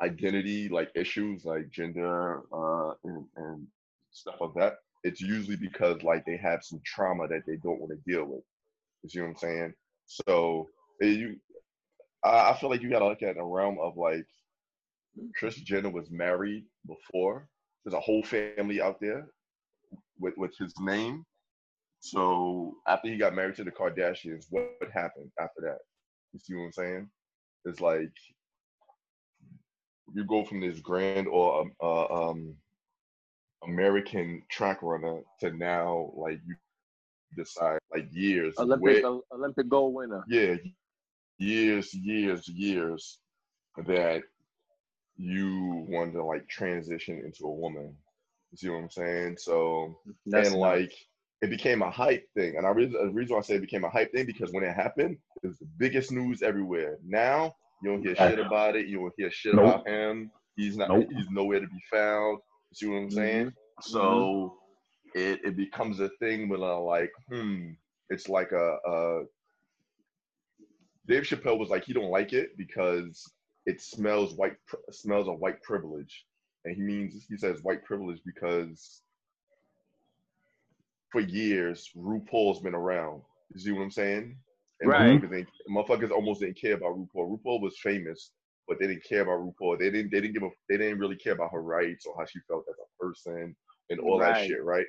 identity 0.02 0.70
like 0.70 0.92
issues 0.96 1.46
like 1.46 1.70
gender 1.70 2.42
uh 2.54 2.94
and, 3.04 3.26
and 3.38 3.68
stuff 4.12 4.36
like 4.42 4.54
that 4.56 4.74
it's 5.04 5.22
usually 5.22 5.58
because 5.58 6.02
like 6.04 6.26
they 6.26 6.38
have 6.38 6.64
some 6.64 6.82
trauma 6.86 7.28
that 7.28 7.44
they 7.48 7.58
don't 7.58 7.80
want 7.80 7.92
to 7.92 8.12
deal 8.12 8.26
with 8.26 8.44
you 9.04 9.10
see 9.10 9.22
what 9.22 9.28
i'm 9.28 9.36
saying 9.36 9.74
so 10.06 10.68
eh, 11.02 11.08
you 11.08 11.36
I, 12.24 12.52
I 12.52 12.58
feel 12.58 12.70
like 12.70 12.82
you 12.82 12.90
gotta 12.90 13.08
look 13.08 13.24
at 13.24 13.36
the 13.36 13.44
realm 13.44 13.78
of 13.80 13.98
like 13.98 14.26
Chris 15.36 15.56
Jenner 15.56 15.90
was 15.90 16.10
married 16.10 16.66
before. 16.88 17.48
There's 17.84 17.94
a 17.94 18.00
whole 18.00 18.24
family 18.24 18.82
out 18.82 19.00
there 19.02 19.28
with 20.20 20.36
with 20.38 20.56
his 20.58 20.74
name. 20.80 21.26
So 22.00 22.76
after 22.88 23.10
he 23.10 23.18
got 23.18 23.36
married 23.36 23.56
to 23.58 23.64
the 23.64 23.72
Kardashians, 23.72 24.48
what, 24.50 24.72
what 24.80 24.92
happened 24.92 25.32
after 25.40 25.62
that? 25.62 25.78
You 26.34 26.40
see 26.40 26.56
what 26.56 26.66
I'm 26.66 26.72
saying? 26.74 27.10
It's 27.66 27.82
like 27.82 28.12
you 30.14 30.26
go 30.26 30.44
from 30.44 30.62
this 30.62 30.80
grand 30.80 31.28
or 31.28 31.62
um, 31.62 31.72
uh, 31.82 32.30
um 32.30 32.56
American 33.64 34.42
track 34.50 34.82
runner 34.82 35.22
to 35.40 35.52
now 35.52 36.12
like 36.16 36.40
you 36.46 36.56
decide 37.36 37.80
like 37.94 38.08
years 38.12 38.56
Olympic 38.58 39.04
where- 39.04 39.20
Olympic 39.34 39.70
gold 39.70 39.94
winner. 39.94 40.24
yeah, 40.28 40.56
years, 41.38 41.94
years, 41.94 42.48
years 42.48 43.20
that 43.86 44.24
you 45.18 45.86
want 45.90 46.14
to 46.14 46.24
like 46.24 46.48
transition 46.48 47.22
into 47.26 47.46
a 47.46 47.52
woman. 47.52 47.96
You 48.52 48.58
see 48.58 48.70
what 48.70 48.78
I'm 48.78 48.90
saying? 48.90 49.38
So 49.40 49.98
That's 50.26 50.50
and 50.50 50.60
nuts. 50.60 50.82
like 50.82 50.94
it 51.42 51.50
became 51.50 51.82
a 51.82 51.90
hype 51.90 52.28
thing. 52.36 52.58
And 52.58 52.66
I 52.66 52.70
reason 52.70 52.94
the 52.94 53.12
reason 53.12 53.34
why 53.34 53.40
I 53.40 53.44
say 53.44 53.56
it 53.56 53.62
became 53.62 53.84
a 53.84 53.90
hype 53.90 54.12
thing 54.12 54.26
because 54.26 54.52
when 54.52 54.64
it 54.64 54.74
happened, 54.74 55.18
it 55.44 55.48
was 55.48 55.58
the 55.60 55.68
biggest 55.78 56.12
news 56.12 56.42
everywhere. 56.42 56.98
Now 57.06 57.54
you 57.82 57.92
don't 57.92 58.04
hear 58.04 58.16
shit 58.16 58.40
about 58.40 58.76
it. 58.76 58.88
You 58.88 59.00
don't 59.00 59.14
hear 59.18 59.32
shit 59.32 59.56
Nope. 59.56 59.66
about 59.66 59.88
him. 59.88 60.32
He's 60.56 60.78
not. 60.78 60.90
Nope. 60.90 61.08
He's 61.12 61.30
nowhere 61.30 61.62
to 61.62 61.68
be 61.68 61.82
found. 61.92 62.40
You 62.70 62.76
see 62.76 62.88
what 62.88 62.98
I'm 62.98 63.08
mm-hmm. 63.08 63.16
saying? 63.16 63.54
So 63.82 64.00
mm-hmm. 64.00 64.56
It 65.14 65.42
it 65.44 65.56
becomes 65.58 66.00
a 66.00 66.10
thing 66.20 66.50
when 66.50 66.62
I'm 66.64 66.82
like, 66.82 67.12
hmm, 67.30 67.72
it's 68.10 68.30
like 68.30 68.52
a, 68.52 68.78
a 68.88 69.24
Dave 71.08 71.24
Chappelle 71.24 71.58
was 71.60 71.70
like 71.70 71.84
he 71.84 71.94
don't 71.94 72.12
like 72.12 72.34
it 72.34 72.58
because 72.58 73.24
it 73.66 73.82
smells 73.82 74.34
white 74.34 74.56
smells 74.92 75.28
of 75.28 75.40
white 75.40 75.62
privilege, 75.64 76.26
and 76.66 76.76
he 76.76 76.82
means 76.82 77.26
he 77.28 77.38
says 77.38 77.64
white 77.64 77.84
privilege 77.84 78.22
because 78.26 79.02
for 81.12 81.22
years 81.22 81.90
RuPaul's 81.98 82.62
been 82.62 82.76
around. 82.76 83.22
You 83.54 83.60
see 83.60 83.72
what 83.72 83.82
I'm 83.82 83.92
saying? 83.92 84.38
And 84.80 84.90
Right. 84.90 85.22
motherfuckers, 85.22 85.48
motherfuckers 85.70 86.12
almost 86.12 86.40
didn't 86.42 86.60
care 86.60 86.74
about 86.74 86.96
RuPaul. 86.98 87.38
RuPaul 87.38 87.62
was 87.62 87.78
famous, 87.80 88.32
but 88.68 88.80
they 88.80 88.88
didn't 88.88 89.04
care 89.04 89.22
about 89.22 89.40
RuPaul. 89.40 89.78
They 89.78 89.92
didn't. 89.92 90.12
They 90.12 90.22
didn't 90.22 90.34
give 90.34 90.44
a. 90.44 90.50
They 90.70 90.78
didn't 90.78 91.00
really 91.00 91.18
care 91.18 91.34
about 91.34 91.52
her 91.52 91.62
rights 91.62 92.06
or 92.06 92.16
how 92.18 92.26
she 92.26 92.40
felt 92.48 92.66
as 92.70 92.76
a 92.80 93.04
person 93.04 93.56
and 93.90 94.00
all 94.00 94.18
that 94.20 94.38
shit, 94.48 94.64
right? 94.64 94.86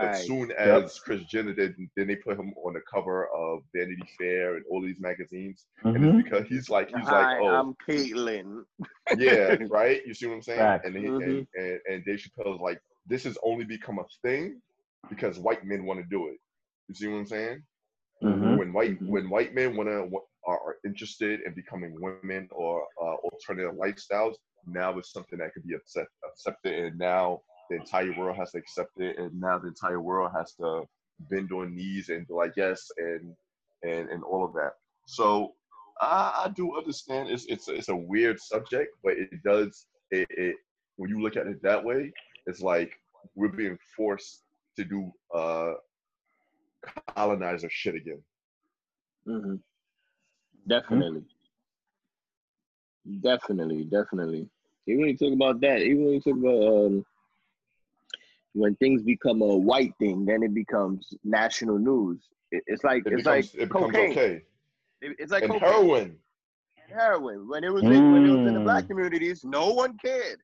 But 0.00 0.14
Right. 0.14 0.14
soon 0.14 0.50
as 0.52 0.98
Chris 1.00 1.22
Jenner 1.24 1.54
did, 1.54 1.74
then 1.96 2.06
they 2.08 2.16
put 2.16 2.38
him 2.38 2.52
on 2.64 2.74
the 2.74 2.80
cover 2.92 3.28
of 3.28 3.60
Vanity 3.74 4.08
Fair 4.18 4.56
and 4.56 4.64
all 4.70 4.80
these 4.82 5.00
magazines, 5.00 5.66
and 5.84 5.96
Mhm. 5.96 6.04
it's 6.04 6.16
because 6.24 6.46
he's 6.48 6.68
like 6.70 6.88
he's 6.90 7.06
Hi, 7.06 7.34
like, 7.34 7.40
oh 7.40 7.54
I'm 7.54 7.74
Caitlyn. 7.86 8.64
yeah, 9.16 9.56
right. 9.70 10.00
You 10.06 10.14
see 10.14 10.26
what 10.26 10.34
I'm 10.36 10.42
saying? 10.42 10.58
Facts. 10.58 10.86
And, 10.86 10.96
he, 10.96 11.06
Mhm. 11.06 11.22
and 11.22 11.46
and 11.54 11.80
and 11.88 12.04
Dave 12.04 12.20
Chappelle's 12.20 12.60
like, 12.60 12.80
this 13.06 13.24
has 13.24 13.36
only 13.42 13.64
become 13.64 13.98
a 13.98 14.04
thing 14.22 14.60
because 15.08 15.38
white 15.38 15.64
men 15.64 15.84
want 15.84 16.00
to 16.00 16.06
do 16.06 16.28
it. 16.28 16.38
You 16.88 16.94
see 16.94 17.08
what 17.08 17.18
I'm 17.18 17.26
saying? 17.26 17.62
Mhm. 18.22 18.56
When 18.58 18.72
white 18.72 19.00
Mhm. 19.00 19.08
when 19.08 19.30
white 19.30 19.54
men 19.54 19.76
want 19.76 19.88
to 19.88 20.08
are, 20.46 20.58
are 20.60 20.76
interested 20.84 21.40
in 21.46 21.54
becoming 21.54 21.94
women 22.00 22.48
or 22.52 22.86
uh, 23.02 23.16
alternative 23.16 23.74
lifestyles, 23.74 24.34
now 24.66 24.96
it's 24.98 25.12
something 25.12 25.38
that 25.38 25.52
could 25.54 25.64
be 25.66 25.74
accept, 25.74 26.10
accepted, 26.30 26.74
and 26.84 26.98
now 26.98 27.40
the 27.70 27.76
entire 27.76 28.12
world 28.18 28.36
has 28.36 28.52
to 28.52 28.58
accept 28.58 28.92
it, 28.98 29.18
and 29.18 29.38
now 29.40 29.58
the 29.58 29.68
entire 29.68 30.00
world 30.00 30.32
has 30.36 30.52
to 30.54 30.82
bend 31.30 31.52
on 31.52 31.74
knees 31.74 32.08
and 32.10 32.26
be 32.26 32.34
like 32.34 32.52
yes, 32.56 32.90
and 32.98 33.34
and 33.82 34.10
and 34.10 34.24
all 34.24 34.44
of 34.44 34.52
that. 34.54 34.72
So 35.06 35.54
I, 36.00 36.44
I 36.46 36.48
do 36.54 36.76
understand 36.76 37.30
it's 37.30 37.46
it's 37.46 37.68
a, 37.68 37.74
it's 37.74 37.88
a 37.88 37.96
weird 37.96 38.40
subject, 38.40 38.90
but 39.04 39.14
it 39.14 39.42
does 39.44 39.86
it, 40.10 40.26
it 40.30 40.56
when 40.96 41.10
you 41.10 41.22
look 41.22 41.36
at 41.36 41.46
it 41.46 41.62
that 41.62 41.82
way, 41.82 42.12
it's 42.46 42.60
like 42.60 42.92
we're 43.36 43.48
being 43.48 43.78
forced 43.96 44.42
to 44.76 44.84
do 44.84 45.10
uh 45.34 45.74
colonizer 47.14 47.68
shit 47.70 47.94
again. 47.94 48.22
hmm 49.26 49.56
Definitely. 50.68 51.24
Definitely, 53.22 53.84
definitely. 53.84 54.48
Even 54.86 55.00
when 55.00 55.10
you 55.10 55.16
talk 55.16 55.32
about 55.32 55.60
that, 55.62 55.82
even 55.82 56.04
when 56.04 56.14
you 56.14 56.20
talk 56.20 56.36
about 56.36 56.86
um, 56.86 57.04
when 58.54 58.74
things 58.76 59.02
become 59.02 59.42
a 59.42 59.56
white 59.56 59.92
thing, 59.98 60.24
then 60.24 60.42
it 60.42 60.54
becomes 60.54 61.14
national 61.24 61.78
news. 61.78 62.28
It, 62.50 62.62
it's 62.66 62.82
like 62.84 63.02
It 63.06 63.12
it's 63.14 63.24
becomes 63.24 63.54
like 63.54 63.62
it 63.62 63.68
becomes 63.68 63.92
cocaine. 63.92 64.10
okay. 64.10 64.42
It- 65.02 65.16
it's 65.18 65.32
like 65.32 65.44
and 65.44 65.52
cocaine. 65.52 65.72
heroin. 65.72 66.18
heroin. 66.88 67.48
When 67.48 67.64
it 67.64 67.72
was 67.72 67.84
in, 67.84 68.10
when 68.12 68.24
it 68.26 68.30
was 68.30 68.46
in 68.46 68.54
the 68.54 68.60
Mm. 68.60 68.64
black 68.64 68.86
communities, 68.88 69.44
no 69.44 69.72
one 69.72 69.96
cared. 69.98 70.38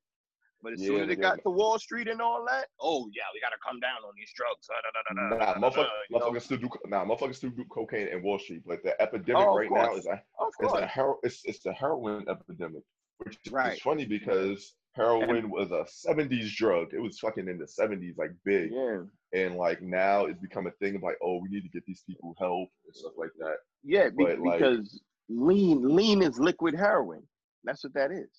But 0.62 0.72
as 0.74 0.80
Yeah, 0.80 0.86
soon 0.88 1.00
as 1.02 1.09
it 1.11 1.18
nigga. 1.18 1.22
got 1.22 1.42
to 1.42 1.50
Wall 1.50 1.78
Street 1.78 2.09
and 2.09 2.20
all 2.22 2.44
that, 2.48 2.68
oh 2.80 3.09
yeah, 3.12 3.24
we 3.34 3.40
gotta 3.40 3.57
come 3.66 3.78
down 3.80 3.98
on 4.07 4.12
these 4.16 4.32
drugs. 4.34 4.68
Nah, 5.12 5.38
da, 5.38 5.52
da, 5.54 5.61
motherfuckers, 5.61 5.88
motherfuckers 6.12 6.42
still 6.42 6.57
do 6.59 6.68
nah, 6.86 7.04
motherfuckers 7.04 7.34
still 7.36 7.50
do 7.50 7.64
cocaine 7.66 8.09
in 8.09 8.22
Wall 8.22 8.38
Street, 8.38 8.62
but 8.66 8.82
the 8.82 9.00
epidemic 9.02 9.42
Oh, 9.46 9.50
of 9.50 9.57
right 9.57 9.70
now 9.70 9.94
is 9.94 10.07
a 10.07 10.22
Of 10.38 10.48
it's 10.48 10.54
course. 10.57 10.82
a 10.82 10.86
hero 10.86 11.18
it's 11.22 11.44
it's 11.44 11.59
the 11.61 11.72
heroin 11.72 12.24
epidemic, 12.28 12.82
which 13.18 13.38
Right. 13.50 13.74
is 13.74 13.80
funny 13.80 14.07
because 14.07 14.74
heroin 14.97 15.51
was 15.51 15.70
a 15.70 15.84
'70s 15.84 16.55
drug. 16.57 16.88
It 16.92 16.99
was 17.01 17.18
fucking 17.18 17.49
in 17.49 17.59
the 17.59 17.66
'70s, 17.66 18.16
like 18.16 18.30
big, 18.44 18.72
Yeah. 18.72 19.03
and 19.32 19.57
like 19.57 19.82
now 19.82 20.24
it's 20.26 20.40
become 20.40 20.66
a 20.66 20.70
thing 20.72 20.97
of 20.97 21.03
like, 21.03 21.16
oh, 21.22 21.36
we 21.42 21.49
need 21.51 21.62
to 21.62 21.68
get 21.68 21.84
these 21.86 22.03
people 22.07 22.34
help 22.38 22.68
and 22.86 22.94
stuff 22.97 23.12
like 23.16 23.30
that. 23.38 23.57
Yeah, 23.84 24.09
be- 24.09 24.24
But, 24.24 24.38
like- 24.40 24.59
because 24.59 25.01
lean 25.28 25.94
lean 25.94 26.22
is 26.22 26.38
liquid 26.38 26.74
heroin. 26.74 27.22
That's 27.64 27.84
what 27.84 27.94
that 27.94 28.11
is. 28.11 28.30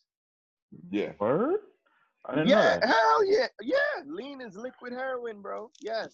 Yeah, 0.90 1.12
Word? 1.20 1.60
I 2.26 2.36
didn't 2.36 2.50
yeah, 2.50 2.80
know 2.82 2.88
hell 2.88 3.26
yeah, 3.26 3.48
yeah. 3.62 4.04
Lean 4.06 4.42
is 4.42 4.56
liquid 4.58 4.92
heroin, 4.94 5.42
bro. 5.42 5.72
Yes, 5.82 6.14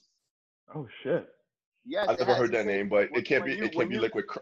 Oh 0.76 0.88
shit. 1.02 1.28
yes. 1.86 2.08
I 2.08 2.14
it 2.14 2.20
never 2.20 2.36
heard 2.36 2.52
that 2.52 2.66
name, 2.68 2.90
but 2.90 3.10
when- 3.12 3.22
it 3.22 3.26
can't 3.26 3.46
be. 3.46 3.54
you- 3.56 3.64
It 3.66 3.74
can't 3.74 3.90
be 3.90 3.96
you- 3.96 4.02
liquid. 4.02 4.28
Cr- 4.28 4.40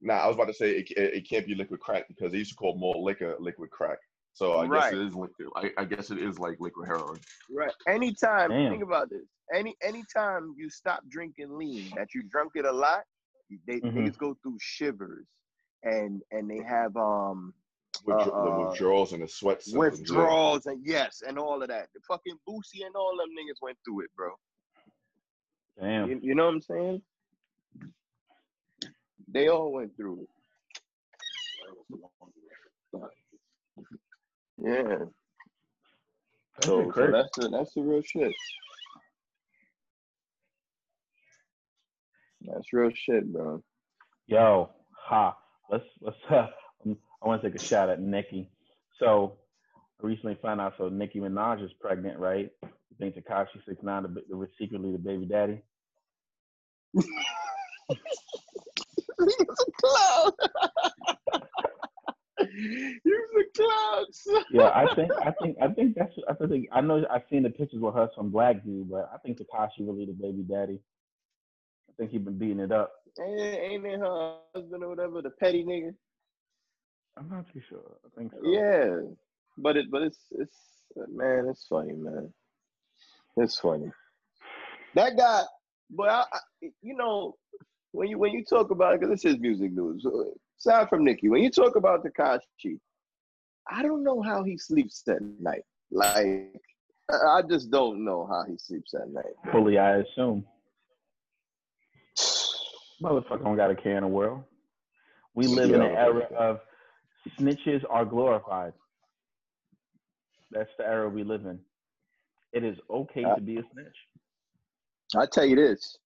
nah, 0.00 0.14
I 0.14 0.26
was 0.26 0.34
about 0.36 0.48
to 0.48 0.54
say 0.54 0.70
it, 0.78 0.90
it, 0.92 1.14
it 1.14 1.28
can't 1.28 1.46
be 1.46 1.54
liquid 1.54 1.80
crack 1.80 2.08
because 2.08 2.32
they 2.32 2.38
used 2.38 2.50
to 2.50 2.56
call 2.56 2.76
more 2.76 2.96
liquor 2.96 3.36
liquid 3.38 3.70
crack. 3.70 3.98
So 4.36 4.52
I 4.52 4.66
Right. 4.66 4.90
guess 4.90 4.92
it 4.92 5.06
is 5.06 5.14
liquid. 5.14 5.48
I, 5.56 5.70
I 5.78 5.84
guess 5.86 6.10
it 6.10 6.18
is 6.18 6.38
like 6.38 6.60
liquid 6.60 6.86
heroin. 6.86 7.18
Right. 7.50 7.72
Anytime, 7.88 8.50
Damn. 8.50 8.70
think 8.70 8.82
about 8.82 9.08
this. 9.08 9.22
Any 9.54 9.74
anytime 9.80 10.52
you 10.58 10.68
stop 10.68 11.00
drinking 11.08 11.56
lean, 11.56 11.90
that 11.96 12.08
you 12.14 12.22
drunk 12.24 12.52
it 12.54 12.66
a 12.66 12.70
lot, 12.72 13.04
they 13.66 13.80
Mhm. 13.80 13.94
niggas 13.94 14.18
go 14.18 14.34
through 14.42 14.58
shivers, 14.60 15.26
and 15.84 16.22
and 16.32 16.50
they 16.50 16.62
have 16.62 16.94
um 16.98 17.54
Withdraw- 18.04 18.26
Uh, 18.28 18.44
the 18.44 18.68
withdrawals 18.68 19.14
and 19.14 19.22
the 19.22 19.28
sweat 19.28 19.62
symptoms. 19.62 20.00
yeah. 20.00 20.16
withdrawals 20.18 20.66
and 20.66 20.86
yes, 20.86 21.22
and 21.26 21.38
all 21.38 21.62
of 21.62 21.68
that. 21.68 21.88
The 21.94 22.00
fucking 22.06 22.38
Boosie 22.46 22.84
and 22.84 22.94
all 22.94 23.16
them 23.16 23.30
niggas 23.30 23.62
went 23.62 23.78
through 23.86 24.02
it, 24.02 24.10
bro. 24.14 24.38
Damn. 25.80 26.10
You, 26.10 26.20
you 26.22 26.34
know 26.34 26.44
what 26.44 26.54
I'm 26.56 26.60
saying? 26.60 27.02
They 29.28 29.48
all 29.48 29.72
went 29.72 29.96
through 29.96 30.24
it. 30.24 30.28
Yeah. 34.58 34.82
That 34.82 36.64
So, 36.64 36.90
so 36.94 37.10
that's 37.10 37.28
the 37.36 37.48
that's 37.48 37.74
the 37.74 37.82
real 37.82 38.02
shit. 38.02 38.32
That's 42.42 42.72
real 42.72 42.90
shit, 42.94 43.32
bro. 43.32 43.62
Yo, 44.26 44.70
ha. 44.92 45.36
Let's 45.70 45.84
let's. 46.00 46.16
Uh, 46.30 46.46
I 47.22 47.26
want 47.28 47.42
to 47.42 47.50
take 47.50 47.60
a 47.60 47.64
shot 47.64 47.88
at 47.88 48.00
Nicki. 48.00 48.50
So, 49.00 49.38
I 50.02 50.06
recently 50.06 50.38
found 50.40 50.60
out. 50.60 50.74
So 50.78 50.88
Nicki 50.88 51.18
Minaj 51.18 51.64
is 51.64 51.72
pregnant, 51.80 52.18
right? 52.18 52.50
You 52.62 52.96
think 52.98 53.16
Tekashi 53.16 53.64
Six 53.66 53.82
Nine 53.82 54.02
the, 54.04 54.22
the 54.28 54.36
was 54.36 54.48
secretly 54.58 54.92
the 54.92 54.98
baby 54.98 55.26
daddy? 55.26 55.62
He 59.18 59.34
was 59.38 59.66
a 59.66 59.72
clown. 59.80 60.32
He 62.56 63.00
was 63.04 63.44
a 63.44 63.56
clown. 63.56 64.06
son. 64.12 64.44
Yeah, 64.50 64.70
I 64.74 64.94
think 64.94 65.12
I 65.20 65.30
think 65.42 65.56
I 65.60 65.68
think 65.68 65.94
that's 65.94 66.12
I 66.28 66.46
think 66.46 66.68
I 66.72 66.80
know 66.80 67.04
I've 67.10 67.22
seen 67.30 67.42
the 67.42 67.50
pictures 67.50 67.80
with 67.80 67.94
her 67.94 68.08
some 68.16 68.30
black 68.30 68.64
dude, 68.64 68.90
but 68.90 69.10
I 69.12 69.18
think 69.18 69.38
Tekashi 69.38 69.80
really 69.80 70.06
the 70.06 70.12
baby 70.12 70.42
daddy. 70.42 70.80
I 71.88 71.92
think 71.98 72.10
he 72.10 72.18
been 72.18 72.38
beating 72.38 72.60
it 72.60 72.72
up. 72.72 72.92
Ain't, 73.20 73.40
ain't 73.40 73.86
it 73.86 73.98
her 73.98 74.36
husband 74.54 74.82
or 74.82 74.88
whatever, 74.88 75.22
the 75.22 75.30
petty 75.30 75.64
nigga? 75.64 75.94
I'm 77.18 77.28
not 77.28 77.46
too 77.52 77.60
sure. 77.68 77.96
I 78.04 78.18
think 78.18 78.32
so. 78.32 78.48
Yeah, 78.48 79.00
but 79.58 79.76
it, 79.76 79.90
but 79.90 80.02
it's 80.02 80.20
it's 80.32 80.56
man, 81.08 81.48
it's 81.50 81.66
funny, 81.68 81.92
man. 81.92 82.32
It's 83.36 83.58
funny. 83.58 83.90
That 84.94 85.16
guy, 85.16 85.42
but 85.90 86.08
I, 86.08 86.24
I, 86.32 86.38
you 86.82 86.96
know, 86.96 87.36
when 87.92 88.08
you 88.08 88.18
when 88.18 88.32
you 88.32 88.44
talk 88.44 88.70
about 88.70 88.94
it, 88.94 89.00
because 89.00 89.22
this 89.22 89.30
is 89.30 89.40
music 89.40 89.72
news. 89.72 90.02
so, 90.02 90.32
Aside 90.58 90.88
from 90.88 91.04
Nicki, 91.04 91.28
when 91.28 91.42
you 91.42 91.50
talk 91.50 91.76
about 91.76 92.04
Tekashi, 92.04 92.78
I 93.70 93.82
don't 93.82 94.02
know 94.02 94.22
how 94.22 94.42
he 94.42 94.56
sleeps 94.56 95.02
at 95.08 95.20
night. 95.40 95.62
Like, 95.90 96.60
I 97.10 97.42
just 97.48 97.70
don't 97.70 98.04
know 98.04 98.26
how 98.26 98.44
he 98.48 98.56
sleeps 98.58 98.94
at 98.94 99.08
night. 99.10 99.34
Fully, 99.52 99.78
I 99.78 99.98
assume. 99.98 100.44
Motherfucker 103.02 103.44
don't 103.44 103.56
got 103.56 103.70
a 103.70 103.74
care 103.76 103.96
in 103.96 104.02
the 104.02 104.08
world. 104.08 104.42
We 105.34 105.46
live 105.46 105.70
in 105.70 105.82
an 105.82 105.94
era 105.94 106.26
of 106.38 106.60
snitches 107.38 107.84
are 107.90 108.04
glorified. 108.06 108.72
That's 110.50 110.70
the 110.78 110.86
era 110.86 111.08
we 111.08 111.22
live 111.22 111.44
in. 111.44 111.58
It 112.52 112.64
is 112.64 112.78
okay 112.88 113.24
Uh, 113.24 113.34
to 113.34 113.40
be 113.40 113.58
a 113.58 113.62
snitch. 113.72 113.96
I 115.14 115.26
tell 115.26 115.44
you 115.44 115.56
this: 115.56 115.98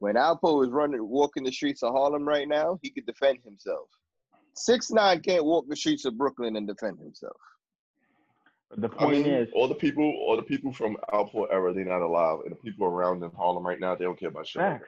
when 0.00 0.14
Alpo 0.14 0.64
is 0.64 0.70
running, 0.70 1.06
walking 1.08 1.44
the 1.44 1.52
streets 1.52 1.82
of 1.82 1.92
Harlem 1.92 2.26
right 2.26 2.46
now, 2.48 2.78
he 2.82 2.90
could 2.90 3.06
defend 3.06 3.38
himself. 3.44 3.88
Six 4.54 4.90
nine 4.90 5.20
can't 5.20 5.44
walk 5.44 5.66
the 5.68 5.76
streets 5.76 6.04
of 6.04 6.16
Brooklyn 6.18 6.56
and 6.56 6.66
defend 6.66 6.98
himself. 6.98 7.36
But 8.70 8.80
the 8.82 8.88
I 8.98 9.04
point 9.04 9.24
mean, 9.24 9.34
is, 9.34 9.48
all 9.54 9.66
the 9.68 9.74
people, 9.74 10.04
all 10.04 10.36
the 10.36 10.42
people 10.42 10.72
from 10.72 10.96
Alpo 11.12 11.46
era, 11.50 11.72
they're 11.72 11.84
not 11.84 12.02
alive, 12.02 12.40
and 12.44 12.52
the 12.52 12.56
people 12.56 12.86
around 12.86 13.22
in 13.22 13.30
Harlem 13.30 13.66
right 13.66 13.80
now, 13.80 13.94
they 13.94 14.04
don't 14.04 14.18
care 14.18 14.28
about 14.28 14.46
shit. 14.46 14.60
Like 14.62 14.82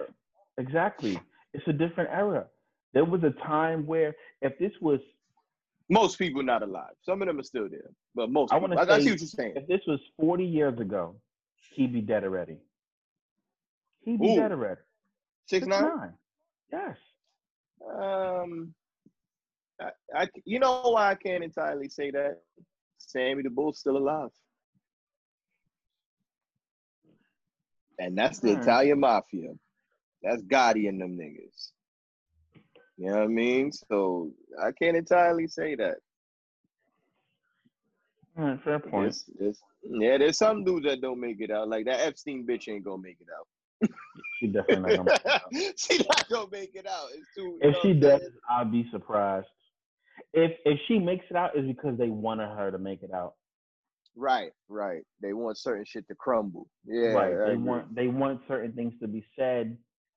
Exactly. 0.58 1.18
It's 1.54 1.66
a 1.66 1.72
different 1.72 2.10
era. 2.10 2.46
There 2.92 3.04
was 3.04 3.22
a 3.22 3.30
time 3.46 3.86
where 3.86 4.14
if 4.42 4.58
this 4.58 4.72
was 4.80 5.00
Most 5.88 6.18
people 6.18 6.42
not 6.42 6.62
alive. 6.62 6.92
Some 7.04 7.22
of 7.22 7.26
them 7.28 7.38
are 7.40 7.42
still 7.44 7.68
there, 7.68 7.90
but 8.14 8.30
most. 8.30 8.52
I 8.52 8.56
people, 8.56 8.68
wanna 8.76 8.80
I, 8.80 8.94
I 8.94 8.98
say- 8.98 9.04
see 9.04 9.10
what 9.12 9.20
you're 9.20 9.28
saying. 9.28 9.52
if 9.56 9.66
this 9.66 9.80
was 9.86 9.98
40 10.20 10.44
years 10.44 10.78
ago, 10.78 11.16
he'd 11.74 11.92
be 11.92 12.00
dead 12.00 12.22
already. 12.24 12.58
He'd 14.02 14.20
be 14.20 14.32
Ooh. 14.32 14.36
dead 14.36 14.52
already. 14.52 14.80
Six 15.50 15.66
nine. 15.66 15.82
nine. 15.82 16.12
Yes. 16.72 16.96
Um, 17.92 18.72
I, 19.80 19.90
I, 20.14 20.28
you 20.44 20.60
know 20.60 20.80
why 20.82 21.10
I 21.10 21.16
can't 21.16 21.42
entirely 21.42 21.88
say 21.88 22.12
that. 22.12 22.38
Sammy 22.98 23.42
the 23.42 23.50
Bull's 23.50 23.80
still 23.80 23.96
alive, 23.96 24.28
and 27.98 28.16
that's 28.16 28.38
the 28.38 28.50
Alright. 28.50 28.62
Italian 28.62 29.00
mafia. 29.00 29.50
That's 30.22 30.42
Gotti 30.42 30.88
and 30.88 31.00
them 31.00 31.18
niggas. 31.18 31.72
You 32.96 33.06
know 33.06 33.14
what 33.14 33.22
I 33.22 33.26
mean? 33.26 33.72
So 33.72 34.30
I 34.62 34.70
can't 34.70 34.96
entirely 34.96 35.48
say 35.48 35.74
that. 35.74 35.96
All 38.38 38.44
right, 38.44 38.62
fair 38.62 38.78
point. 38.78 38.92
There's, 38.92 39.24
there's, 39.36 39.58
yeah, 39.82 40.18
there's 40.18 40.38
some 40.38 40.62
dudes 40.62 40.86
that 40.86 41.00
don't 41.00 41.18
make 41.18 41.40
it 41.40 41.50
out. 41.50 41.68
Like 41.68 41.86
that 41.86 42.06
Epstein 42.06 42.46
bitch 42.46 42.68
ain't 42.68 42.84
gonna 42.84 43.02
make 43.02 43.20
it 43.20 43.28
out. 43.36 43.48
She 44.38 44.46
definitely 44.46 44.94
not 44.94 45.20
gonna. 45.22 45.40
she 45.76 45.98
not 45.98 46.28
gonna 46.28 46.48
make 46.50 46.74
it 46.74 46.86
out. 46.86 47.08
It's 47.14 47.28
too. 47.34 47.58
if 47.60 47.76
she 47.82 47.92
does? 47.92 48.22
I'll 48.48 48.64
be 48.64 48.88
surprised. 48.90 49.46
If 50.32 50.52
if 50.64 50.78
she 50.88 50.98
makes 50.98 51.24
it 51.30 51.36
out, 51.36 51.56
is 51.56 51.66
because 51.66 51.98
they 51.98 52.08
wanted 52.08 52.48
her 52.56 52.70
to 52.70 52.78
make 52.78 53.02
it 53.02 53.12
out. 53.12 53.34
right, 54.16 54.52
right. 54.68 55.02
They 55.20 55.32
want 55.32 55.58
certain 55.58 55.84
shit 55.84 56.08
to 56.08 56.14
crumble. 56.14 56.68
Yeah, 56.86 57.12
right. 57.12 57.50
They 57.50 57.56
want 57.56 57.94
they 57.94 58.08
want 58.08 58.40
certain 58.48 58.72
things 58.72 58.94
to 59.00 59.08
be 59.08 59.24
said. 59.38 59.76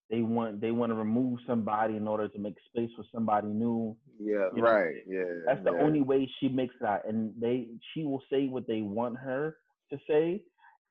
They 0.09 0.22
want 0.22 0.61
they 0.61 0.72
want 0.72 0.91
to 0.91 0.95
remove 0.95 1.39
somebody 1.47 1.95
in 1.97 2.07
order 2.07 2.28
to 2.28 2.39
make 2.39 2.55
space 2.68 2.91
for 2.95 3.03
somebody 3.14 3.47
new. 3.47 3.97
Yeah, 4.20 4.49
you 4.55 4.61
know, 4.61 4.70
right. 4.70 4.95
Yeah, 5.07 5.24
That's 5.45 5.64
the 5.64 5.72
yeah. 5.72 5.84
only 5.84 6.01
way 6.01 6.30
she 6.39 6.47
makes 6.49 6.76
it 6.80 6.86
out. 6.86 7.07
And 7.07 7.34
they 7.39 7.68
she 7.93 8.03
will 8.03 8.22
say 8.32 8.47
what 8.47 8.68
they 8.68 8.82
want 8.82 9.18
her 9.18 9.57
to 9.91 9.97
say. 10.07 10.43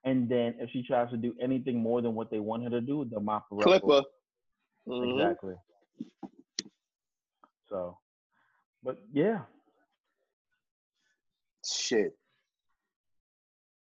And 0.05 0.29
then 0.29 0.55
if 0.59 0.71
she 0.71 0.83
tries 0.83 1.11
to 1.11 1.17
do 1.17 1.35
anything 1.41 1.81
more 1.81 2.03
than 2.03 2.15
what 2.15 2.31
they 2.31 2.41
want 2.41 2.65
her 2.65 2.71
to 2.71 2.81
do, 2.81 3.05
they'll 3.05 3.21
mop 3.21 3.47
her 3.51 3.59
up. 3.59 3.63
Clipper. 3.63 4.03
Mhm. 4.89 5.15
Exactly. 5.15 5.55
So, 7.69 7.99
but 8.83 8.99
yeah, 9.13 9.43
Shit. 11.65 12.17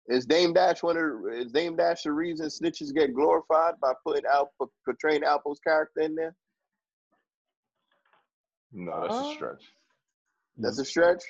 Is 0.08 0.26
Dame 0.26 0.54
Dash 0.54 0.82
one 0.82 0.98
of 0.98 1.34
is 1.34 1.52
Dame 1.52 1.76
Dash 1.76 2.04
the 2.04 2.12
reason 2.12 2.48
snitches 2.48 2.94
get 2.94 3.14
glorified 3.14 3.74
by 3.82 3.94
putting 4.06 4.26
out 4.32 4.50
portraying 4.86 5.24
Alpo's 5.24 5.60
character 5.60 6.02
in 6.02 6.16
there? 6.16 6.36
No, 8.72 9.02
that's 9.02 9.14
Uh, 9.14 9.30
a 9.30 9.34
stretch. 9.36 9.64
That's 10.58 10.80
a 10.80 10.86
stretch. 10.86 11.24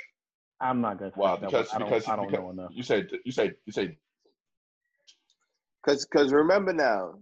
I'm 0.62 0.80
not 0.80 1.00
gonna. 1.00 1.12
Wow, 1.16 1.36
take 1.36 1.42
that 1.42 1.46
because. 1.52 1.74
I 1.74 1.80
don't, 1.80 1.90
because, 1.90 2.08
I 2.08 2.16
don't 2.16 2.28
because 2.28 2.44
know 2.44 2.50
enough. 2.52 2.72
you 2.72 2.84
said 2.84 3.10
you 3.26 3.32
said 3.32 3.56
you 3.66 3.74
said 3.74 3.98
Cause 5.88 6.06
cause 6.06 6.34
remember 6.34 6.74
now, 6.74 7.16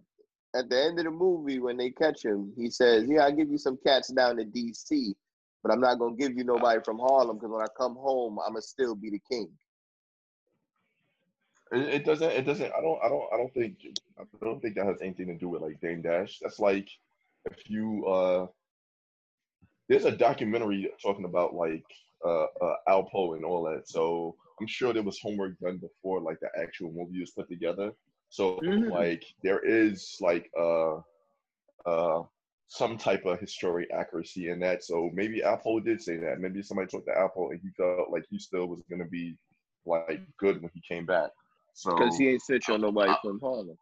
at 0.56 0.70
the 0.70 0.82
end 0.84 1.00
of 1.00 1.06
the 1.06 1.12
movie 1.12 1.60
when 1.60 1.78
they 1.78 1.92
catch 1.92 2.26
him, 2.26 2.52
he 2.58 2.70
says, 2.70 3.06
"Yeah, 3.08 3.26
I 3.26 3.32
give 3.32 3.50
you 3.50 3.58
some 3.58 3.78
cats 3.86 4.08
down 4.10 4.38
to 4.38 4.46
D.C., 4.46 5.16
but 5.62 5.72
I'm 5.72 5.82
not 5.82 6.00
gonna 6.00 6.16
give 6.16 6.36
you 6.36 6.44
nobody 6.44 6.82
from 6.84 6.98
Harlem 6.98 7.38
because 7.38 7.52
when 7.52 7.62
I 7.62 7.68
come 7.78 7.96
home, 7.96 8.40
I'ma 8.40 8.60
still 8.62 8.96
be 8.96 9.12
the 9.12 9.22
king." 9.30 9.52
it, 11.72 11.94
it 11.96 12.06
doesn't 12.06 12.32
it 12.32 12.46
doesn't 12.46 12.72
I 12.78 12.82
don't 12.82 13.00
I 13.04 13.10
don't 13.10 13.34
I 13.34 13.38
don't 13.38 13.54
think 13.54 13.78
I 14.20 14.24
don't 14.44 14.62
think 14.62 14.76
that 14.76 14.86
has 14.86 15.02
anything 15.02 15.28
to 15.28 15.36
do 15.36 15.50
with 15.50 15.62
like 15.62 15.80
Dame 15.82 16.02
Dash. 16.02 16.40
That's 16.42 16.60
like 16.60 16.90
if 17.46 17.70
you 17.70 18.06
uh 18.06 18.48
there's 19.90 20.06
a 20.06 20.12
documentary 20.12 20.90
talking 21.02 21.26
about 21.26 21.54
like 21.54 21.86
uh, 22.26 22.46
uh 22.62 22.76
Alpo 22.88 23.36
and 23.36 23.46
all 23.46 23.64
that. 23.64 23.88
So 23.88 24.36
I'm 24.60 24.68
sure 24.68 24.94
there 24.94 25.04
was 25.04 25.20
homework 25.22 25.60
done 25.60 25.78
before 25.78 26.22
like 26.22 26.40
the 26.40 26.50
actual 26.60 26.92
movie 26.92 27.20
was 27.20 27.32
put 27.32 27.50
together. 27.50 27.92
So 28.36 28.62
Mhm. 28.62 28.92
like 28.92 29.24
there 29.44 29.60
is 29.66 30.18
like 30.22 30.52
uh 30.60 30.98
uh 31.86 32.24
some 32.68 32.98
type 32.98 33.26
of 33.26 33.40
historic 33.40 33.90
accuracy 33.94 34.50
in 34.50 34.60
that. 34.60 34.84
So 34.84 35.10
maybe 35.14 35.42
Alpo 35.42 35.84
did 35.84 36.02
say 36.02 36.18
that. 36.18 36.40
Maybe 36.40 36.62
somebody 36.62 36.88
talked 36.90 37.08
to 37.08 37.14
Alpo 37.14 37.52
and 37.52 37.62
he 37.62 37.70
felt 37.78 38.12
like 38.12 38.26
he 38.30 38.40
still 38.40 38.68
was 38.68 38.82
gonna 38.90 39.06
be 39.06 39.38
like 39.86 40.22
good 40.38 40.62
when 40.62 40.72
he 40.74 40.82
came 40.82 41.06
back. 41.06 41.30
So 41.74 41.92
Because 41.96 42.18
he 42.18 42.30
ain't 42.30 42.42
snitch 42.42 42.70
on 42.70 42.82
nobody 42.82 43.14
from 43.22 43.40
Harlem. 43.40 43.78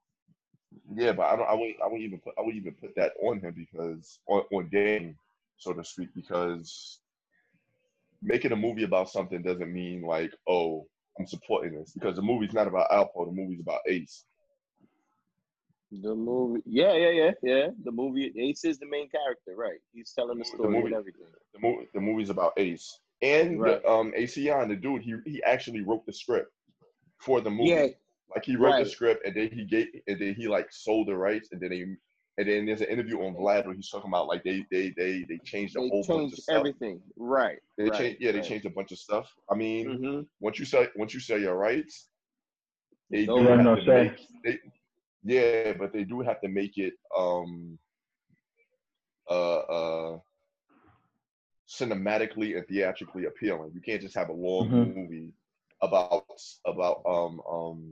yeah, 0.96 1.14
but 1.14 1.24
I 1.24 1.36
don't. 1.36 1.50
I 1.50 1.54
wouldn't. 1.54 1.78
I 1.82 1.86
wouldn't 1.86 2.04
even 2.04 2.20
put. 2.20 2.34
I 2.38 2.42
wouldn't 2.42 2.62
even 2.62 2.76
put 2.76 2.96
that 2.96 3.14
on 3.24 3.40
him 3.40 3.54
because 3.56 4.20
on 4.28 4.44
on 4.54 4.70
game, 4.70 5.18
so 5.58 5.74
to 5.74 5.84
speak, 5.84 6.10
because 6.16 7.00
making 8.22 8.52
a 8.52 8.56
movie 8.56 8.84
about 8.84 9.10
something 9.10 9.42
doesn't 9.42 9.74
mean 9.74 10.02
like, 10.04 10.34
oh, 10.48 10.88
I'm 11.20 11.28
supporting 11.28 11.76
this 11.78 11.92
because 11.94 12.16
the 12.16 12.22
movie's 12.22 12.54
not 12.54 12.68
about 12.68 12.90
Alpo. 12.92 13.26
The 13.26 13.32
movie's 13.32 13.62
about 13.62 13.82
Ace. 13.88 14.26
The 16.02 16.16
movie, 16.16 16.62
yeah, 16.66 16.94
yeah, 16.96 17.10
yeah, 17.10 17.32
yeah. 17.44 17.68
The 17.84 17.92
movie, 17.92 18.34
Ace 18.40 18.66
is 18.66 18.80
the 18.80 18.86
main 18.88 19.10
character, 19.10 19.54
right? 19.56 19.80
He's 19.94 20.12
telling 20.12 20.38
the 20.40 20.44
The 20.44 20.50
story 20.50 20.74
movie- 20.76 20.86
and 20.88 20.96
everything. 20.96 21.28
The 21.54 21.60
movie, 21.60 21.88
the 21.94 22.02
movie's 22.02 22.30
about 22.30 22.54
Ace 22.58 23.00
and 23.22 23.60
Right. 23.60 23.82
the, 23.82 23.90
um, 23.90 24.12
ACN, 24.16 24.70
the 24.70 24.76
dude. 24.76 25.04
He 25.04 25.16
he 25.26 25.44
actually 25.44 25.82
wrote 25.82 26.06
the 26.08 26.14
script 26.14 26.52
for 27.20 27.42
the 27.42 27.50
movie. 27.52 27.70
Yeah, 27.70 27.88
Like 28.36 28.46
he 28.46 28.56
wrote 28.56 28.72
Right. 28.72 28.84
the 28.86 28.90
script 28.90 29.26
and 29.28 29.36
then 29.36 29.52
he 29.52 29.66
gave 29.66 29.88
and 30.08 30.20
then 30.20 30.34
he 30.34 30.48
like 30.48 30.72
sold 30.72 31.08
the 31.10 31.16
rights 31.16 31.50
and 31.52 31.62
then 31.62 31.70
they 31.70 31.82
and 31.82 32.50
then 32.50 32.66
there's 32.66 32.82
an 32.82 32.88
interview 32.88 33.22
on 33.22 33.36
Vlad 33.36 33.66
where 33.68 33.76
he's 33.76 33.90
talking 33.92 34.10
about 34.10 34.26
like 34.28 34.44
they 34.44 34.66
they 34.72 34.90
they 34.98 35.24
they 35.30 35.38
changed 35.46 35.76
a 35.76 35.80
they 35.82 35.90
whole 35.90 36.04
bunch 36.08 36.34
of 36.34 36.40
stuff. 36.40 36.56
everything. 36.58 37.00
Right. 37.16 37.60
They 37.78 37.84
right, 37.90 37.94
changed 38.00 38.18
yeah 38.22 38.32
they 38.32 38.40
right. 38.40 38.48
changed 38.48 38.66
a 38.66 38.72
bunch 38.72 38.92
of 38.92 38.98
stuff. 38.98 39.32
I 39.52 39.54
mean, 39.56 39.98
hmm 39.98 40.22
once 40.40 40.58
you 40.58 40.66
sell 40.66 40.88
once 40.96 41.14
you 41.14 41.20
sell 41.20 41.40
your 41.40 41.56
rights, 41.56 42.10
they 43.12 43.28
No 43.28 43.38
do 43.38 43.44
have 43.46 43.58
have 43.60 43.66
no 43.66 43.76
to 43.76 43.86
say. 43.86 44.04
make 44.10 44.28
they, 44.44 44.60
yeah, 45.24 45.74
but 45.74 45.94
they 45.94 46.04
do 46.04 46.22
have 46.22 46.42
to 46.42 46.50
make 46.50 46.78
it 46.78 46.94
um 47.18 47.78
uh 49.30 49.60
uh 49.60 50.20
cinematically 51.68 52.58
and 52.58 52.68
theatrically 52.68 53.26
appealing. 53.26 53.72
You 53.74 53.82
can't 53.82 54.02
just 54.02 54.16
have 54.16 54.30
a 54.30 54.34
long 54.34 54.74
Mhm. 54.74 54.96
movie 54.96 55.34
about 55.82 56.22
about 56.54 56.90
um 56.92 57.30
um 57.38 57.84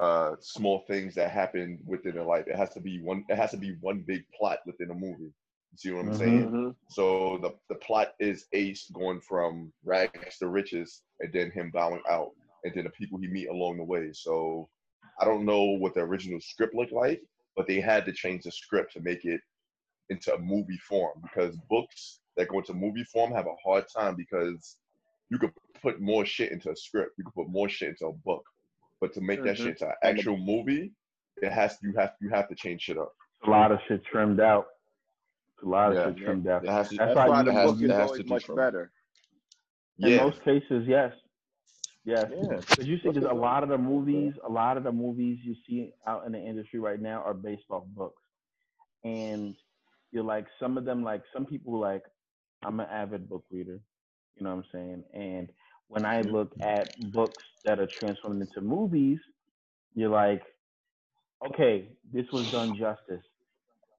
uh 0.00 0.34
small 0.40 0.80
things 0.86 1.14
that 1.14 1.30
happen 1.30 1.78
within 1.86 2.14
their 2.14 2.24
life. 2.24 2.46
It 2.46 2.56
has 2.56 2.70
to 2.74 2.80
be 2.80 3.00
one 3.00 3.24
it 3.28 3.36
has 3.36 3.50
to 3.52 3.56
be 3.58 3.76
one 3.80 4.04
big 4.06 4.22
plot 4.38 4.58
within 4.66 4.90
a 4.90 4.94
movie. 4.94 5.32
You 5.72 5.76
see 5.78 5.90
what 5.92 6.00
I'm 6.04 6.12
Mhm. 6.12 6.12
saying? 6.12 6.50
hmm 6.50 6.70
So 6.88 7.38
the 7.42 7.54
the 7.68 7.76
plot 7.76 8.14
is 8.20 8.46
Ace 8.52 8.90
going 8.94 9.20
from 9.20 9.72
rags 9.84 10.38
to 10.38 10.48
riches, 10.48 10.92
and 11.08 11.22
then 11.22 11.40
him 11.42 11.60
bowing 11.62 11.92
out, 12.02 12.22
and 12.64 12.68
then 12.74 12.82
the 12.84 12.90
people 12.90 13.18
he 13.18 13.26
meet 13.28 13.48
along 13.48 13.76
the 13.78 13.84
way. 13.84 14.10
So 14.12 14.68
I 15.20 15.24
don't 15.24 15.44
know 15.44 15.62
what 15.64 15.94
the 15.94 16.00
original 16.00 16.40
script 16.40 16.74
looked 16.74 16.92
like, 16.92 17.22
but 17.56 17.66
they 17.66 17.80
had 17.80 18.04
to 18.06 18.12
change 18.12 18.44
the 18.44 18.50
script 18.52 18.92
to 18.94 19.00
make 19.00 19.24
it 19.24 19.40
into 20.10 20.34
a 20.34 20.38
movie 20.38 20.78
form 20.78 21.20
because 21.22 21.56
books 21.70 22.20
that 22.36 22.48
go 22.48 22.58
into 22.58 22.74
movie 22.74 23.04
form 23.04 23.32
have 23.32 23.46
a 23.46 23.54
hard 23.64 23.84
time 23.94 24.16
because 24.16 24.76
you 25.30 25.38
could 25.38 25.52
put 25.80 26.00
more 26.00 26.26
shit 26.26 26.52
into 26.52 26.70
a 26.70 26.76
script, 26.76 27.12
you 27.16 27.24
could 27.24 27.34
put 27.34 27.48
more 27.48 27.68
shit 27.68 27.90
into 27.90 28.06
a 28.06 28.12
book, 28.12 28.44
but 29.00 29.12
to 29.14 29.20
make 29.20 29.42
that 29.44 29.54
Mhm. 29.54 29.58
shit 29.58 29.66
into 29.68 29.86
an 29.88 29.94
actual 30.02 30.36
movie, 30.36 30.92
it 31.42 31.50
has 31.52 31.78
you 31.82 31.92
have 31.94 32.14
you 32.20 32.28
have 32.30 32.48
to 32.48 32.54
change 32.54 32.82
shit 32.82 32.98
up. 32.98 33.14
A 33.46 33.50
lot 33.50 33.72
of 33.72 33.78
shit 33.88 34.04
trimmed 34.04 34.40
out. 34.40 34.66
A 35.62 35.66
lot 35.66 35.92
of 35.92 35.96
Yeah. 35.98 36.06
shit 36.06 36.16
trimmed 36.18 36.48
out. 36.48 36.64
It 36.64 36.70
has 36.70 36.88
to. 36.90 36.96
That's 36.96 37.14
That's 37.14 37.16
why 37.16 37.28
why 37.28 37.38
you 37.40 37.44
the 37.46 37.52
have- 37.52 37.66
book 37.70 37.78
you 37.78 37.86
is 37.86 37.92
always 37.92 38.12
to 38.18 38.22
do 38.24 38.28
much 38.28 38.44
from- 38.46 38.56
better. 38.56 38.92
In 40.00 40.08
yeah. 40.08 40.24
most 40.24 40.42
cases, 40.42 40.86
yes. 40.88 41.14
Yes. 42.04 42.30
Yeah. 42.30 42.62
But 42.76 42.86
you 42.86 42.98
see, 43.02 43.10
there's 43.12 43.26
a 43.30 43.34
lot 43.34 43.62
of 43.62 43.68
the 43.70 43.78
movies, 43.78 44.34
a 44.46 44.50
lot 44.50 44.76
of 44.76 44.84
the 44.84 44.92
movies 44.92 45.40
you 45.42 45.54
see 45.66 45.92
out 46.06 46.26
in 46.26 46.32
the 46.32 46.38
industry 46.38 46.80
right 46.80 47.00
now 47.00 47.22
are 47.22 47.34
based 47.34 47.64
off 47.70 47.86
books. 47.86 48.22
And 49.04 49.56
you're 50.10 50.24
like, 50.24 50.46
some 50.60 50.78
of 50.78 50.84
them, 50.84 51.02
like, 51.04 51.22
some 51.32 51.46
people, 51.46 51.78
like, 51.80 52.04
I'm 52.62 52.80
an 52.80 52.88
avid 52.90 53.28
book 53.28 53.46
reader. 53.50 53.80
You 54.36 54.44
know 54.44 54.56
what 54.56 54.64
I'm 54.64 54.70
saying? 54.72 55.04
And 55.14 55.52
when 55.88 56.04
I 56.06 56.22
look 56.22 56.52
at 56.62 56.94
books 57.12 57.42
that 57.64 57.80
are 57.80 57.88
transformed 57.98 58.42
into 58.42 58.60
movies, 58.60 59.18
you're 59.94 60.10
like, 60.10 60.42
okay, 61.46 61.98
this 62.12 62.26
was 62.32 62.50
done 62.50 62.76
justice. 62.76 63.24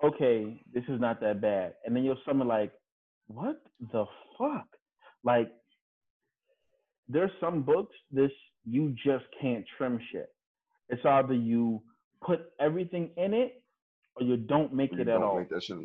Okay, 0.04 0.64
this 0.74 0.84
is 0.90 1.00
not 1.00 1.22
that 1.22 1.42
bad. 1.42 1.76
And 1.86 1.96
then 1.96 2.04
you're 2.04 2.18
someone 2.26 2.48
like, 2.48 2.74
what 3.28 3.64
the 3.80 4.06
fuck? 4.38 4.68
Like, 5.24 5.54
there's 7.08 7.32
some 7.40 7.62
books 7.64 7.96
this 8.12 8.32
you 8.66 8.96
just 9.04 9.26
can't 9.40 9.66
trim 9.78 10.00
shit. 10.12 10.30
It's 10.90 11.06
either 11.06 11.34
you 11.34 11.82
put 12.26 12.52
everything 12.60 13.12
in 13.18 13.34
it 13.34 13.62
or 14.16 14.26
you 14.26 14.38
don't 14.38 14.74
make 14.74 14.92
You 14.92 15.00
it 15.00 15.08
at 15.08 15.14
don't 15.20 15.24
all. 15.24 15.40
make 15.40 15.50
that 15.50 15.64
shit. 15.64 15.78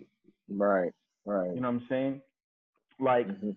Right. 0.48 0.92
Right. 1.26 1.54
You 1.54 1.60
know 1.60 1.70
what 1.70 1.82
I'm 1.82 1.86
saying? 1.88 2.22
Like 2.98 3.26
Mhm. 3.28 3.56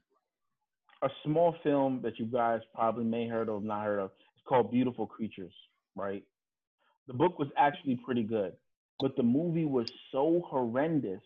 a 1.01 1.09
small 1.23 1.53
film 1.63 2.01
that 2.01 2.19
you 2.19 2.25
guys 2.25 2.61
probably 2.73 3.03
may 3.05 3.27
heard 3.27 3.49
of, 3.49 3.63
not 3.63 3.83
heard 3.85 3.99
of. 3.99 4.11
It's 4.35 4.43
called 4.45 4.71
Beautiful 4.71 5.07
Creatures, 5.07 5.53
right? 5.95 6.23
The 7.07 7.13
book 7.13 7.39
was 7.39 7.49
actually 7.57 7.97
pretty 7.97 8.23
good, 8.23 8.53
but 8.99 9.15
the 9.15 9.23
movie 9.23 9.65
was 9.65 9.89
so 10.11 10.41
horrendous 10.47 11.21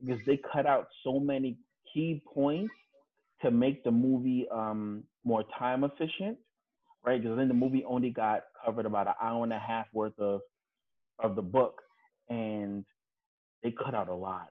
because 0.00 0.20
they 0.26 0.36
cut 0.52 0.66
out 0.66 0.88
so 1.04 1.20
many 1.20 1.58
key 1.92 2.20
points 2.34 2.74
to 3.40 3.50
make 3.50 3.84
the 3.84 3.90
movie 3.90 4.48
um, 4.50 5.04
more 5.24 5.44
time 5.58 5.84
efficient, 5.84 6.38
right? 7.04 7.22
Because 7.22 7.36
then 7.36 7.48
the 7.48 7.54
movie 7.54 7.84
only 7.86 8.10
got 8.10 8.44
covered 8.64 8.86
about 8.86 9.06
an 9.08 9.14
hour 9.22 9.44
and 9.44 9.52
a 9.52 9.58
half 9.58 9.86
worth 9.92 10.18
of 10.18 10.40
of 11.18 11.36
the 11.36 11.42
book, 11.42 11.80
and 12.28 12.84
they 13.62 13.70
cut 13.70 13.94
out 13.94 14.08
a 14.08 14.14
lot, 14.14 14.50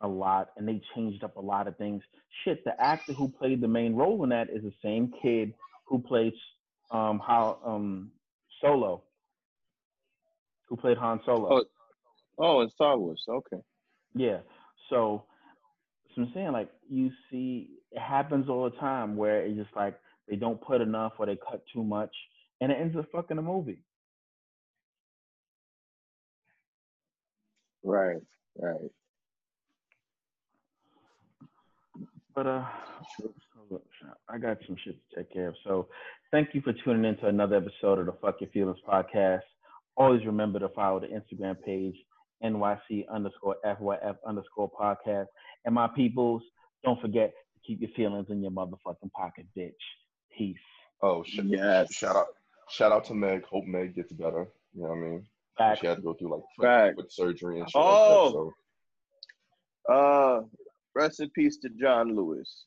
a 0.00 0.08
lot, 0.08 0.50
and 0.56 0.68
they 0.68 0.80
changed 0.94 1.24
up 1.24 1.36
a 1.36 1.40
lot 1.40 1.66
of 1.66 1.76
things. 1.76 2.02
Shit, 2.44 2.64
the 2.64 2.80
actor 2.80 3.12
who 3.12 3.28
played 3.28 3.60
the 3.60 3.68
main 3.68 3.94
role 3.94 4.22
in 4.24 4.30
that 4.30 4.50
is 4.50 4.62
the 4.62 4.72
same 4.82 5.12
kid 5.22 5.54
who 5.86 5.98
plays 5.98 6.32
um 6.90 7.20
how 7.26 7.58
um 7.64 8.10
Solo, 8.60 9.02
who 10.68 10.76
played 10.76 10.98
Han 10.98 11.20
Solo. 11.24 11.48
Oh. 11.52 11.64
Oh, 12.38 12.60
in 12.62 12.70
Star 12.70 12.98
Wars. 12.98 13.22
Okay. 13.28 13.58
Yeah. 14.14 14.38
So, 14.90 15.24
so 16.14 16.22
I'm 16.22 16.30
saying 16.34 16.52
like 16.52 16.70
you 16.88 17.10
see 17.30 17.70
it 17.92 18.00
happens 18.00 18.48
all 18.48 18.64
the 18.64 18.76
time 18.76 19.16
where 19.16 19.44
it's 19.44 19.56
just 19.56 19.74
like 19.76 19.98
they 20.28 20.36
don't 20.36 20.60
put 20.60 20.80
enough 20.80 21.12
or 21.18 21.26
they 21.26 21.36
cut 21.36 21.62
too 21.72 21.84
much 21.84 22.14
and 22.60 22.72
it 22.72 22.78
ends 22.80 22.96
up 22.96 23.06
fucking 23.12 23.36
the 23.36 23.42
movie. 23.42 23.80
Right. 27.84 28.22
Right. 28.58 28.90
But 32.34 32.46
uh 32.46 32.64
I 34.28 34.38
got 34.38 34.58
some 34.66 34.76
shit 34.84 34.96
to 35.10 35.16
take 35.16 35.32
care 35.32 35.48
of. 35.48 35.54
So 35.64 35.88
thank 36.30 36.50
you 36.54 36.60
for 36.62 36.72
tuning 36.84 37.04
in 37.04 37.16
to 37.18 37.28
another 37.28 37.56
episode 37.56 37.98
of 37.98 38.06
the 38.06 38.12
Fuck 38.20 38.40
Your 38.40 38.50
Feelings 38.50 38.78
podcast. 38.88 39.40
Always 39.96 40.24
remember 40.24 40.58
to 40.58 40.68
follow 40.70 41.00
the 41.00 41.08
Instagram 41.08 41.56
page 41.62 41.94
NYC 42.42 43.08
underscore 43.12 43.56
FYF 43.64 44.16
underscore 44.26 44.70
podcast. 44.70 45.26
And 45.64 45.74
my 45.74 45.88
peoples, 45.94 46.42
don't 46.84 47.00
forget 47.00 47.32
keep 47.66 47.80
your 47.80 47.90
feelings 47.90 48.28
in 48.30 48.42
your 48.42 48.50
motherfucking 48.52 49.12
pocket, 49.14 49.46
bitch. 49.56 49.72
Peace. 50.36 50.56
Oh, 51.02 51.22
sh- 51.24 51.40
Yes. 51.44 51.92
shout 51.92 52.16
out, 52.16 52.26
shout 52.68 52.92
out 52.92 53.04
to 53.06 53.14
Meg. 53.14 53.44
Hope 53.44 53.64
Meg 53.66 53.94
gets 53.94 54.12
better. 54.12 54.46
You 54.74 54.82
know 54.82 54.88
what 54.88 54.98
I 54.98 55.00
mean? 55.00 55.26
Back. 55.58 55.78
She 55.80 55.86
had 55.86 55.96
to 55.96 56.02
go 56.02 56.14
through 56.14 56.30
like 56.32 56.42
foot, 56.56 56.64
Fact. 56.64 56.96
foot 56.96 57.12
surgery 57.12 57.60
and 57.60 57.68
shit 57.70 57.80
Oh. 57.80 57.84
like 58.24 58.32
that. 58.32 58.32
So 58.32 58.54
Uh, 59.88 60.42
rest 60.94 61.20
in 61.20 61.30
peace 61.30 61.56
to 61.58 61.68
John 61.70 62.14
Lewis. 62.14 62.66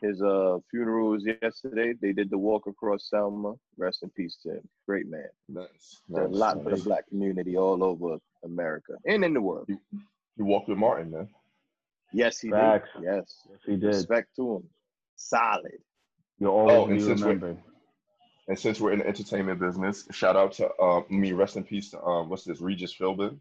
His 0.00 0.22
uh 0.22 0.58
funeral 0.70 1.10
was 1.10 1.24
yesterday. 1.24 1.92
They 2.00 2.12
did 2.12 2.30
the 2.30 2.38
walk 2.38 2.66
across 2.66 3.08
Selma. 3.10 3.54
Rest 3.76 4.02
in 4.02 4.10
peace 4.10 4.36
to 4.42 4.54
him. 4.56 4.68
Great 4.86 5.08
man. 5.08 5.28
nice. 5.48 6.00
Did 6.08 6.18
a 6.18 6.20
nice, 6.28 6.30
lot 6.36 6.62
for 6.62 6.70
the 6.70 6.82
black 6.82 7.08
community 7.08 7.56
all 7.56 7.82
over 7.82 8.18
America 8.44 8.96
and 9.06 9.24
in 9.24 9.34
the 9.34 9.40
world. 9.40 9.68
You 9.68 10.44
walked 10.44 10.68
with 10.68 10.78
Martin, 10.78 11.10
man. 11.10 11.28
Yes, 12.12 12.38
he 12.40 12.50
Facts. 12.50 12.88
did. 12.94 13.04
Yes. 13.04 13.46
Yes, 13.50 13.58
he 13.66 13.72
did. 13.76 13.84
Respect 13.84 14.28
to 14.36 14.56
him. 14.56 14.62
Solid. 15.16 15.78
You'll 16.38 16.50
always 16.52 16.76
Oh, 16.76 16.84
and 16.86 16.94
be 16.98 17.00
since 17.04 17.20
we're- 17.20 17.34
remembered. 17.34 17.62
And 18.48 18.58
since 18.58 18.80
we're 18.80 18.92
in 18.92 19.00
the 19.00 19.06
entertainment 19.06 19.60
business, 19.60 20.06
shout 20.10 20.34
out 20.34 20.52
to 20.52 20.66
um, 20.80 21.04
I 21.10 21.12
mean, 21.12 21.34
rest 21.34 21.56
in 21.56 21.64
peace 21.64 21.90
to 21.90 22.02
um, 22.02 22.30
what's 22.30 22.44
this, 22.44 22.62
Regis 22.62 22.96
Philbin, 22.98 23.38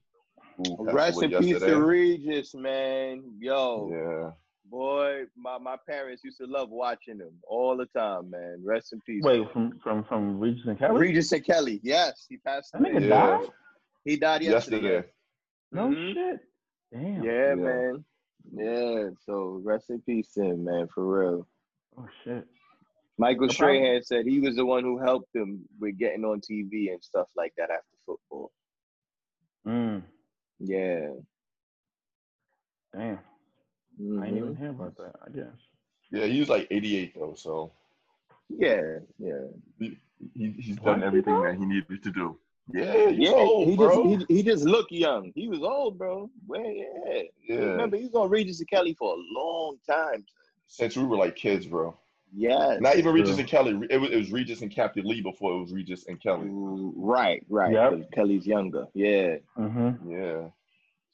who 0.57 0.63
passed 0.85 0.95
Rest 0.95 1.17
away 1.17 1.25
in 1.33 1.39
peace 1.43 1.59
to 1.59 1.81
Regis, 1.81 2.53
man. 2.53 3.23
Yo, 3.39 3.89
Yeah, 3.89 4.31
boy, 4.69 5.23
my, 5.37 5.59
my 5.59 5.77
parents 5.87 6.25
used 6.25 6.39
to 6.39 6.45
love 6.45 6.69
watching 6.71 7.19
him 7.19 7.31
all 7.47 7.77
the 7.77 7.85
time, 7.97 8.29
man. 8.31 8.61
Rest 8.65 8.91
in 8.91 8.99
peace. 9.05 9.23
Wait, 9.23 9.49
from 9.53 9.79
from 9.81 10.03
from 10.03 10.39
Regis 10.41 10.65
and 10.65 10.77
Kelly? 10.77 10.99
Regis 10.99 11.31
and 11.31 11.45
Kelly. 11.45 11.79
Yes, 11.83 12.25
he 12.27 12.35
passed 12.37 12.73
That 12.73 12.81
away. 12.81 12.91
nigga 12.91 13.01
Yeah. 13.07 13.07
died? 13.37 13.49
He 14.03 14.17
died 14.17 14.41
yesterday. 14.41 14.81
yesterday. 14.81 15.07
No 15.71 15.87
Mhm. 15.87 16.13
shit. 16.15 16.39
Damn. 16.91 17.23
Yeah, 17.23 17.31
Yeah. 17.49 17.55
man. 17.55 18.05
Yeah, 18.53 19.09
so 19.25 19.61
rest 19.63 19.89
in 19.89 20.01
peace 20.01 20.31
to 20.33 20.43
him, 20.43 20.63
man, 20.63 20.87
for 20.93 21.05
real. 21.05 21.47
Oh 21.97 22.07
shit. 22.23 22.45
Michael 23.17 23.47
No 23.47 23.53
problem. 23.53 23.77
Strahan 23.77 24.03
said 24.03 24.25
he 24.25 24.39
was 24.39 24.55
the 24.55 24.65
one 24.65 24.83
who 24.83 24.99
helped 24.99 25.35
him 25.35 25.67
with 25.79 25.97
getting 25.97 26.23
on 26.23 26.39
TV 26.39 26.91
and 26.91 27.03
stuff 27.03 27.27
like 27.35 27.53
that 27.57 27.71
after 27.71 27.97
football. 28.05 28.51
Mm. 29.65 30.03
Yeah. 30.59 31.09
Damn. 32.93 33.17
I 33.19 34.01
Mhm. 34.01 34.21
didn't 34.23 34.37
even 34.37 34.55
hear 34.55 34.69
about 34.69 34.95
that. 34.97 35.15
I 35.25 35.29
guess. 35.31 35.55
Yeah, 36.11 36.25
he 36.25 36.39
was 36.39 36.49
like 36.49 36.67
88 36.69 37.15
though, 37.15 37.33
so 37.35 37.71
Yeah, 38.49 38.99
yeah. 39.17 39.47
he, 39.79 39.99
he 40.33 40.51
he's 40.51 40.77
done 40.77 41.03
everything 41.03 41.41
that 41.41 41.55
he 41.57 41.65
needed 41.65 42.01
to 42.03 42.11
do. 42.11 42.39
Yeah, 42.73 43.07
Yeah, 43.09 43.29
old, 43.31 43.67
he 43.69 43.75
bro. 43.77 44.15
just 44.17 44.25
he, 44.29 44.35
he 44.37 44.43
just 44.43 44.65
looked 44.65 44.91
young. 44.91 45.31
He 45.35 45.47
was 45.47 45.59
old, 45.61 45.97
bro. 45.97 46.29
Well, 46.47 46.61
yeah. 46.61 47.21
yeah, 47.47 47.55
Remember, 47.55 47.95
he 47.97 48.03
was 48.05 48.15
on 48.15 48.29
Regis 48.29 48.59
and 48.59 48.69
Kelly 48.69 48.93
for 48.93 49.13
a 49.13 49.17
long 49.39 49.77
time. 49.89 50.25
since 50.67 50.97
we 50.97 51.03
were 51.05 51.15
like 51.17 51.35
kids, 51.35 51.65
bro. 51.65 51.97
Yes. 52.35 52.81
Not 52.81 52.97
even 52.97 53.13
Regis 53.13 53.31
True. 53.35 53.39
and 53.39 53.47
Kelly. 53.47 53.79
It 53.89 53.97
was, 53.97 54.09
it 54.11 54.17
was 54.17 54.31
Regis 54.33 54.61
and 54.61 54.69
Kathie 54.69 55.01
Lee 55.01 55.21
before 55.21 55.53
it 55.55 55.59
was 55.61 55.71
Regis 55.71 56.07
and 56.07 56.21
Kelly. 56.21 56.47
Mm, 56.49 56.91
Right, 56.97 57.41
right. 57.49 57.71
Yep. 57.71 57.91
'cause 57.91 58.03
Kelly's 58.13 58.45
younger. 58.45 58.85
Yeah. 58.93 59.37
Mm-hmm. 59.57 60.11
Yeah. 60.11 60.49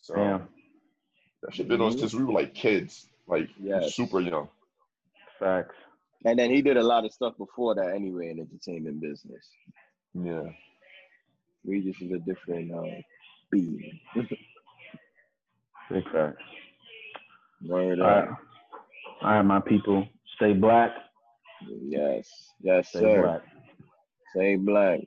So 0.02 0.16
Damn. 0.16 0.48
that 1.44 1.54
shit 1.54 1.68
been 1.68 1.82
on 1.82 1.96
since 1.96 2.16
we 2.16 2.24
were 2.24 2.34
like 2.34 2.56
kids, 2.56 3.06
like 3.28 3.48
Yes. 3.62 3.94
super 3.94 4.22
young. 4.22 4.50
Facts. 5.40 5.76
And 6.26 6.40
then 6.40 6.50
he 6.50 6.64
did 6.64 6.78
a 6.78 6.84
lot 6.84 7.06
of 7.06 7.14
stuff 7.14 7.38
before 7.38 7.76
that 7.76 7.94
anyway 7.94 8.30
in 8.32 8.40
entertainment 8.40 9.00
business. 9.00 9.48
Yeah. 10.16 10.44
Regis 11.66 11.96
is 12.02 12.12
a 12.12 12.20
different 12.20 12.72
um, 12.74 13.04
being. 13.52 14.00
Facts. 16.12 16.38
Word 17.66 18.00
All 18.00 18.08
right. 18.08 18.30
All 19.22 19.32
right, 19.32 19.42
my 19.42 19.60
people. 19.60 20.08
Stay 20.36 20.54
black. 20.54 20.92
Yes. 21.68 22.28
Yes, 22.62 22.90
Stay 22.90 23.02
sir. 23.02 23.22
black. 23.22 23.42
Stay 24.36 24.56
black. 24.56 25.00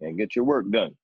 And 0.00 0.18
get 0.18 0.34
your 0.34 0.44
work 0.44 0.68
done. 0.70 0.96